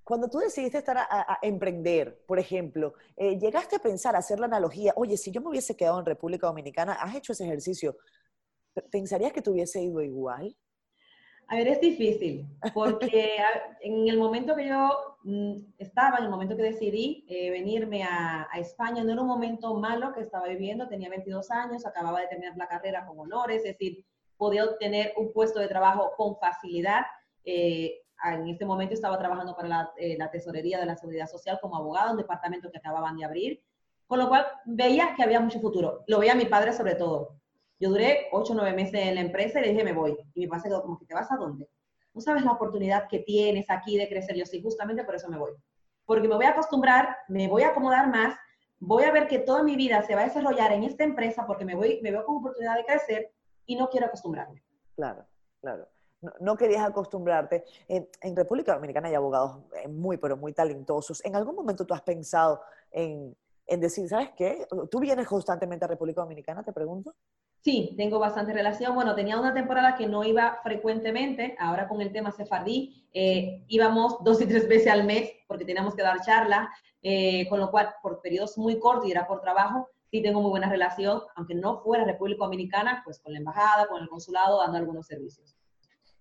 Cuando 0.05 0.29
tú 0.29 0.39
decidiste 0.39 0.79
estar 0.79 0.99
a, 0.99 1.39
emprender, 1.43 2.23
por 2.27 2.39
ejemplo, 2.39 2.95
eh, 3.17 3.39
llegaste 3.39 3.77
a 3.77 3.81
pensar, 3.81 4.15
a 4.15 4.19
hacer 4.19 4.39
la 4.39 4.47
analogía, 4.47 4.93
oye, 4.95 5.17
si 5.17 5.33
yo 5.33 5.41
me 5.41 5.49
hubiese 5.49 5.75
quedado 5.75 5.99
en 5.99 6.07
República 6.07 6.47
Dominicana, 6.47 6.93
has 6.93 7.17
hecho 7.17 7.33
ese 7.33 7.45
ejercicio, 7.45 7.97
¿pensarías 8.91 9.33
que 9.33 9.43
te 9.43 9.51
hubiese 9.51 9.83
ido 9.83 10.03
igual? 10.03 10.55
A 11.49 11.55
ver, 11.55 11.69
es 11.69 11.81
difícil, 11.81 12.45
porque 12.75 13.37
en 13.81 14.09
el 14.09 14.19
momento 14.19 14.57
que 14.57 14.67
yo 14.67 15.17
mm, 15.23 15.59
estaba, 15.79 16.19
en 16.19 16.25
el 16.25 16.31
momento 16.31 16.57
que 16.57 16.65
decidí 16.65 17.25
eh, 17.29 17.51
venirme 17.51 18.03
a, 18.03 18.49
España, 18.57 19.05
no 19.05 19.13
era 19.13 19.23
un 19.23 19.29
momento 19.29 19.75
malo 19.75 20.13
que 20.13 20.23
estaba 20.23 20.49
viviendo, 20.49 20.89
tenía 20.89 21.09
22 21.09 21.51
años, 21.53 21.87
acababa 21.87 22.21
de 22.21 22.27
terminar 22.27 22.57
la 22.57 22.67
carrera 22.67 23.07
con 23.07 23.21
honores, 23.21 23.59
es 23.59 23.79
decir, 23.79 24.05
podía 24.37 24.65
obtener 24.65 25.13
un 25.17 25.33
puesto 25.33 25.61
de 25.61 25.69
trabajo 25.69 26.13
con 26.17 26.37
facilidad. 26.37 27.03
Eh, 27.45 27.95
en 28.25 28.49
este 28.49 28.65
momento 28.65 28.95
estaba 28.95 29.19
trabajando 29.19 29.55
para 29.55 29.69
la, 29.69 29.93
eh, 29.99 30.17
la, 30.19 30.31
Tesorería 30.31 30.81
de 30.81 30.87
la 30.87 30.97
Seguridad 30.97 31.29
Social 31.29 31.61
como 31.63 31.77
abogado, 31.77 32.11
un 32.11 32.17
departamento 32.17 32.73
que 32.73 32.79
acababan 32.79 33.17
de 33.17 33.25
abrir, 33.25 33.63
con 34.09 34.19
lo 34.19 34.29
cual 34.29 34.47
veía 34.65 35.15
que 35.15 35.23
había 35.23 35.39
mucho 35.39 35.61
futuro. 35.61 36.03
Lo 36.09 36.19
veía 36.19 36.35
mi 36.35 36.47
padre 36.47 36.73
sobre 36.73 36.97
todo. 36.97 37.37
Yo 37.79 37.91
duré 37.91 38.29
ocho 38.33 38.53
o 38.53 38.57
nueve 38.57 38.75
meses 38.75 38.95
en 38.95 39.15
la 39.17 39.21
empresa 39.21 39.61
y 39.61 39.63
le 39.63 39.71
dije, 39.71 39.85
me 39.85 39.93
voy. 39.93 40.17
Y 40.35 40.41
mi 40.41 40.47
papá 40.47 40.63
se 40.63 40.69
quedó 40.69 40.83
como 40.83 40.99
que, 40.99 41.07
¿te 41.07 41.15
vas 41.15 41.31
a 41.31 41.37
dónde? 41.37 41.69
No 42.15 42.21
sabes 42.21 42.43
la 42.45 42.53
oportunidad 42.53 43.09
que 43.09 43.19
tienes 43.19 43.69
aquí 43.69 43.99
de 43.99 44.09
crecer. 44.09 44.37
Yo 44.37 44.47
sí, 44.47 44.63
justamente 44.63 45.05
por 45.05 45.15
eso 45.15 45.29
me 45.29 45.37
voy. 45.37 45.53
Porque 46.07 46.29
me 46.29 46.37
voy 46.37 46.47
a 46.47 46.51
acostumbrar, 46.51 47.17
me 47.29 47.49
voy 47.49 47.63
a 47.63 47.69
acomodar 47.69 48.09
más, 48.09 48.35
voy 48.79 49.05
a 49.05 49.13
ver 49.13 49.27
que 49.29 49.41
toda 49.41 49.63
mi 49.63 49.77
vida 49.77 50.03
se 50.03 50.15
va 50.15 50.23
a 50.23 50.25
desarrollar 50.25 50.73
en 50.73 50.85
esta 50.85 51.05
empresa 51.05 51.47
porque 51.47 51.65
me, 51.65 51.75
voy, 51.75 52.01
me 52.03 52.11
veo 52.11 52.25
con 52.25 52.37
oportunidad 52.37 52.77
de 52.77 52.85
crecer 52.85 53.33
y 53.67 53.77
no 53.77 53.91
quiero 53.91 54.07
acostumbrarme. 54.07 54.63
Claro, 54.95 55.27
claro. 55.61 55.89
No, 56.41 56.57
querías 56.57 56.83
acostumbrarte. 56.83 57.65
En, 57.87 58.09
en, 58.23 58.35
República 58.35 58.75
Dominicana 58.75 59.09
hay 59.09 59.15
abogados 59.15 59.59
eh, 59.75 59.87
muy, 59.87 60.17
pero 60.17 60.37
muy 60.37 60.53
talentosos. 60.53 61.23
¿En 61.25 61.37
algún 61.37 61.55
momento 61.55 61.85
tú 61.85 61.93
has 61.93 62.01
pensado 62.01 62.63
en, 62.91 63.37
en 63.67 63.81
decir, 63.81 64.09
¿sabes 64.09 64.31
qué? 64.37 64.67
¿Tú 64.91 64.99
vienes 64.99 65.27
constantemente 65.27 65.85
a 65.85 65.89
República 65.89 66.23
Dominicana, 66.23 66.63
te 66.63 66.73
pregunto? 66.73 67.15
Sí, 67.67 67.95
tengo 67.97 68.21
bastante 68.21 68.53
relación. 68.53 68.95
Bueno, 68.95 69.17
tenía 69.17 69.41
una 69.41 69.53
temporada 69.53 69.97
que 69.97 70.07
no 70.07 70.23
iba 70.23 70.61
frecuentemente, 70.63 71.57
ahora 71.59 71.89
con 71.89 72.01
el 72.01 72.13
tema 72.13 72.31
sefardí, 72.31 73.09
eh, 73.13 73.65
íbamos 73.67 74.23
dos 74.23 74.41
y 74.41 74.47
tres 74.47 74.69
veces 74.69 74.87
al 74.87 75.03
mes 75.03 75.33
porque 75.49 75.65
teníamos 75.65 75.97
que 75.97 76.03
dar 76.03 76.21
charlas, 76.25 76.69
eh, 77.03 77.49
con 77.49 77.59
lo 77.59 77.73
cual 77.73 77.93
por 78.05 78.21
periodos 78.21 78.57
muy 78.57 78.79
cortos 78.79 79.09
y 79.09 79.11
era 79.11 79.27
por 79.27 79.41
trabajo, 79.41 79.89
sí 80.13 80.23
tengo 80.23 80.41
muy 80.41 80.51
buena 80.51 80.71
relación, 80.71 81.23
aunque 81.35 81.57
no 81.57 81.83
fuera 81.83 82.05
República 82.05 82.45
Dominicana, 82.45 83.03
pues 83.05 83.19
con 83.19 83.33
la 83.33 83.41
embajada, 83.41 83.89
con 83.89 84.01
el 84.01 84.09
consulado, 84.09 84.61
dando 84.61 84.79
algunos 84.79 85.09
servicios. 85.09 85.57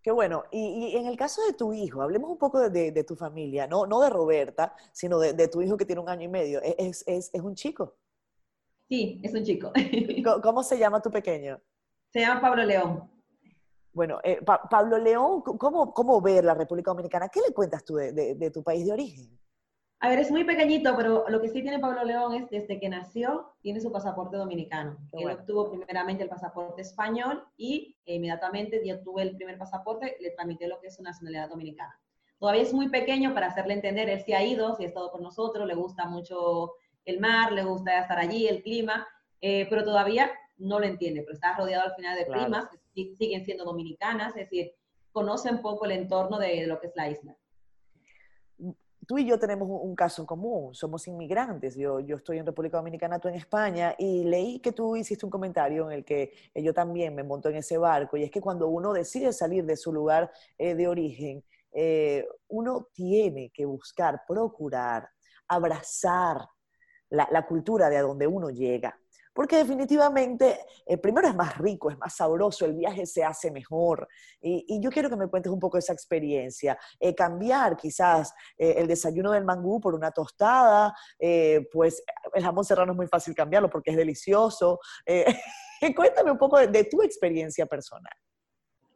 Qué 0.01 0.09
bueno. 0.09 0.45
Y, 0.49 0.97
en 0.97 1.05
el 1.05 1.15
caso 1.15 1.45
de 1.45 1.53
tu 1.53 1.73
hijo, 1.73 2.01
hablemos 2.01 2.31
un 2.31 2.39
poco 2.39 2.71
de, 2.71 3.03
tu 3.03 3.15
familia, 3.15 3.67
no, 3.67 3.85
no 3.85 4.01
de 4.01 4.09
Roberta, 4.09 4.73
sino 4.91 5.19
de, 5.19 5.47
tu 5.47 5.61
hijo 5.61 5.77
que 5.77 5.85
tiene 5.85 6.01
un 6.01 6.09
año 6.09 6.23
y 6.23 6.27
medio. 6.27 6.59
es, 6.63 7.03
es 7.05 7.31
un 7.35 7.53
chico? 7.53 7.97
Sí, 8.87 9.19
es 9.23 9.33
un 9.33 9.43
chico. 9.43 9.71
¿Cómo 10.43 10.63
se 10.63 10.77
llama 10.77 11.01
tu 11.01 11.09
pequeño? 11.09 11.59
Se 12.09 12.19
llama 12.19 12.41
Pablo 12.41 12.63
León. 12.63 13.09
Bueno, 13.95 14.19
eh, 14.23 14.41
Pablo 14.69 14.97
León, 14.97 15.41
¿cómo, 15.41 15.93
¿cómo 15.93 16.21
ver 16.21 16.43
la 16.43 16.53
República 16.53 16.91
Dominicana? 16.91 17.29
¿Qué 17.29 17.39
le 17.39 17.53
cuentas 17.53 17.83
tú 17.85 17.95
de, 17.95 18.51
tu 18.53 18.61
país 18.61 18.85
de 18.85 18.91
origen? 18.91 19.39
A 20.01 20.09
ver, 20.09 20.19
es 20.19 20.29
muy 20.29 20.43
pequeñito, 20.43 20.95
pero 20.97 21.23
lo 21.29 21.41
que 21.41 21.47
sí 21.47 21.61
tiene 21.61 21.79
Pablo 21.79 22.03
León 22.03 22.33
es 22.35 22.49
desde 22.49 22.77
que 22.77 22.89
nació, 22.89 23.55
tiene 23.61 23.79
su 23.79 23.93
pasaporte 23.93 24.35
dominicano. 24.35 24.97
Él 25.13 25.29
obtuvo 25.29 25.71
primeramente 25.71 26.23
el 26.23 26.29
pasaporte 26.29 26.81
español 26.81 27.45
y 27.55 27.97
inmediatamente 28.03 28.85
ya 28.85 29.01
tuve 29.01 29.21
el 29.21 29.37
primer 29.37 29.57
pasaporte, 29.57 30.17
le 30.19 30.31
tramité 30.31 30.67
lo 30.67 30.81
que 30.81 30.87
es 30.87 30.99
una 30.99 31.11
nacionalidad 31.11 31.49
dominicana. 31.49 31.97
Todavía 32.37 32.63
es 32.63 32.73
muy 32.73 32.89
pequeño 32.89 33.33
para 33.33 33.47
hacerle 33.47 33.75
entender, 33.75 34.09
él 34.09 34.21
sí 34.21 34.33
ha 34.33 34.43
ido, 34.43 34.75
sí 34.75 34.83
ha 34.83 34.87
estado 34.87 35.09
con 35.09 35.23
nosotros, 35.23 35.65
le 35.65 35.73
gusta 35.73 36.05
mucho 36.05 36.73
el 37.05 37.19
mar, 37.19 37.51
le 37.51 37.63
gusta 37.63 38.01
estar 38.01 38.17
allí, 38.17 38.47
el 38.47 38.63
clima, 38.63 39.07
eh, 39.41 39.67
pero 39.69 39.83
todavía 39.83 40.31
no 40.57 40.79
lo 40.79 40.85
entiende, 40.85 41.21
pero 41.21 41.33
está 41.33 41.55
rodeado 41.55 41.85
al 41.85 41.95
final 41.95 42.17
de 42.17 42.25
primas, 42.25 42.67
que 42.93 43.15
siguen 43.17 43.45
siendo 43.45 43.65
dominicanas, 43.65 44.29
es 44.35 44.49
decir, 44.49 44.73
conoce 45.11 45.49
un 45.49 45.61
poco 45.61 45.85
el 45.85 45.91
entorno 45.91 46.39
de, 46.39 46.65
lo 46.65 46.79
que 46.79 46.87
es 46.87 46.93
la 46.95 47.09
isla. 47.09 47.35
Tú 49.07 49.19
y 49.19 49.25
yo 49.27 49.37
tenemos 49.37 49.67
un, 49.69 49.95
caso 49.95 50.23
en 50.23 50.25
común, 50.25 50.73
somos 50.73 51.07
inmigrantes, 51.07 51.75
yo, 51.75 51.99
yo 51.99 52.15
estoy 52.15 52.39
en 52.39 52.45
República 52.45 52.77
Dominicana, 52.77 53.19
tú 53.19 53.27
en 53.27 53.35
España, 53.35 53.93
y 53.99 54.23
leí 54.23 54.59
que 54.59 54.71
tú 54.71 54.95
hiciste 54.95 55.25
un 55.25 55.29
comentario 55.29 55.91
en 55.91 55.97
el 55.99 56.05
que 56.05 56.33
yo 56.55 56.73
también 56.73 57.13
me 57.13 57.21
monto 57.21 57.49
en 57.49 57.57
ese 57.57 57.77
barco, 57.77 58.17
y 58.17 58.23
es 58.23 58.31
que 58.31 58.41
cuando 58.41 58.67
uno 58.67 58.93
decide 58.93 59.31
salir 59.31 59.63
de 59.65 59.77
su 59.77 59.93
lugar 59.93 60.31
eh, 60.57 60.73
de 60.73 60.87
origen, 60.87 61.43
eh, 61.71 62.25
uno 62.47 62.87
tiene 62.93 63.51
que 63.53 63.65
buscar, 63.65 64.23
procurar, 64.27 65.07
abrazar 65.47 66.37
la, 67.09 67.45
cultura 67.45 67.89
de 67.89 67.97
a 67.97 68.01
donde 68.01 68.27
uno 68.27 68.49
llega. 68.49 68.99
porque 69.33 69.57
definitivamente, 69.57 70.61
eh, 70.85 70.97
primero 70.97 71.27
es 71.27 71.35
más 71.35 71.57
rico, 71.57 71.89
es 71.89 71.97
más 71.97 72.15
sabroso, 72.15 72.65
el 72.65 72.73
viaje 72.73 73.05
se 73.05 73.21
hace 73.21 73.51
mejor. 73.51 74.07
Y, 74.39 74.79
yo 74.79 74.89
quiero 74.89 75.09
que 75.09 75.17
me 75.17 75.27
cuentes 75.27 75.51
un 75.51 75.59
poco 75.59 75.77
esa 75.77 75.91
experiencia. 75.91 76.77
Eh, 76.99 77.13
cambiar 77.13 77.75
quizás 77.75 78.33
eh, 78.57 78.75
el 78.77 78.87
desayuno 78.87 79.31
del 79.33 79.43
mangú 79.43 79.81
por 79.81 79.93
una 79.93 80.11
tostada, 80.11 80.95
pues 81.71 82.01
el 82.33 82.43
jamón 82.43 82.63
serrano 82.63 82.93
es 82.93 82.97
muy 82.97 83.07
fácil 83.07 83.35
cambiarlo 83.35 83.69
porque 83.69 83.91
es 83.91 83.97
delicioso. 83.97 84.79
cuéntame 85.95 86.31
un 86.31 86.37
poco 86.37 86.57
de 86.57 86.83
tu 86.85 87.01
experiencia 87.01 87.65
personal. 87.65 88.13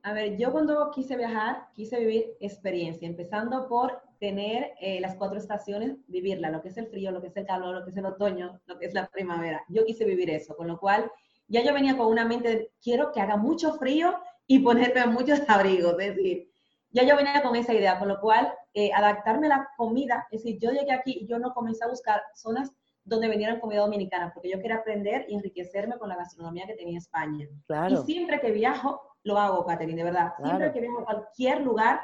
A 0.03 0.13
ver, 0.13 0.37
yo 0.37 0.51
cuando 0.51 0.89
quise 0.91 1.17
viajar, 1.17 1.67
quise 1.73 1.99
vivir 1.99 2.37
experiencia, 2.39 3.07
empezando 3.07 3.67
por 3.67 4.01
tener 4.19 4.73
eh, 4.81 4.99
las 4.99 5.15
cuatro 5.15 5.37
estaciones, 5.37 5.97
vivirla, 6.07 6.51
lo 6.51 6.61
que 6.61 6.69
es 6.69 6.77
el 6.77 6.87
frío, 6.87 7.11
lo 7.11 7.21
que 7.21 7.27
es 7.27 7.37
el 7.37 7.45
calor, 7.45 7.75
lo 7.75 7.83
que 7.83 7.91
es 7.91 7.97
el 7.97 8.05
otoño, 8.05 8.59
lo 8.65 8.77
que 8.77 8.85
es 8.85 8.93
la 8.93 9.07
primavera. 9.07 9.63
Yo 9.69 9.85
quise 9.85 10.05
vivir 10.05 10.29
eso, 10.29 10.55
con 10.55 10.67
lo 10.67 10.77
cual 10.77 11.09
ya 11.47 11.63
yo 11.63 11.73
venía 11.73 11.97
con 11.97 12.07
una 12.07 12.25
mente 12.25 12.49
de, 12.49 12.71
quiero 12.81 13.11
que 13.11 13.21
haga 13.21 13.37
mucho 13.37 13.73
frío 13.73 14.15
y 14.45 14.59
ponerme 14.59 15.05
muchos 15.07 15.41
abrigos, 15.47 15.95
es 15.99 16.15
decir, 16.15 16.49
ya 16.91 17.03
yo 17.03 17.15
venía 17.15 17.41
con 17.41 17.55
esa 17.55 17.73
idea, 17.73 17.99
con 17.99 18.07
lo 18.07 18.19
cual 18.19 18.51
eh, 18.73 18.91
adaptarme 18.93 19.47
a 19.47 19.49
la 19.49 19.69
comida, 19.77 20.27
es 20.31 20.43
decir, 20.43 20.59
yo 20.59 20.71
llegué 20.71 20.91
aquí 20.91 21.19
y 21.21 21.27
yo 21.27 21.37
no 21.39 21.53
comencé 21.53 21.85
a 21.85 21.87
buscar 21.89 22.21
zonas 22.35 22.71
donde 23.03 23.27
venieran 23.27 23.59
comida 23.59 23.81
dominicana, 23.81 24.31
porque 24.33 24.49
yo 24.49 24.59
quería 24.59 24.77
aprender 24.77 25.25
y 25.29 25.35
enriquecerme 25.35 25.97
con 25.97 26.09
la 26.09 26.15
gastronomía 26.15 26.65
que 26.65 26.75
tenía 26.75 26.97
España. 26.97 27.47
Claro. 27.67 27.93
Y 27.93 27.97
siempre 28.05 28.39
que 28.39 28.51
viajo, 28.51 29.01
lo 29.23 29.37
hago, 29.37 29.65
Catherine, 29.65 29.97
de 29.97 30.03
verdad. 30.03 30.33
Siempre 30.43 30.71
que 30.71 30.81
viajo 30.81 30.99
a 30.99 31.05
cualquier 31.05 31.61
lugar, 31.61 32.01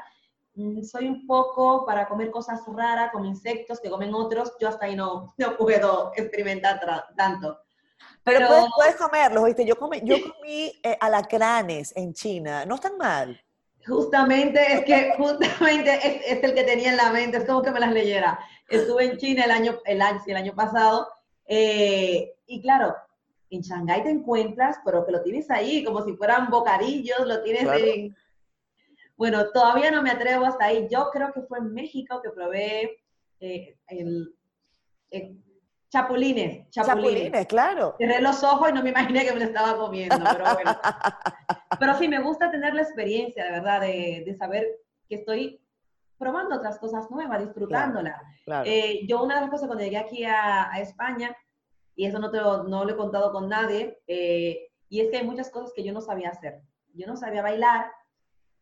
soy 0.82 1.06
un 1.06 1.26
poco 1.26 1.84
para 1.84 2.08
comer 2.08 2.30
cosas 2.30 2.62
raras, 2.66 3.10
como 3.12 3.26
insectos 3.26 3.80
que 3.80 3.90
comen 3.90 4.14
otros, 4.14 4.54
yo 4.58 4.68
hasta 4.68 4.86
ahí 4.86 4.96
no, 4.96 5.34
no 5.38 5.56
puedo 5.56 6.12
experimentar 6.16 6.80
tanto. 7.16 7.60
Pero, 8.22 8.48
puedes, 8.76 8.96
comerlos, 8.96 9.44
¿viste? 9.44 9.64
Yo 9.64 9.76
comí, 9.76 10.00
yo 10.02 10.16
comí 10.20 10.72
eh, 10.82 10.96
alacranes 11.00 11.92
en 11.96 12.12
China, 12.12 12.64
no 12.66 12.74
están 12.74 12.96
mal. 12.98 13.40
Justamente, 13.86 14.60
es 14.72 14.84
que 14.84 15.12
justamente 15.16 15.92
es, 16.32 16.42
el 16.42 16.54
que 16.54 16.64
tenía 16.64 16.90
en 16.90 16.96
la 16.96 17.10
mente, 17.10 17.38
es 17.38 17.44
como 17.44 17.62
que 17.62 17.70
me 17.70 17.80
las 17.80 17.92
leyera. 17.92 18.38
Estuve 18.68 19.04
en 19.04 19.16
China 19.16 19.44
el 19.44 19.50
año, 19.52 19.78
el 19.84 20.02
año, 20.02 20.20
el 20.26 20.36
año 20.36 20.54
pasado, 20.54 21.08
eh, 21.46 22.34
y 22.46 22.60
claro, 22.60 22.96
en 23.50 23.60
Shanghái 23.60 24.02
te 24.02 24.10
encuentras, 24.10 24.78
pero 24.84 25.06
que 25.06 25.12
lo 25.12 25.22
tienes 25.22 25.48
ahí, 25.50 25.84
como 25.84 26.04
si 26.04 26.14
fueran 26.14 26.50
bocadillos, 26.50 27.26
lo 27.26 27.42
tienes 27.42 27.68
en... 27.80 28.16
Bueno, 29.16 29.50
todavía 29.50 29.90
no 29.90 30.02
me 30.02 30.10
atrevo 30.10 30.44
hasta 30.44 30.66
ahí. 30.66 30.86
Yo 30.90 31.08
creo 31.10 31.32
que 31.32 31.42
fue 31.42 31.58
en 31.58 31.72
México 31.72 32.20
que 32.22 32.30
probé 32.30 32.98
eh, 33.40 33.78
el, 33.88 34.34
chapulines, 35.88 36.68
chapulines. 36.70 37.46
claro. 37.46 37.94
Cerré 37.98 38.20
los 38.20 38.42
ojos 38.44 38.68
y 38.70 38.72
no 38.72 38.82
me 38.82 38.90
imaginé 38.90 39.24
que 39.24 39.32
me 39.32 39.40
lo 39.40 39.46
estaba 39.46 39.76
comiendo, 39.76 40.16
pero 40.18 40.54
bueno. 40.54 40.76
pero 41.80 41.94
sí, 41.94 42.08
me 42.08 42.20
gusta 42.20 42.50
tener 42.50 42.74
la 42.74 42.82
experiencia, 42.82 43.44
de 43.44 43.50
verdad, 43.52 43.80
de, 43.80 44.36
saber 44.38 44.66
que 45.08 45.16
estoy 45.16 45.62
probando 46.18 46.56
otras 46.56 46.78
cosas 46.78 47.10
nuevas, 47.10 47.40
disfrutándola. 47.40 48.20
Eh, 48.64 49.06
yo 49.06 49.22
una 49.22 49.36
de 49.36 49.40
las 49.42 49.50
cosas 49.50 49.66
cuando 49.66 49.84
llegué 49.84 49.98
aquí 49.98 50.24
a, 50.24 50.70
a 50.70 50.80
España, 50.80 51.34
y 51.94 52.04
eso 52.04 52.18
no, 52.18 52.30
te 52.30 52.38
lo, 52.38 52.64
no 52.64 52.84
lo 52.84 52.92
he 52.92 52.96
contado 52.96 53.32
con 53.32 53.48
nadie, 53.48 53.98
eh, 54.06 54.68
y 54.88 55.00
es 55.00 55.10
que 55.10 55.18
hay 55.18 55.24
muchas 55.24 55.50
cosas 55.50 55.72
que 55.74 55.82
yo 55.82 55.92
no 55.92 56.00
sabía 56.00 56.28
hacer. 56.30 56.60
Yo 56.94 57.06
no 57.06 57.16
sabía 57.16 57.42
bailar, 57.42 57.90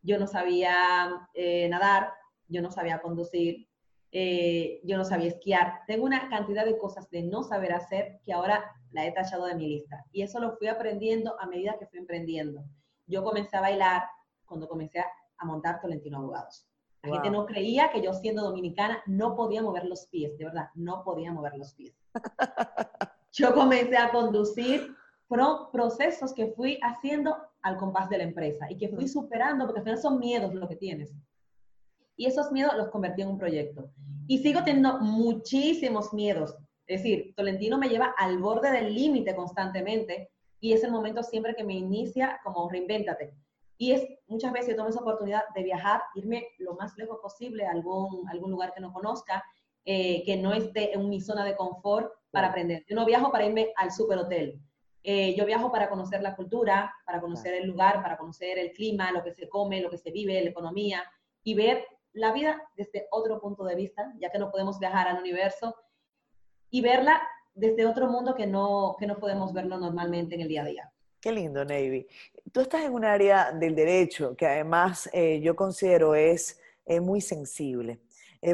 yo 0.05 0.19
no 0.19 0.27
sabía 0.27 1.27
eh, 1.33 1.69
nadar, 1.69 2.13
yo 2.47 2.63
no 2.63 2.71
sabía 2.71 3.01
conducir, 3.01 3.69
eh, 4.13 4.81
yo 4.85 4.97
no 4.97 5.05
sabía 5.05 5.29
esquiar. 5.29 5.81
Tengo 5.87 6.05
una 6.05 6.29
cantidad 6.29 6.65
de 6.65 6.79
cosas 6.79 7.11
de 7.11 7.23
no 7.23 7.43
saber 7.43 7.73
hacer 7.73 8.21
que 8.25 8.33
ahora 8.33 8.65
la 8.93 9.07
he 9.07 9.13
tachado 9.13 9.47
de 9.47 9.57
mi 9.57 9.67
lista. 9.67 10.05
Y 10.13 10.23
eso 10.23 10.39
lo 10.39 10.57
fui 10.57 10.69
aprendiendo 10.69 11.35
a 11.41 11.47
medida 11.47 11.77
que 11.79 11.87
fui 11.87 11.99
emprendiendo. 11.99 12.63
Yo 13.07 13.25
comencé 13.25 13.57
a 13.57 13.63
bailar 13.63 14.05
cuando 14.45 14.69
comencé 14.69 15.01
a 15.01 15.45
montar 15.45 15.81
Tolentino 15.81 16.19
Abogados. 16.19 16.69
La 17.03 17.13
gente 17.13 17.31
no 17.31 17.45
creía 17.45 17.91
que 17.91 18.01
yo 18.01 18.15
siendo 18.15 18.43
dominicana 18.43 19.03
no 19.05 19.35
podía 19.35 19.63
mover 19.63 19.85
los 19.85 20.07
pies, 20.07 20.39
de 20.39 20.47
verdad, 20.47 20.71
no 20.75 21.05
podía 21.05 21.33
mover 21.33 21.55
los 21.57 21.75
pies. 21.75 21.95
yo 23.33 23.53
comencé 23.53 23.99
a 23.99 24.11
conducir 24.11 24.95
procesos 25.73 26.33
que 26.33 26.53
fui 26.53 26.79
haciendo 26.83 27.37
al 27.65 27.79
compás 27.79 28.09
de 28.11 28.19
la 28.19 28.25
empresa 28.25 28.71
y 28.71 28.77
que 28.77 28.91
fui 28.91 29.09
superando, 29.09 29.65
porque 29.65 29.81
al 29.81 29.85
final 29.85 29.99
son 29.99 30.19
miedos 30.21 30.55
lo 30.55 30.69
que 30.69 30.77
tienes. 30.77 31.13
Y 32.15 32.27
esos 32.27 32.53
miedos 32.53 32.77
los 32.77 32.91
convertí 32.91 33.23
en 33.23 33.29
un 33.29 33.39
proyecto. 33.39 33.91
Y 34.29 34.39
sigo 34.39 34.63
teniendo 34.63 35.01
muchísimos 35.01 36.13
miedos. 36.13 36.55
Es 36.87 37.03
decir, 37.03 37.35
Tolentino 37.35 37.79
me 37.79 37.89
lleva 37.89 38.15
al 38.19 38.39
borde 38.39 38.71
del 38.71 38.95
límite 38.95 39.35
constantemente 39.35 40.31
y 40.61 40.75
es 40.75 40.85
el 40.85 40.93
momento 40.93 41.23
siempre 41.23 41.55
que 41.55 41.65
me 41.65 41.75
inicia 41.75 42.39
como 42.45 42.69
reinvéntate. 42.69 43.35
Y 43.79 43.93
es 43.93 44.07
muchas 44.29 44.53
veces 44.53 44.71
yo 44.71 44.77
tomo 44.77 44.91
esa 44.91 45.01
oportunidad 45.01 45.43
de 45.55 45.63
viajar, 45.63 46.03
irme 46.15 46.47
lo 46.59 46.75
más 46.75 46.97
lejos 46.99 47.19
posible 47.21 47.67
a 47.67 47.73
algún, 47.73 48.29
algún 48.29 48.51
lugar 48.51 48.73
que 48.75 48.81
no 48.81 48.93
conozca, 48.93 49.43
eh, 49.87 50.23
que 50.25 50.37
no 50.37 50.53
esté 50.53 50.95
en 50.95 51.09
mi 51.09 51.21
zona 51.21 51.45
de 51.47 51.57
confort 51.57 52.13
para 52.31 52.49
aprender. 52.49 52.85
Yo 52.87 52.95
no 52.95 53.07
viajo 53.07 53.33
para 53.33 53.47
irme 53.47 53.73
al 53.77 53.91
superhotel. 53.91 54.61
Eh, 55.07 55.35
yo 55.37 55.45
viajo 55.45 55.71
para 55.71 55.91
conocer 55.91 56.23
la 56.23 56.35
cultura, 56.35 56.91
para 57.05 57.21
conocer 57.21 57.53
el 57.53 57.67
lugar, 57.67 58.03
para 58.03 58.17
conocer 58.17 58.59
el 58.59 58.73
clima, 58.73 59.13
lo 59.13 59.23
que 59.23 59.33
se 59.33 59.51
come, 59.51 59.83
lo 59.83 59.91
que 59.91 59.99
se 59.99 60.11
vive, 60.11 60.43
la 60.43 60.49
economía 60.49 61.05
y 61.43 61.55
ver 61.55 61.85
la 62.15 62.33
vida 62.33 62.63
desde 62.75 63.07
otro 63.11 63.39
punto 63.39 63.65
de 63.65 63.75
vista, 63.75 64.15
ya 64.19 64.31
que 64.31 64.39
no 64.39 64.51
podemos 64.51 64.79
viajar 64.79 65.07
al 65.07 65.19
universo 65.19 65.77
y 66.71 66.81
verla 66.81 67.21
desde 67.53 67.85
otro 67.85 68.09
mundo 68.09 68.35
que 68.35 68.47
no, 68.47 68.97
que 68.99 69.07
no 69.07 69.19
podemos 69.19 69.53
verlo 69.53 69.77
normalmente 69.77 70.37
en 70.37 70.41
el 70.41 70.49
día 70.49 70.63
a 70.63 70.67
día. 70.67 70.93
Qué 71.21 71.33
lindo, 71.33 71.67
Navy. 71.67 72.07
Tú 72.51 72.61
estás 72.61 72.83
en 72.83 72.95
un 72.95 73.05
área 73.05 73.53
del 73.53 73.75
derecho 73.75 74.35
que 74.35 74.47
además 74.47 75.11
eh, 75.13 75.39
yo 75.43 75.55
considero 75.55 76.15
es 76.15 76.59
eh, 76.87 77.01
muy 77.01 77.21
sensible, 77.21 78.01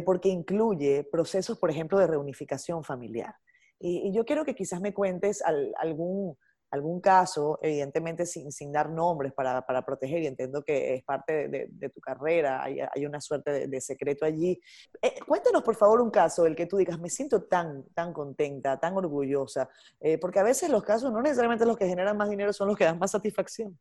porque 0.05 0.29
incluye 0.29 1.03
procesos, 1.03 1.59
por 1.59 1.71
ejemplo, 1.71 1.99
de 1.99 2.07
reunificación 2.07 2.85
familiar. 2.85 3.35
Y, 3.81 4.13
yo 4.13 4.25
quiero 4.25 4.45
que 4.45 4.55
quizás 4.55 4.81
me 4.81 4.93
cuentes 4.93 5.43
algún, 5.43 6.37
algún 6.71 7.01
caso, 7.01 7.59
evidentemente 7.63 8.27
sin, 8.27 8.53
sin 8.53 8.71
dar 8.71 8.91
nombres 8.91 9.33
para, 9.33 9.67
para, 9.67 9.85
proteger, 9.85 10.23
y 10.23 10.27
entiendo 10.27 10.63
que 10.63 10.95
es 10.95 11.03
parte 11.03 11.49
de, 11.49 11.69
de, 11.71 11.89
tu 11.89 12.01
carrera, 12.01 12.63
hay, 12.63 12.79
hay, 12.81 13.07
una 13.07 13.21
suerte 13.21 13.67
de, 13.67 13.81
secreto 13.81 14.27
allí. 14.27 14.61
Eh, 15.01 15.15
cuéntanos, 15.27 15.63
por 15.63 15.77
favor, 15.77 16.01
un 16.01 16.11
caso 16.11 16.45
del 16.45 16.55
que 16.55 16.67
tú 16.67 16.77
digas, 16.77 17.01
me 17.01 17.09
siento 17.09 17.45
tan, 17.45 17.85
tan 17.95 18.13
contenta, 18.13 18.79
tan 18.79 18.97
orgullosa, 18.97 19.69
eh, 19.99 20.19
porque 20.19 20.39
a 20.39 20.45
veces 20.45 20.69
los 20.69 20.83
casos 20.83 21.11
no 21.11 21.23
necesariamente 21.23 21.65
los 21.65 21.77
que 21.77 21.89
generan 21.89 22.17
más 22.17 22.29
dinero 22.29 22.53
son 22.53 22.69
los 22.69 22.77
que 22.77 22.85
dan 22.85 22.99
más 22.99 23.11
satisfacción. 23.11 23.79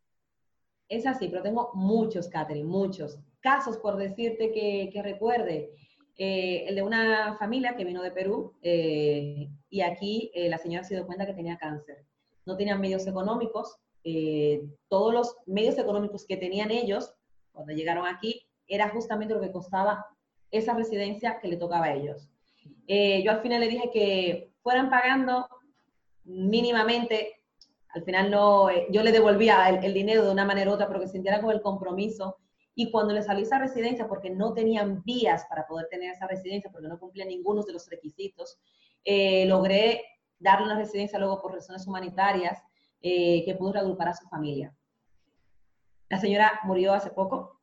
Es 0.87 1.05
así, 1.05 1.27
pero 1.27 1.43
tengo 1.43 1.71
muchos, 1.75 2.29
Catherine, 2.29 2.67
muchos 2.67 3.19
casos 3.41 3.77
por 3.77 3.97
decirte 3.97 4.51
que, 4.51 4.89
que 4.91 5.01
recuerde. 5.01 5.71
Eh, 6.21 6.65
el 6.67 6.75
de 6.75 6.81
una 6.81 7.37
familia 7.37 7.77
que 7.77 7.85
vino 7.85 8.03
de 8.03 8.11
Perú 8.11 8.53
eh, 8.61 9.47
y 9.69 9.79
aquí 9.79 10.29
eh, 10.33 10.49
la 10.49 10.57
señora 10.57 10.83
se 10.83 10.93
dio 10.93 11.05
cuenta 11.05 11.25
que 11.25 11.33
tenía 11.33 11.57
cáncer. 11.57 12.03
No 12.45 12.57
tenían 12.57 12.81
medios 12.81 13.07
económicos. 13.07 13.77
todos 14.89 15.13
los 15.13 15.37
medios 15.45 15.77
económicos 15.77 16.25
que 16.25 16.35
tenían 16.35 16.71
ellos 16.71 17.13
cuando 17.53 17.73
llegaron 17.73 18.05
aquí 18.05 18.41
era 18.67 18.89
justamente 18.89 19.33
lo 19.33 19.39
que 19.39 19.51
costaba 19.51 20.05
esa 20.51 20.73
residencia 20.73 21.39
que 21.39 21.47
le 21.47 21.57
tocaba 21.57 21.85
a 21.85 21.93
ellos. 21.93 22.27
yo 22.87 23.31
al 23.31 23.41
final 23.41 23.61
le 23.61 23.69
dije 23.69 23.89
que 23.93 24.51
fueran 24.61 24.89
pagando 24.89 25.47
mínimamente, 26.25 27.43
al 27.89 28.03
final 28.03 28.29
no, 28.31 28.69
yo 28.89 29.03
le 29.03 29.11
devolvía 29.11 29.69
el, 29.69 29.93
dinero 29.93 30.25
de 30.25 30.31
una 30.31 30.45
manera 30.45 30.71
u 30.71 30.73
otra, 30.73 30.87
pero 30.87 30.99
que 30.99 31.07
sintiera 31.07 31.41
con 31.41 31.51
el 31.51 31.61
compromiso 31.61 32.37
y 32.79 32.91
cuando 32.91 33.13
le 33.13 33.21
salió 33.21 33.43
esa 33.43 33.59
residencia, 33.59 34.07
porque 34.07 34.29
no 34.29 34.53
tenían 34.53 35.03
vías 35.03 35.45
para 35.49 35.67
poder 35.67 35.89
tener 35.89 36.11
esa 36.11 36.27
residencia, 36.27 36.71
porque 36.71 36.87
no 36.87 36.97
cumplía 36.97 37.25
ninguno 37.25 37.61
de 37.63 37.73
los 37.73 37.89
requisitos, 37.89 38.57
eh, 39.03 39.45
logré 39.47 40.05
darle 40.39 40.67
una 40.67 40.77
residencia 40.77 41.19
luego 41.19 41.41
por 41.41 41.51
razones 41.51 41.85
humanitarias 41.85 42.63
eh, 43.01 43.43
que 43.43 43.53
pudo 43.55 43.73
reagrupar 43.73 44.07
a 44.07 44.15
su 44.15 44.25
familia. 44.29 44.73
La 46.07 46.21
señora 46.21 46.61
murió 46.63 46.93
hace 46.93 47.09
poco, 47.09 47.59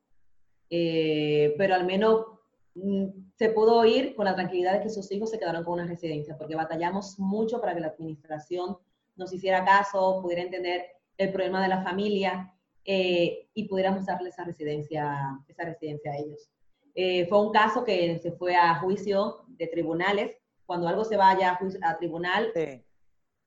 eh, 0.69 1.55
pero 1.57 1.75
al 1.77 1.87
menos 1.87 2.27
mm, 2.75 3.07
se 3.39 3.49
pudo 3.49 3.87
ir 3.87 4.15
con 4.17 4.27
la 4.27 4.35
tranquilidad 4.35 4.75
de 4.75 4.83
que 4.83 4.91
sus 4.91 5.11
hijos 5.13 5.31
se 5.31 5.39
quedaron 5.39 5.65
con 5.65 5.81
una 5.81 5.87
residencia, 5.87 6.37
porque 6.37 6.57
batallamos 6.57 7.19
mucho 7.19 7.59
para 7.59 7.73
que 7.73 7.81
la 7.81 7.87
administración 7.89 8.77
nos 9.15 9.33
hiciera 9.33 9.65
caso, 9.65 10.21
pudiera 10.21 10.43
entender 10.43 10.85
el 11.17 11.33
problema 11.33 11.63
de 11.63 11.69
la 11.69 11.83
familia 11.83 12.53
eh, 12.87 13.49
y 13.53 13.69
pudiéramos 13.69 14.07
darle 14.07 14.29
esa 14.29 14.45
residencia, 14.45 15.41
esa 15.49 15.65
residencia 15.65 16.13
a 16.13 16.17
ellos. 16.17 16.49
Eh, 16.95 17.27
fue 17.27 17.41
un 17.45 17.53
caso 17.53 17.85
que 17.85 18.19
se 18.21 18.33
fue 18.33 18.55
a 18.55 18.77
juicio 18.77 19.45
de 19.49 19.67
tribunales. 19.67 20.37
Cuando 20.65 20.89
algo 20.89 21.05
se 21.05 21.17
vaya 21.17 21.59
a, 21.83 21.99
tribunal, 21.99 22.53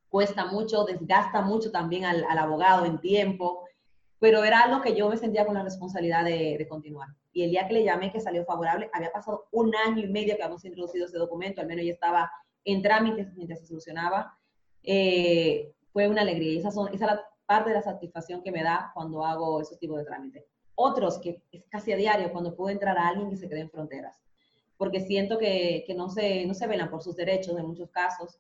cuesta 0.09 0.45
mucho, 0.45 0.85
desgasta 0.85 1.41
mucho 1.41 1.71
también 1.71 2.05
al, 2.05 2.23
al, 2.29 2.37
abogado 2.37 2.85
en 2.85 2.99
tiempo, 2.99 3.65
pero 4.19 4.43
era 4.43 4.61
algo 4.61 4.81
que 4.81 4.95
yo 4.95 5.09
me 5.09 5.17
sentía 5.17 5.45
con 5.45 5.55
la 5.55 5.63
responsabilidad 5.63 6.23
de, 6.25 6.57
de, 6.57 6.67
continuar. 6.67 7.09
Y 7.31 7.43
el 7.43 7.51
día 7.51 7.67
que 7.67 7.73
le 7.73 7.83
llamé 7.83 8.11
que 8.11 8.19
salió 8.19 8.45
favorable, 8.45 8.89
había 8.93 9.11
pasado 9.11 9.47
un 9.51 9.75
año 9.75 10.03
y 10.03 10.07
medio 10.07 10.35
que 10.35 10.43
habíamos 10.43 10.65
introducido 10.65 11.05
ese 11.05 11.17
documento, 11.17 11.61
al 11.61 11.67
menos 11.67 11.85
ya 11.85 11.93
estaba 11.93 12.31
en 12.65 12.81
trámites 12.81 13.33
mientras 13.35 13.59
se 13.59 13.67
solucionaba. 13.67 14.37
Eh, 14.83 15.73
fue 15.91 16.07
una 16.07 16.21
alegría. 16.21 16.53
Y 16.53 16.57
esa, 16.57 16.71
son, 16.71 16.87
esa 16.93 17.05
es 17.05 17.11
la 17.11 17.29
parte 17.49 17.71
de 17.71 17.77
la 17.77 17.81
satisfacción 17.81 18.43
que 18.43 18.51
me 18.51 18.61
da 18.61 18.91
cuando 18.93 19.25
hago 19.25 19.59
esos 19.59 19.79
tipos 19.79 19.97
de 19.97 20.05
trámites. 20.05 20.45
Otros 20.75 21.17
que 21.17 21.41
es 21.51 21.65
casi 21.65 21.91
a 21.91 21.95
diario 21.95 22.31
cuando 22.31 22.55
puedo 22.55 22.69
entrar 22.69 22.95
a 22.95 23.07
alguien 23.07 23.27
que 23.27 23.37
se 23.37 23.49
quede 23.49 23.61
en 23.61 23.71
fronteras, 23.71 24.21
porque 24.77 24.99
siento 25.01 25.39
que, 25.39 25.83
que 25.87 25.95
no, 25.95 26.09
se, 26.09 26.45
no 26.45 26.53
se 26.53 26.67
velan 26.67 26.91
por 26.91 27.01
sus 27.01 27.15
derechos 27.15 27.57
en 27.57 27.65
muchos 27.65 27.89
casos 27.89 28.37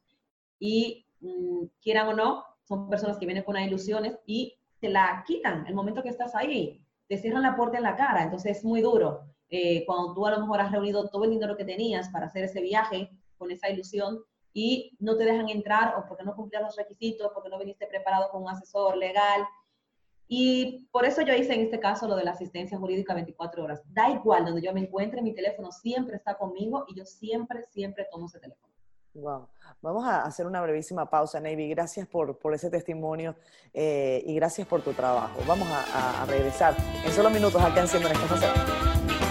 y 0.59 1.07
mm, 1.21 1.65
quieran 1.81 2.09
o 2.09 2.13
no, 2.13 2.45
son 2.65 2.87
personas 2.87 3.17
que 3.17 3.25
vienen 3.25 3.43
con 3.43 3.55
unas 3.55 3.67
ilusiones 3.67 4.19
y 4.27 4.59
te 4.79 4.89
la 4.89 5.23
quitan 5.25 5.65
el 5.65 5.73
momento 5.73 6.03
que 6.03 6.09
estás 6.09 6.35
ahí, 6.35 6.79
te 7.07 7.17
cierran 7.17 7.41
la 7.41 7.55
puerta 7.55 7.77
en 7.77 7.83
la 7.83 7.95
cara, 7.95 8.21
entonces 8.21 8.57
es 8.57 8.63
muy 8.63 8.81
duro. 8.81 9.23
Eh, 9.49 9.87
cuando 9.87 10.13
tú 10.13 10.27
a 10.27 10.31
lo 10.31 10.39
mejor 10.39 10.61
has 10.61 10.71
reunido 10.71 11.09
todo 11.09 11.23
el 11.23 11.31
dinero 11.31 11.57
que 11.57 11.65
tenías 11.65 12.09
para 12.09 12.27
hacer 12.27 12.43
ese 12.43 12.61
viaje 12.61 13.09
con 13.39 13.49
esa 13.49 13.71
ilusión 13.71 14.19
y 14.53 14.97
no 14.99 15.15
te 15.17 15.25
dejan 15.25 15.49
entrar 15.49 15.95
o 15.97 16.07
porque 16.07 16.23
no 16.23 16.35
cumplías 16.35 16.63
los 16.63 16.75
requisitos, 16.75 17.31
porque 17.33 17.49
no 17.49 17.59
viniste 17.59 17.87
preparado 17.87 18.29
con 18.31 18.43
un 18.43 18.49
asesor 18.49 18.97
legal, 18.97 19.47
y 20.31 20.87
por 20.91 21.05
eso 21.05 21.23
yo 21.23 21.33
hice 21.33 21.55
en 21.55 21.61
este 21.61 21.79
caso 21.79 22.07
lo 22.07 22.15
de 22.15 22.23
la 22.23 22.31
asistencia 22.31 22.77
jurídica 22.77 23.15
24 23.15 23.63
horas. 23.63 23.81
Da 23.87 24.11
igual 24.11 24.45
donde 24.45 24.61
yo 24.61 24.71
me 24.71 24.81
encuentre, 24.81 25.23
mi 25.23 25.33
teléfono 25.33 25.71
siempre 25.71 26.17
está 26.17 26.35
conmigo 26.37 26.85
y 26.87 26.95
yo 26.95 27.03
siempre, 27.03 27.63
siempre 27.63 28.07
tomo 28.11 28.27
ese 28.27 28.39
teléfono. 28.39 28.71
Wow. 29.15 29.47
Vamos 29.81 30.05
a 30.05 30.21
hacer 30.21 30.45
una 30.45 30.61
brevísima 30.61 31.09
pausa, 31.09 31.39
Navy. 31.39 31.67
Gracias 31.69 32.07
por, 32.07 32.37
por 32.37 32.53
ese 32.53 32.69
testimonio 32.69 33.35
eh, 33.73 34.21
y 34.23 34.35
gracias 34.35 34.67
por 34.67 34.83
tu 34.83 34.93
trabajo. 34.93 35.41
Vamos 35.47 35.67
a, 35.67 36.21
a, 36.21 36.25
regresar 36.27 36.75
en 37.03 37.11
solo 37.11 37.31
minutos 37.31 37.59
acá 37.59 37.81
en 37.81 37.87
Siendo 37.87 38.09
Honestos. 38.09 39.28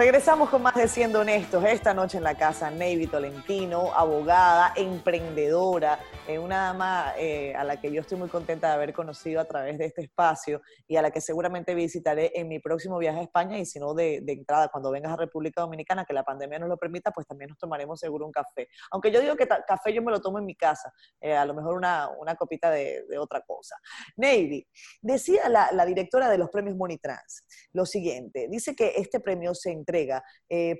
Regresamos 0.00 0.48
con 0.48 0.62
más 0.62 0.74
de 0.76 0.88
Siendo 0.88 1.20
Honestos. 1.20 1.62
Esta 1.62 1.92
noche 1.92 2.16
en 2.16 2.24
la 2.24 2.34
casa, 2.34 2.70
Navy 2.70 3.06
Tolentino, 3.06 3.92
abogada, 3.94 4.72
emprendedora, 4.74 5.98
una 6.38 6.64
dama 6.64 7.14
eh, 7.18 7.54
a 7.54 7.64
la 7.64 7.80
que 7.80 7.90
yo 7.92 8.00
estoy 8.00 8.18
muy 8.18 8.28
contenta 8.28 8.68
de 8.68 8.74
haber 8.74 8.92
conocido 8.92 9.40
a 9.40 9.44
través 9.44 9.78
de 9.78 9.86
este 9.86 10.02
espacio 10.02 10.60
y 10.86 10.96
a 10.96 11.02
la 11.02 11.10
que 11.10 11.20
seguramente 11.20 11.74
visitaré 11.74 12.32
en 12.34 12.48
mi 12.48 12.58
próximo 12.58 12.98
viaje 12.98 13.18
a 13.18 13.22
España 13.22 13.58
y 13.58 13.66
si 13.66 13.78
no 13.78 13.94
de, 13.94 14.22
entrada 14.26 14.68
cuando 14.68 14.90
vengas 14.90 15.12
a 15.12 15.16
República 15.16 15.62
Dominicana, 15.62 16.04
que 16.04 16.12
la 16.12 16.22
pandemia 16.22 16.58
nos 16.58 16.68
lo 16.68 16.76
permita, 16.76 17.10
pues 17.10 17.26
también 17.26 17.48
nos 17.48 17.58
tomaremos 17.58 17.98
seguro 17.98 18.26
un 18.26 18.32
café. 18.32 18.68
Aunque 18.90 19.10
yo 19.10 19.20
digo 19.20 19.36
que 19.36 19.46
café 19.46 19.92
yo 19.92 20.02
me 20.02 20.10
lo 20.10 20.20
tomo 20.20 20.38
en 20.38 20.44
mi 20.44 20.54
casa, 20.54 20.92
eh, 21.20 21.34
a 21.34 21.44
lo 21.44 21.54
mejor 21.54 21.74
una, 21.74 22.08
una 22.18 22.34
copita 22.36 22.70
de, 22.70 23.04
de, 23.08 23.18
otra 23.18 23.40
cosa. 23.42 23.76
Navy, 24.16 24.66
decía 25.02 25.48
la, 25.48 25.70
la 25.72 25.84
directora 25.84 26.28
de 26.28 26.38
los 26.38 26.50
premios 26.50 26.76
Monitrans 26.76 27.44
lo 27.72 27.84
siguiente, 27.86 28.46
dice 28.48 28.74
que 28.74 28.94
este 28.96 29.20
premio 29.20 29.54
se 29.54 29.70
entrega 29.70 30.22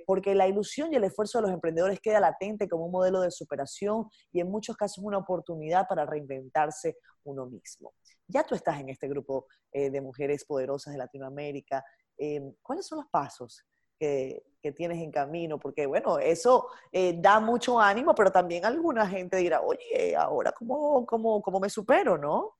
porque 0.05 0.35
la 0.35 0.47
ilusión 0.47 0.91
y 0.91 0.95
el 0.95 1.03
esfuerzo 1.03 1.37
de 1.37 1.43
los 1.43 1.51
emprendedores 1.51 1.99
queda 1.99 2.19
latente 2.19 2.67
como 2.67 2.85
un 2.85 2.91
modelo 2.91 3.21
de 3.21 3.31
superación 3.31 4.09
y 4.31 4.39
en 4.39 4.49
muchos 4.49 4.75
casos 4.75 5.03
una 5.03 5.17
oportunidad 5.17 5.40
oportunidad 5.41 5.87
para 5.87 6.05
reinventarse 6.05 6.97
uno 7.23 7.45
mismo. 7.45 7.93
Ya 8.27 8.43
tú 8.43 8.55
estás 8.55 8.79
en 8.79 8.89
este 8.89 9.07
grupo 9.07 9.47
eh, 9.71 9.89
de 9.89 10.01
mujeres 10.01 10.45
poderosas 10.45 10.93
de 10.93 10.99
Latinoamérica. 10.99 11.83
Em, 12.17 12.53
¿Cuáles 12.61 12.87
son 12.87 12.99
los 12.99 13.07
pasos 13.09 13.65
que, 13.99 14.43
tienes 14.75 14.99
en 14.99 15.11
camino? 15.11 15.59
Porque, 15.59 15.85
bueno, 15.85 16.19
eso 16.19 16.67
eh, 16.91 17.15
da 17.17 17.39
mucho 17.39 17.79
ánimo, 17.79 18.13
pero 18.13 18.31
también 18.31 18.63
alguna 18.63 19.07
gente 19.07 19.37
dirá, 19.37 19.61
oye, 19.61 20.15
ahora 20.15 20.51
cómo, 20.51 21.05
cómo, 21.05 21.41
cómo 21.41 21.59
me 21.59 21.69
supero, 21.69 22.17
¿no? 22.17 22.57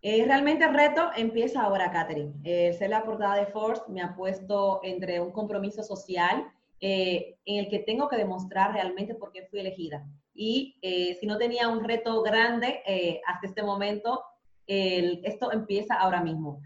Eh, 0.00 0.24
realmente 0.24 0.64
el 0.64 0.74
reto 0.74 1.10
empieza 1.16 1.62
ahora, 1.62 1.90
Catherine. 1.90 2.32
ser 2.72 2.90
la 2.90 3.04
portada 3.04 3.36
de 3.36 3.46
Force 3.46 3.82
me 3.88 4.00
ha 4.00 4.14
puesto 4.14 4.80
entre 4.82 5.20
un 5.20 5.32
compromiso 5.32 5.82
social 5.82 6.50
en 6.80 7.34
el 7.44 7.68
que 7.68 7.80
tengo 7.80 8.08
que 8.08 8.16
demostrar 8.16 8.72
realmente 8.72 9.14
por 9.14 9.32
qué 9.32 9.46
fui 9.46 9.58
elegida 9.58 10.06
y 10.40 10.78
eh, 10.82 11.16
si 11.18 11.26
no 11.26 11.36
tenía 11.36 11.68
un 11.68 11.82
reto 11.82 12.22
grande 12.22 12.80
eh, 12.86 13.20
hasta 13.26 13.48
este 13.48 13.62
momento, 13.64 14.22
esto 14.66 15.50
empieza 15.50 15.94
ahora 15.94 16.20
mismo. 16.20 16.60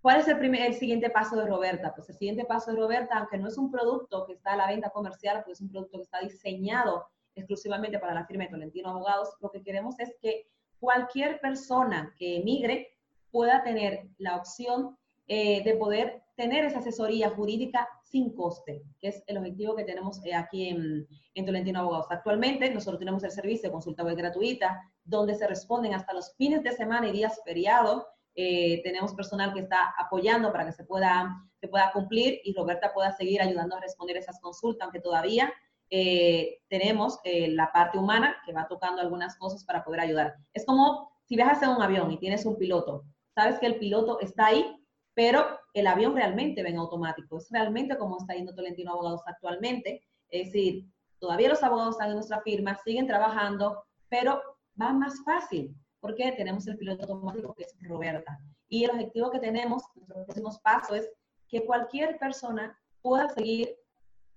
¿Cuál 0.00 0.20
es 0.20 0.28
el, 0.28 0.38
primer, 0.38 0.62
el 0.62 0.74
siguiente 0.74 1.10
paso 1.10 1.36
de 1.36 1.46
Roberta? 1.46 1.92
Pues 1.94 2.08
el 2.08 2.14
siguiente 2.14 2.44
paso 2.44 2.70
de 2.70 2.78
Roberta, 2.78 3.18
aunque 3.18 3.38
no 3.38 3.48
es 3.48 3.58
un 3.58 3.72
producto 3.72 4.24
que 4.24 4.34
está 4.34 4.52
a 4.52 4.56
la 4.56 4.68
venta 4.68 4.90
comercial, 4.90 5.42
pues 5.44 5.58
es 5.58 5.62
un 5.62 5.70
producto 5.70 5.98
que 5.98 6.04
está 6.04 6.20
diseñado 6.20 7.08
exclusivamente 7.34 7.98
para 7.98 8.14
la 8.14 8.24
firma 8.24 8.44
de 8.44 8.50
Tolentino 8.50 8.90
Abogados, 8.90 9.34
lo 9.40 9.50
que 9.50 9.62
queremos 9.62 9.98
es 9.98 10.14
que 10.22 10.46
cualquier 10.78 11.40
persona 11.40 12.14
que 12.18 12.36
emigre 12.36 12.96
pueda 13.30 13.62
tener 13.62 14.08
la 14.18 14.36
opción 14.36 14.96
eh, 15.26 15.62
de 15.64 15.74
poder 15.74 16.22
tener 16.36 16.64
esa 16.64 16.78
asesoría 16.78 17.30
jurídica 17.30 17.88
sin 18.10 18.34
coste, 18.34 18.82
que 19.00 19.08
es 19.08 19.22
el 19.26 19.38
objetivo 19.38 19.76
que 19.76 19.84
tenemos 19.84 20.24
eh, 20.24 20.34
aquí 20.34 20.68
en, 20.68 21.06
en, 21.34 21.46
Tolentino 21.46 21.80
Abogados. 21.80 22.06
Actualmente 22.10 22.68
nosotros 22.70 22.98
tenemos 22.98 23.22
el 23.22 23.30
servicio 23.30 23.68
de 23.68 23.72
consulta 23.72 24.02
web 24.02 24.16
gratuita, 24.16 24.82
donde 25.04 25.34
se 25.34 25.46
responden 25.46 25.94
hasta 25.94 26.12
los 26.12 26.34
fines 26.36 26.62
de 26.62 26.72
semana 26.72 27.08
y 27.08 27.12
días 27.12 27.40
feriados. 27.44 28.04
Eh, 28.34 28.82
tenemos 28.82 29.14
personal 29.14 29.54
que 29.54 29.60
está 29.60 29.94
apoyando 29.96 30.50
para 30.50 30.66
que 30.66 30.72
se 30.72 30.84
pueda, 30.84 31.30
se 31.60 31.68
pueda 31.68 31.92
cumplir 31.92 32.40
y 32.44 32.52
Roberta 32.54 32.92
pueda 32.92 33.12
seguir 33.12 33.40
ayudando 33.40 33.76
a 33.76 33.80
responder 33.80 34.16
esas 34.16 34.40
consultas, 34.40 34.84
aunque 34.84 35.00
todavía 35.00 35.52
eh, 35.90 36.58
tenemos 36.68 37.18
la 37.24 37.70
parte 37.72 37.98
humana 37.98 38.36
que 38.44 38.52
va 38.52 38.68
tocando 38.68 39.02
algunas 39.02 39.36
cosas 39.36 39.64
para 39.64 39.84
poder 39.84 40.00
ayudar. 40.00 40.34
Es 40.52 40.64
como 40.64 41.10
si 41.24 41.36
viajas 41.36 41.62
en 41.62 41.70
un 41.70 41.82
avión 41.82 42.10
y 42.10 42.18
tienes 42.18 42.44
un 42.44 42.56
piloto, 42.56 43.04
sabes 43.34 43.58
que 43.58 43.66
el 43.66 43.76
piloto 43.76 44.20
está 44.20 44.46
ahí 44.46 44.79
pero 45.20 45.46
el 45.74 45.86
avión 45.86 46.14
realmente 46.14 46.62
va 46.62 46.70
en 46.70 46.78
automático. 46.78 47.36
Es 47.36 47.50
realmente 47.50 47.98
como 47.98 48.16
está 48.16 48.32
yendo 48.32 48.54
Tolentino 48.54 48.92
Abogados 48.92 49.20
actualmente. 49.26 50.02
Es 50.30 50.46
decir, 50.46 50.86
todavía 51.18 51.50
los 51.50 51.62
abogados 51.62 51.96
están 51.96 52.08
en 52.08 52.14
nuestra 52.14 52.40
firma, 52.40 52.74
siguen 52.82 53.06
trabajando, 53.06 53.84
pero 54.08 54.40
va 54.80 54.94
más 54.94 55.22
fácil 55.22 55.76
porque 56.00 56.32
tenemos 56.32 56.66
el 56.68 56.78
piloto 56.78 57.02
automático 57.02 57.52
que 57.52 57.64
es 57.64 57.76
Roberta. 57.82 58.38
Y 58.70 58.84
el 58.84 58.92
objetivo 58.92 59.30
que 59.30 59.40
tenemos, 59.40 59.82
nuestros 59.94 60.24
próximos 60.24 60.58
pasos, 60.60 60.96
es 60.96 61.10
que 61.50 61.66
cualquier 61.66 62.18
persona 62.18 62.74
pueda 63.02 63.28
seguir 63.28 63.76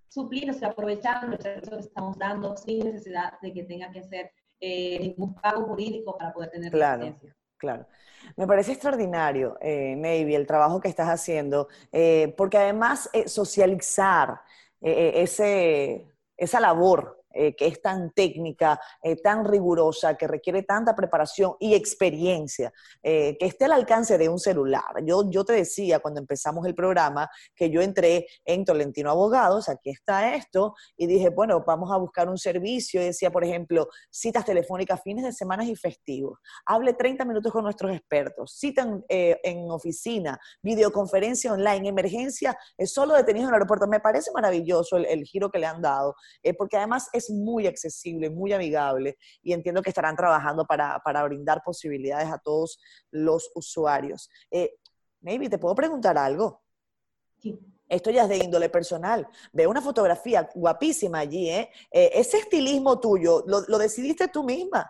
supliéndose, 0.09 0.65
aprovechando 0.65 1.37
el 1.37 1.41
servicio 1.41 1.77
que 1.77 1.83
estamos 1.83 2.17
dando 2.17 2.57
sin 2.57 2.83
necesidad 2.83 3.39
de 3.41 3.53
que 3.53 3.63
tenga 3.63 3.89
que 3.89 3.99
hacer 3.99 4.31
eh, 4.59 4.99
ningún 4.99 5.33
pago 5.35 5.63
jurídico 5.63 6.17
para 6.17 6.33
poder 6.33 6.49
tener 6.49 6.73
claro. 6.73 7.15
Claro. 7.63 7.87
Me 8.35 8.45
parece 8.45 8.73
extraordinario, 8.73 9.57
eh, 9.61 9.95
Navy, 9.95 10.35
el 10.35 10.45
trabajo 10.47 10.81
que 10.81 10.89
estás 10.89 11.07
haciendo, 11.07 11.69
eh, 11.93 12.33
porque 12.37 12.57
además 12.57 13.09
eh, 13.13 13.29
socializar 13.29 14.41
eh, 14.81 15.13
ese, 15.23 16.05
esa 16.37 16.59
labor 16.59 17.22
eh, 17.35 17.55
que 17.55 17.65
es 17.65 17.81
tan 17.81 18.11
técnica, 18.11 18.79
eh, 19.01 19.15
tan 19.15 19.43
rigurosa, 19.43 20.15
que 20.15 20.27
requiere 20.27 20.61
tanta 20.61 20.95
preparación 20.95 21.55
y 21.59 21.73
experiencia, 21.73 22.71
eh, 23.01 23.35
que 23.39 23.47
esté 23.47 23.65
al 23.65 23.71
alcance 23.71 24.19
de 24.19 24.29
un 24.29 24.37
celular. 24.37 25.03
Yo, 25.03 25.27
yo 25.31 25.43
te 25.43 25.53
decía 25.53 25.99
cuando 25.99 26.19
empezamos 26.19 26.63
el 26.67 26.75
programa 26.75 27.27
que 27.55 27.71
yo 27.71 27.81
entré 27.81 28.27
en 28.45 28.63
Tolentino 28.65 29.09
Abogados, 29.09 29.67
aquí 29.67 29.89
está 29.89 30.35
esto, 30.35 30.75
y 30.95 31.07
dije, 31.07 31.29
bueno, 31.29 31.63
vamos 31.65 31.91
a 31.91 31.97
buscar 31.97 32.29
un 32.29 32.37
servicio. 32.37 33.01
Y 33.01 33.05
decía, 33.05 33.31
por 33.31 33.43
ejemplo, 33.43 33.87
citas 34.11 34.45
telefónicas, 34.45 35.01
fines 35.01 35.25
de 35.25 35.31
semana 35.31 35.65
y 35.65 35.75
festivos. 35.75 36.37
Hable 36.67 36.93
30 36.93 37.25
minutos 37.25 37.51
con 37.51 37.63
nuestros 37.63 37.95
expertos. 37.95 38.53
Cita 38.59 38.87
en, 39.09 39.71
oficina, 39.71 40.39
videoconferencia 40.61 41.51
online, 41.51 41.89
emergencia, 41.89 42.55
solo 42.85 43.15
detenido 43.15 43.45
en 43.45 43.49
el 43.49 43.53
aeropuerto. 43.55 43.87
Me 43.87 43.99
parece 43.99 44.31
maravilloso 44.31 44.97
el, 44.97 45.05
el 45.05 45.23
giro 45.23 45.49
que 45.49 45.57
le 45.57 45.65
han 45.65 45.81
dado, 45.81 46.15
porque 46.57 46.77
además 46.77 47.09
es 47.11 47.22
muy 47.29 47.67
accesible, 47.67 48.29
muy 48.29 48.53
amigable 48.53 49.17
y 49.41 49.53
entiendo 49.53 49.81
que 49.81 49.89
estarán 49.89 50.15
trabajando 50.15 50.65
para, 50.65 50.99
para 50.99 51.23
brindar 51.23 51.61
posibilidades 51.63 52.31
a 52.31 52.37
todos 52.37 52.79
los 53.11 53.51
usuarios. 53.55 54.29
Eh, 54.51 54.75
maybe, 55.21 55.49
¿te 55.49 55.57
puedo 55.57 55.75
preguntar 55.75 56.17
algo? 56.17 56.61
Sí. 57.39 57.59
Esto 57.89 58.09
ya 58.09 58.23
es 58.23 58.29
de 58.29 58.37
índole 58.37 58.69
personal. 58.69 59.27
Veo 59.51 59.69
una 59.69 59.81
fotografía 59.81 60.49
guapísima 60.55 61.19
allí, 61.19 61.49
¿eh? 61.49 61.69
eh 61.91 62.11
ese 62.13 62.37
estilismo 62.37 62.99
tuyo, 62.99 63.43
¿lo, 63.45 63.61
¿lo, 63.67 63.77
decidiste 63.77 64.27
tú 64.29 64.43
misma? 64.43 64.89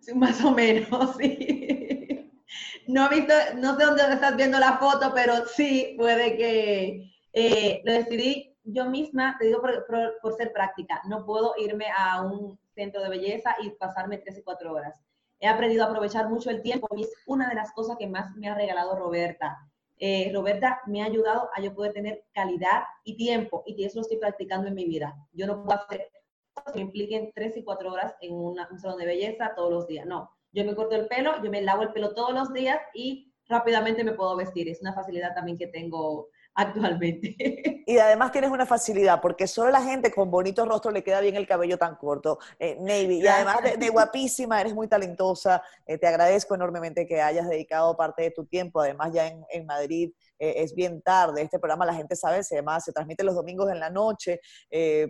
Sí, 0.00 0.14
más 0.14 0.42
o 0.44 0.50
menos, 0.50 1.16
sí. 1.18 2.32
No, 2.86 3.08
visto, 3.10 3.34
no 3.56 3.78
sé 3.78 3.84
dónde 3.84 4.02
estás 4.14 4.34
viendo 4.36 4.58
la 4.58 4.78
foto, 4.78 5.12
pero 5.14 5.46
sí, 5.46 5.94
puede 5.98 6.36
que 6.36 7.12
eh, 7.34 7.82
lo 7.84 7.92
decidí 7.92 8.47
yo 8.70 8.90
misma, 8.90 9.36
te 9.38 9.46
digo 9.46 9.62
por, 9.62 10.32
ser 10.34 10.52
práctica, 10.52 11.00
no 11.08 11.24
puedo 11.24 11.54
irme 11.56 11.86
a 11.96 12.22
un 12.22 12.58
centro 12.74 13.02
de 13.02 13.08
belleza 13.08 13.56
y 13.62 13.70
pasarme 13.70 14.18
tres 14.18 14.38
y 14.38 14.42
cuatro 14.42 14.74
horas. 14.74 15.00
He 15.40 15.48
aprendido 15.48 15.84
a 15.84 15.86
aprovechar 15.86 16.28
mucho 16.28 16.50
el 16.50 16.62
tiempo 16.62 16.88
y 16.96 17.02
es 17.02 17.12
una 17.26 17.48
de 17.48 17.54
las 17.54 17.72
cosas 17.72 17.96
que 17.96 18.06
más 18.06 18.36
me 18.36 18.48
ha 18.48 18.54
regalado 18.54 18.96
Roberta. 18.96 19.56
Eh, 19.98 20.30
Roberta 20.34 20.80
me 20.86 21.02
ha 21.02 21.06
ayudado 21.06 21.48
a 21.54 21.60
yo 21.60 21.74
poder 21.74 21.92
tener 21.92 22.24
calidad 22.32 22.82
y 23.04 23.16
tiempo 23.16 23.62
y 23.66 23.82
eso 23.84 23.96
lo 23.96 24.02
estoy 24.02 24.18
practicando 24.18 24.68
en 24.68 24.74
mi 24.74 24.84
vida. 24.84 25.16
Yo 25.32 25.46
no 25.46 25.62
puedo 25.62 25.80
hacer 25.80 26.10
cosas 26.52 26.72
que 26.74 26.80
impliquen 26.80 27.32
tres 27.34 27.56
y 27.56 27.64
cuatro 27.64 27.92
horas 27.92 28.14
en 28.20 28.34
un 28.34 28.56
salón 28.78 28.98
de 28.98 29.06
belleza 29.06 29.54
todos 29.56 29.72
los 29.72 29.86
días. 29.86 30.06
No, 30.06 30.30
yo 30.52 30.64
me 30.64 30.74
corto 30.74 30.94
el 30.94 31.08
pelo, 31.08 31.42
yo 31.42 31.50
me 31.50 31.62
lavo 31.62 31.82
el 31.82 31.92
pelo 31.92 32.14
todos 32.14 32.34
los 32.34 32.52
días 32.52 32.80
y 32.92 33.32
rápidamente 33.48 34.04
me 34.04 34.12
puedo 34.12 34.36
vestir. 34.36 34.68
Es 34.68 34.82
una 34.82 34.92
facilidad 34.92 35.34
también 35.34 35.56
que 35.56 35.68
tengo 35.68 36.28
actualmente. 36.58 37.36
Y 37.88 37.96
además 37.96 38.32
tienes 38.32 38.50
una 38.50 38.66
facilidad, 38.66 39.18
porque 39.18 39.46
solo 39.46 39.70
la 39.70 39.80
gente 39.80 40.10
con 40.10 40.30
bonito 40.30 40.66
rostro 40.66 40.90
le 40.90 41.02
queda 41.02 41.22
bien 41.22 41.36
el 41.36 41.46
cabello 41.46 41.78
tan 41.78 41.96
corto, 41.96 42.38
eh, 42.58 42.76
Navy. 42.78 43.22
Y 43.22 43.26
además 43.26 43.60
de, 43.78 43.88
guapísima, 43.88 44.60
eres 44.60 44.74
muy 44.74 44.88
talentosa. 44.88 45.62
Eh, 45.86 45.96
te 45.96 46.06
agradezco 46.06 46.54
enormemente 46.54 47.06
que 47.06 47.22
hayas 47.22 47.48
dedicado 47.48 47.96
parte 47.96 48.24
de 48.24 48.30
tu 48.30 48.44
tiempo. 48.44 48.82
Además, 48.82 49.14
ya 49.14 49.28
en, 49.28 49.42
en 49.48 49.64
Madrid 49.64 50.12
eh, 50.38 50.56
es 50.58 50.74
bien 50.74 51.00
tarde. 51.00 51.40
Este 51.40 51.58
programa, 51.58 51.86
la 51.86 51.94
gente 51.94 52.14
sabe, 52.14 52.42
se 52.42 52.56
llama, 52.56 52.78
se 52.78 52.92
transmite 52.92 53.24
los 53.24 53.34
domingos 53.34 53.70
en 53.70 53.80
la 53.80 53.88
noche, 53.88 54.38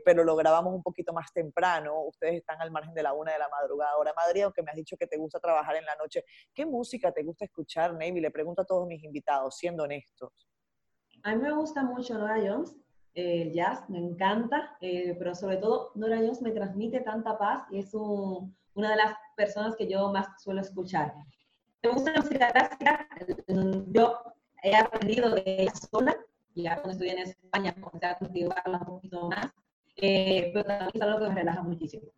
pero 0.05 0.23
lo 0.23 0.37
grabamos 0.37 0.73
un 0.73 0.85
poquito 0.85 1.13
más 1.13 1.33
temprano. 1.33 2.03
Ustedes 2.03 2.37
están 2.37 2.63
al 2.63 2.71
margen 2.71 2.95
de 2.95 3.03
la 3.03 3.13
una 3.13 3.33
de 3.33 3.41
la 3.41 3.49
madrugada. 3.49 3.91
Ahora, 3.91 4.15
Madrid, 4.15 4.43
aunque 4.43 4.63
me 4.63 4.71
has 4.71 4.77
dicho 4.77 4.97
que 4.97 5.09
te 5.09 5.17
gusta 5.17 5.41
trabajar 5.41 5.75
en 5.75 5.85
la 5.85 5.97
noche, 5.97 6.23
¿qué 6.55 6.65
música 6.65 7.11
te 7.11 7.25
gusta 7.25 7.45
escuchar, 7.45 7.93
Navy? 7.95 8.21
Le 8.21 8.31
pregunto 8.31 8.63
a 8.63 8.65
todos 8.65 8.87
mis 8.87 9.03
invitados, 9.03 9.57
siendo 9.57 9.83
honestos. 9.83 10.31
A 11.23 11.35
mí 11.35 11.43
me 11.43 11.53
gusta 11.53 11.83
mucho 11.83 12.17
Nora 12.19 12.41
Jones, 12.45 12.77
el 13.15 13.53
jazz, 13.53 13.89
me 13.89 13.99
encanta, 13.99 14.77
eh, 14.81 15.17
pero 15.19 15.35
sobre 15.35 15.57
todo 15.57 15.93
Nora 15.95 16.19
Jones 16.19 16.41
me 16.41 16.53
transmite 16.53 17.01
tanta 17.01 17.37
paz 17.37 17.65
y 17.71 17.81
es 17.81 17.93
una 17.95 18.91
de 18.91 18.97
las 18.97 19.17
personas 19.37 19.75
que 19.77 19.89
yo 19.89 20.13
más 20.13 20.29
suelo 20.43 20.61
escuchar. 20.61 21.15
Me 21.83 21.91
gusta 21.91 22.13
la 22.13 22.21
música 22.21 22.51
clásica, 22.51 23.09
yo 23.89 24.19
he 24.63 24.77
aprendido 24.77 25.31
de 25.35 25.43
ella 25.47 25.73
sola, 25.75 26.17
ya 26.55 26.75
cuando 26.77 26.93
estudié 26.93 27.13
en 27.13 27.19
España 27.19 27.75
comencé 27.75 28.07
a 28.07 28.19
cultivarla 28.19 28.79
un 28.79 28.87
poquito 28.87 29.29
más, 29.29 29.53
eh, 29.97 30.51
pero 30.53 30.65
también 30.65 30.91
es 30.95 31.03
algo 31.03 31.19
que 31.19 31.29
me 31.29 31.35
relaja 31.35 31.63
muchísimo. 31.63 32.09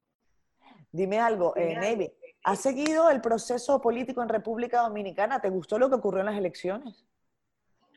Dime 0.93 1.21
algo, 1.21 1.57
eh, 1.57 1.77
Navy, 1.77 2.13
¿has 2.43 2.61
seguido 2.61 3.11
el 3.11 3.21
proceso 3.21 3.81
político 3.81 4.23
en 4.23 4.29
República 4.29 4.83
Dominicana? 4.83 5.41
¿Te 5.41 5.49
gustó 5.49 5.79
lo 5.79 5.89
que 5.89 5.95
ocurrió 5.95 6.21
en 6.21 6.27
las 6.27 6.37
elecciones? 6.37 7.07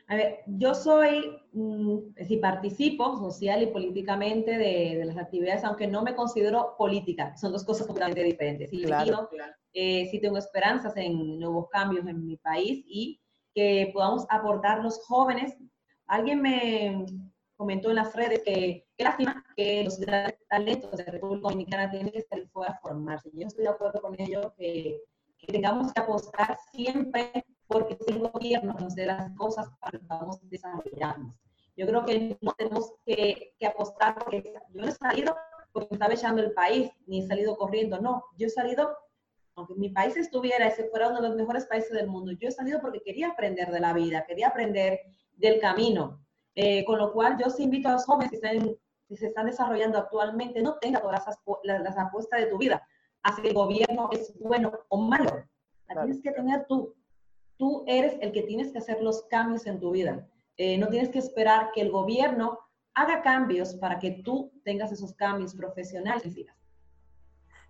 A 0.06 0.16
ver, 0.16 0.40
yo 0.46 0.74
soy, 0.74 1.40
mm, 1.52 1.98
si 2.26 2.36
participo 2.36 3.16
social 3.16 3.62
y 3.62 3.66
políticamente 3.66 4.58
de, 4.58 5.04
las 5.04 5.16
actividades, 5.16 5.64
aunque 5.64 5.86
no 5.86 6.02
me 6.02 6.14
considero 6.14 6.74
política, 6.76 7.36
son 7.36 7.52
dos 7.52 7.64
cosas 7.64 7.86
completamente 7.86 8.22
diferentes. 8.22 8.72
Y 8.72 8.84
claro, 8.84 9.30
eh, 9.72 10.06
sí 10.10 10.20
tengo 10.20 10.36
esperanzas 10.36 10.96
en 10.96 11.38
nuevos 11.38 11.68
cambios 11.70 12.06
en 12.06 12.26
mi 12.26 12.36
país 12.36 12.84
y 12.86 13.20
que 13.54 13.90
podamos 13.94 14.26
aportar 14.28 14.82
los 14.82 14.98
jóvenes. 15.06 15.56
Alguien 16.06 16.42
me 16.42 17.06
comentó 17.56 17.88
en 17.88 17.96
las 17.96 18.14
redes 18.14 18.42
que 18.44 18.86
qué 18.96 19.04
lástima 19.04 19.44
que 19.56 19.84
los 19.84 19.98
grandes 19.98 20.38
talentos 20.48 20.90
de 20.92 21.04
República 21.04 21.48
Dominicana 21.48 21.90
tienen 21.90 22.12
que 22.12 22.18
estar 22.18 22.38
fuera 22.48 22.72
a 22.72 22.78
formarse. 22.78 23.30
Yo 23.32 23.46
estoy 23.46 23.64
de 23.64 23.70
acuerdo 23.70 24.02
con 24.02 24.20
ello 24.20 24.52
que, 24.58 25.00
que 25.38 25.52
tengamos 25.52 25.92
que 25.92 26.00
apostar 26.00 26.58
siempre 26.72 27.44
porque 27.66 27.96
si 27.96 28.12
el 28.12 28.18
gobierno 28.18 28.74
nos 28.74 28.94
dé 28.94 29.06
las 29.06 29.30
cosas 29.36 29.68
para 29.80 29.98
que 29.98 30.04
podamos 30.04 30.38
desarrollarnos. 30.48 31.34
Yo 31.76 31.86
creo 31.86 32.04
que 32.04 32.38
no 32.40 32.52
tenemos 32.52 32.92
que, 33.04 33.54
que, 33.58 33.66
apostar 33.66 34.16
porque 34.18 34.54
yo 34.72 34.82
no 34.82 34.88
he 34.88 34.92
salido 34.92 35.34
porque 35.74 35.88
me 35.90 35.96
estaba 35.96 36.14
echando 36.14 36.40
el 36.40 36.52
país, 36.52 36.90
ni 37.06 37.20
he 37.20 37.26
salido 37.26 37.56
corriendo, 37.56 38.00
no, 38.00 38.24
yo 38.38 38.46
he 38.46 38.50
salido, 38.50 38.96
aunque 39.56 39.74
mi 39.74 39.88
país 39.88 40.16
estuviera, 40.16 40.68
ese 40.68 40.84
fuera 40.84 41.08
uno 41.08 41.20
de 41.20 41.28
los 41.28 41.36
mejores 41.36 41.66
países 41.66 41.90
del 41.90 42.06
mundo, 42.06 42.30
yo 42.30 42.48
he 42.48 42.52
salido 42.52 42.80
porque 42.80 43.02
quería 43.02 43.30
aprender 43.30 43.72
de 43.72 43.80
la 43.80 43.92
vida, 43.92 44.24
quería 44.24 44.48
aprender 44.48 45.00
del 45.32 45.58
camino, 45.58 46.24
eh, 46.54 46.84
con 46.84 46.98
lo 46.98 47.12
cual 47.12 47.36
yo 47.42 47.50
sí 47.50 47.64
invito 47.64 47.88
a 47.88 47.94
los 47.94 48.04
jóvenes 48.04 48.30
que, 48.30 48.36
estén, 48.36 48.78
que 49.08 49.16
se 49.16 49.26
están 49.26 49.46
desarrollando 49.46 49.98
actualmente, 49.98 50.62
no 50.62 50.78
tenga 50.78 51.00
todas 51.00 51.26
las, 51.64 51.82
las, 51.82 51.98
apuestas 51.98 52.38
de 52.38 52.46
tu 52.46 52.56
vida, 52.56 52.86
así 53.24 53.42
que 53.42 53.48
el 53.48 53.54
gobierno 53.54 54.10
es 54.12 54.32
bueno 54.38 54.72
o 54.88 54.96
malo, 54.96 55.44
la 55.88 56.02
tienes 56.02 56.22
que 56.22 56.30
tener 56.30 56.66
tú, 56.68 56.94
tú 57.56 57.84
eres 57.86 58.16
el 58.20 58.32
que 58.32 58.42
tienes 58.42 58.72
que 58.72 58.78
hacer 58.78 59.02
los 59.02 59.22
cambios 59.24 59.66
en 59.66 59.80
tu 59.80 59.90
vida. 59.90 60.28
Eh, 60.56 60.78
no 60.78 60.88
tienes 60.88 61.08
que 61.08 61.18
esperar 61.18 61.70
que 61.72 61.80
el 61.80 61.90
gobierno 61.90 62.58
haga 62.94 63.22
cambios 63.22 63.74
para 63.74 63.98
que 63.98 64.22
tú 64.24 64.52
tengas 64.64 64.92
esos 64.92 65.14
cambios 65.14 65.54
profesionales. 65.54 66.34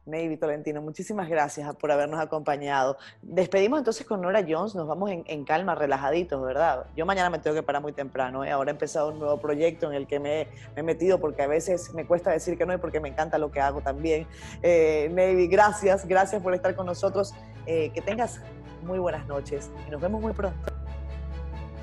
Navy 0.07 0.37
Tolentino, 0.37 0.83
muchísimas 0.83 1.31
gracias 1.31 1.75
por 1.77 1.91
habernos 1.91 2.21
acompañado. 2.21 2.99
Despedimos 3.23 3.79
entonces 3.79 4.07
con 4.07 4.21
Nora 4.21 4.45
Jones, 4.47 4.75
nos 4.75 4.87
vamos 4.87 5.11
en, 5.11 5.45
calma, 5.45 5.75
relajaditos, 5.75 6.43
¿verdad? 6.43 6.87
Yo 6.95 7.07
mañana 7.07 7.31
me 7.31 7.39
tengo 7.39 7.57
que 7.57 7.63
parar 7.63 7.81
muy 7.81 7.93
temprano, 7.93 8.45
¿eh? 8.45 8.51
ahora 8.51 8.71
he 8.71 8.75
empezado 8.75 9.09
un 9.09 9.19
nuevo 9.19 9.39
proyecto 9.39 9.91
en 9.91 9.95
el 9.95 10.07
que 10.07 10.21
me, 10.21 10.49
he 10.77 10.83
metido 10.83 11.19
porque 11.19 11.41
a 11.41 11.47
veces 11.47 11.95
me 11.95 12.07
cuesta 12.07 12.31
decir 12.31 12.59
que 12.59 12.67
no 12.67 12.75
y 12.75 12.77
porque 12.77 13.01
me 13.01 13.09
encanta 13.09 13.39
lo 13.39 13.51
que 13.51 13.61
hago 13.61 13.81
también. 13.81 14.27
Eh, 14.63 15.09
Navy, 15.11 15.47
gracias, 15.47 16.07
gracias 16.07 16.43
por 16.43 16.53
estar 16.55 16.77
con 16.77 16.85
nosotros. 16.85 17.33
Eh, 17.67 17.91
que 17.95 18.03
tengas 18.03 18.43
muy 18.85 18.99
buenas 18.99 19.27
noches 19.27 19.71
y 19.87 19.91
nos 19.91 20.01
vemos 20.01 20.21
muy 20.21 20.33
pronto. 20.33 20.73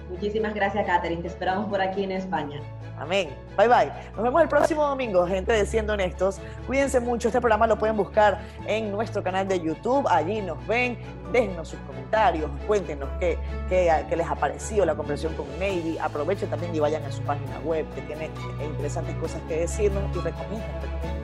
Muchísimas 0.09 0.53
gracias, 0.53 0.85
Catherine. 0.85 1.21
Te 1.21 1.29
esperamos 1.29 1.69
por 1.69 1.81
aquí 1.81 2.03
en 2.03 2.11
España. 2.11 2.61
Amén. 3.01 3.29
Bye 3.57 3.67
bye. 3.67 3.91
Nos 4.15 4.23
vemos 4.23 4.41
el 4.43 4.47
próximo 4.47 4.85
domingo, 4.85 5.25
gente 5.25 5.53
de 5.53 5.65
Siendo 5.65 5.93
Honestos. 5.93 6.39
Cuídense 6.67 6.99
mucho. 6.99 7.29
Este 7.29 7.41
programa 7.41 7.65
lo 7.65 7.79
pueden 7.79 7.97
buscar 7.97 8.39
en 8.67 8.91
nuestro 8.91 9.23
canal 9.23 9.47
de 9.47 9.59
YouTube. 9.59 10.07
Allí 10.07 10.39
nos 10.41 10.65
ven. 10.67 10.99
Déjenos 11.31 11.69
sus 11.69 11.79
comentarios. 11.79 12.51
Cuéntenos 12.67 13.09
qué, 13.19 13.39
qué, 13.69 14.15
les 14.15 14.29
ha 14.29 14.35
parecido 14.35 14.85
la 14.85 14.93
conversación 14.93 15.33
con 15.33 15.49
Navy. 15.53 15.97
Aprovechen 15.99 16.49
también 16.49 16.75
y 16.75 16.79
vayan 16.79 17.03
a 17.03 17.11
su 17.11 17.23
página 17.23 17.57
web 17.63 17.87
que 17.95 18.01
tiene 18.01 18.29
interesantes 18.63 19.15
cosas 19.15 19.41
que 19.47 19.61
decirnos 19.61 20.03
y 20.15 20.19
recomienden 20.19 20.61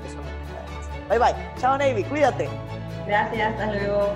que 0.02 0.10
son 0.10 0.24
Bye 1.10 1.20
bye. 1.20 1.36
Chao, 1.60 1.78
Navy. 1.78 2.04
Cuídate. 2.06 2.50
Gracias. 3.06 3.52
Hasta 3.52 3.74
luego. 3.74 4.16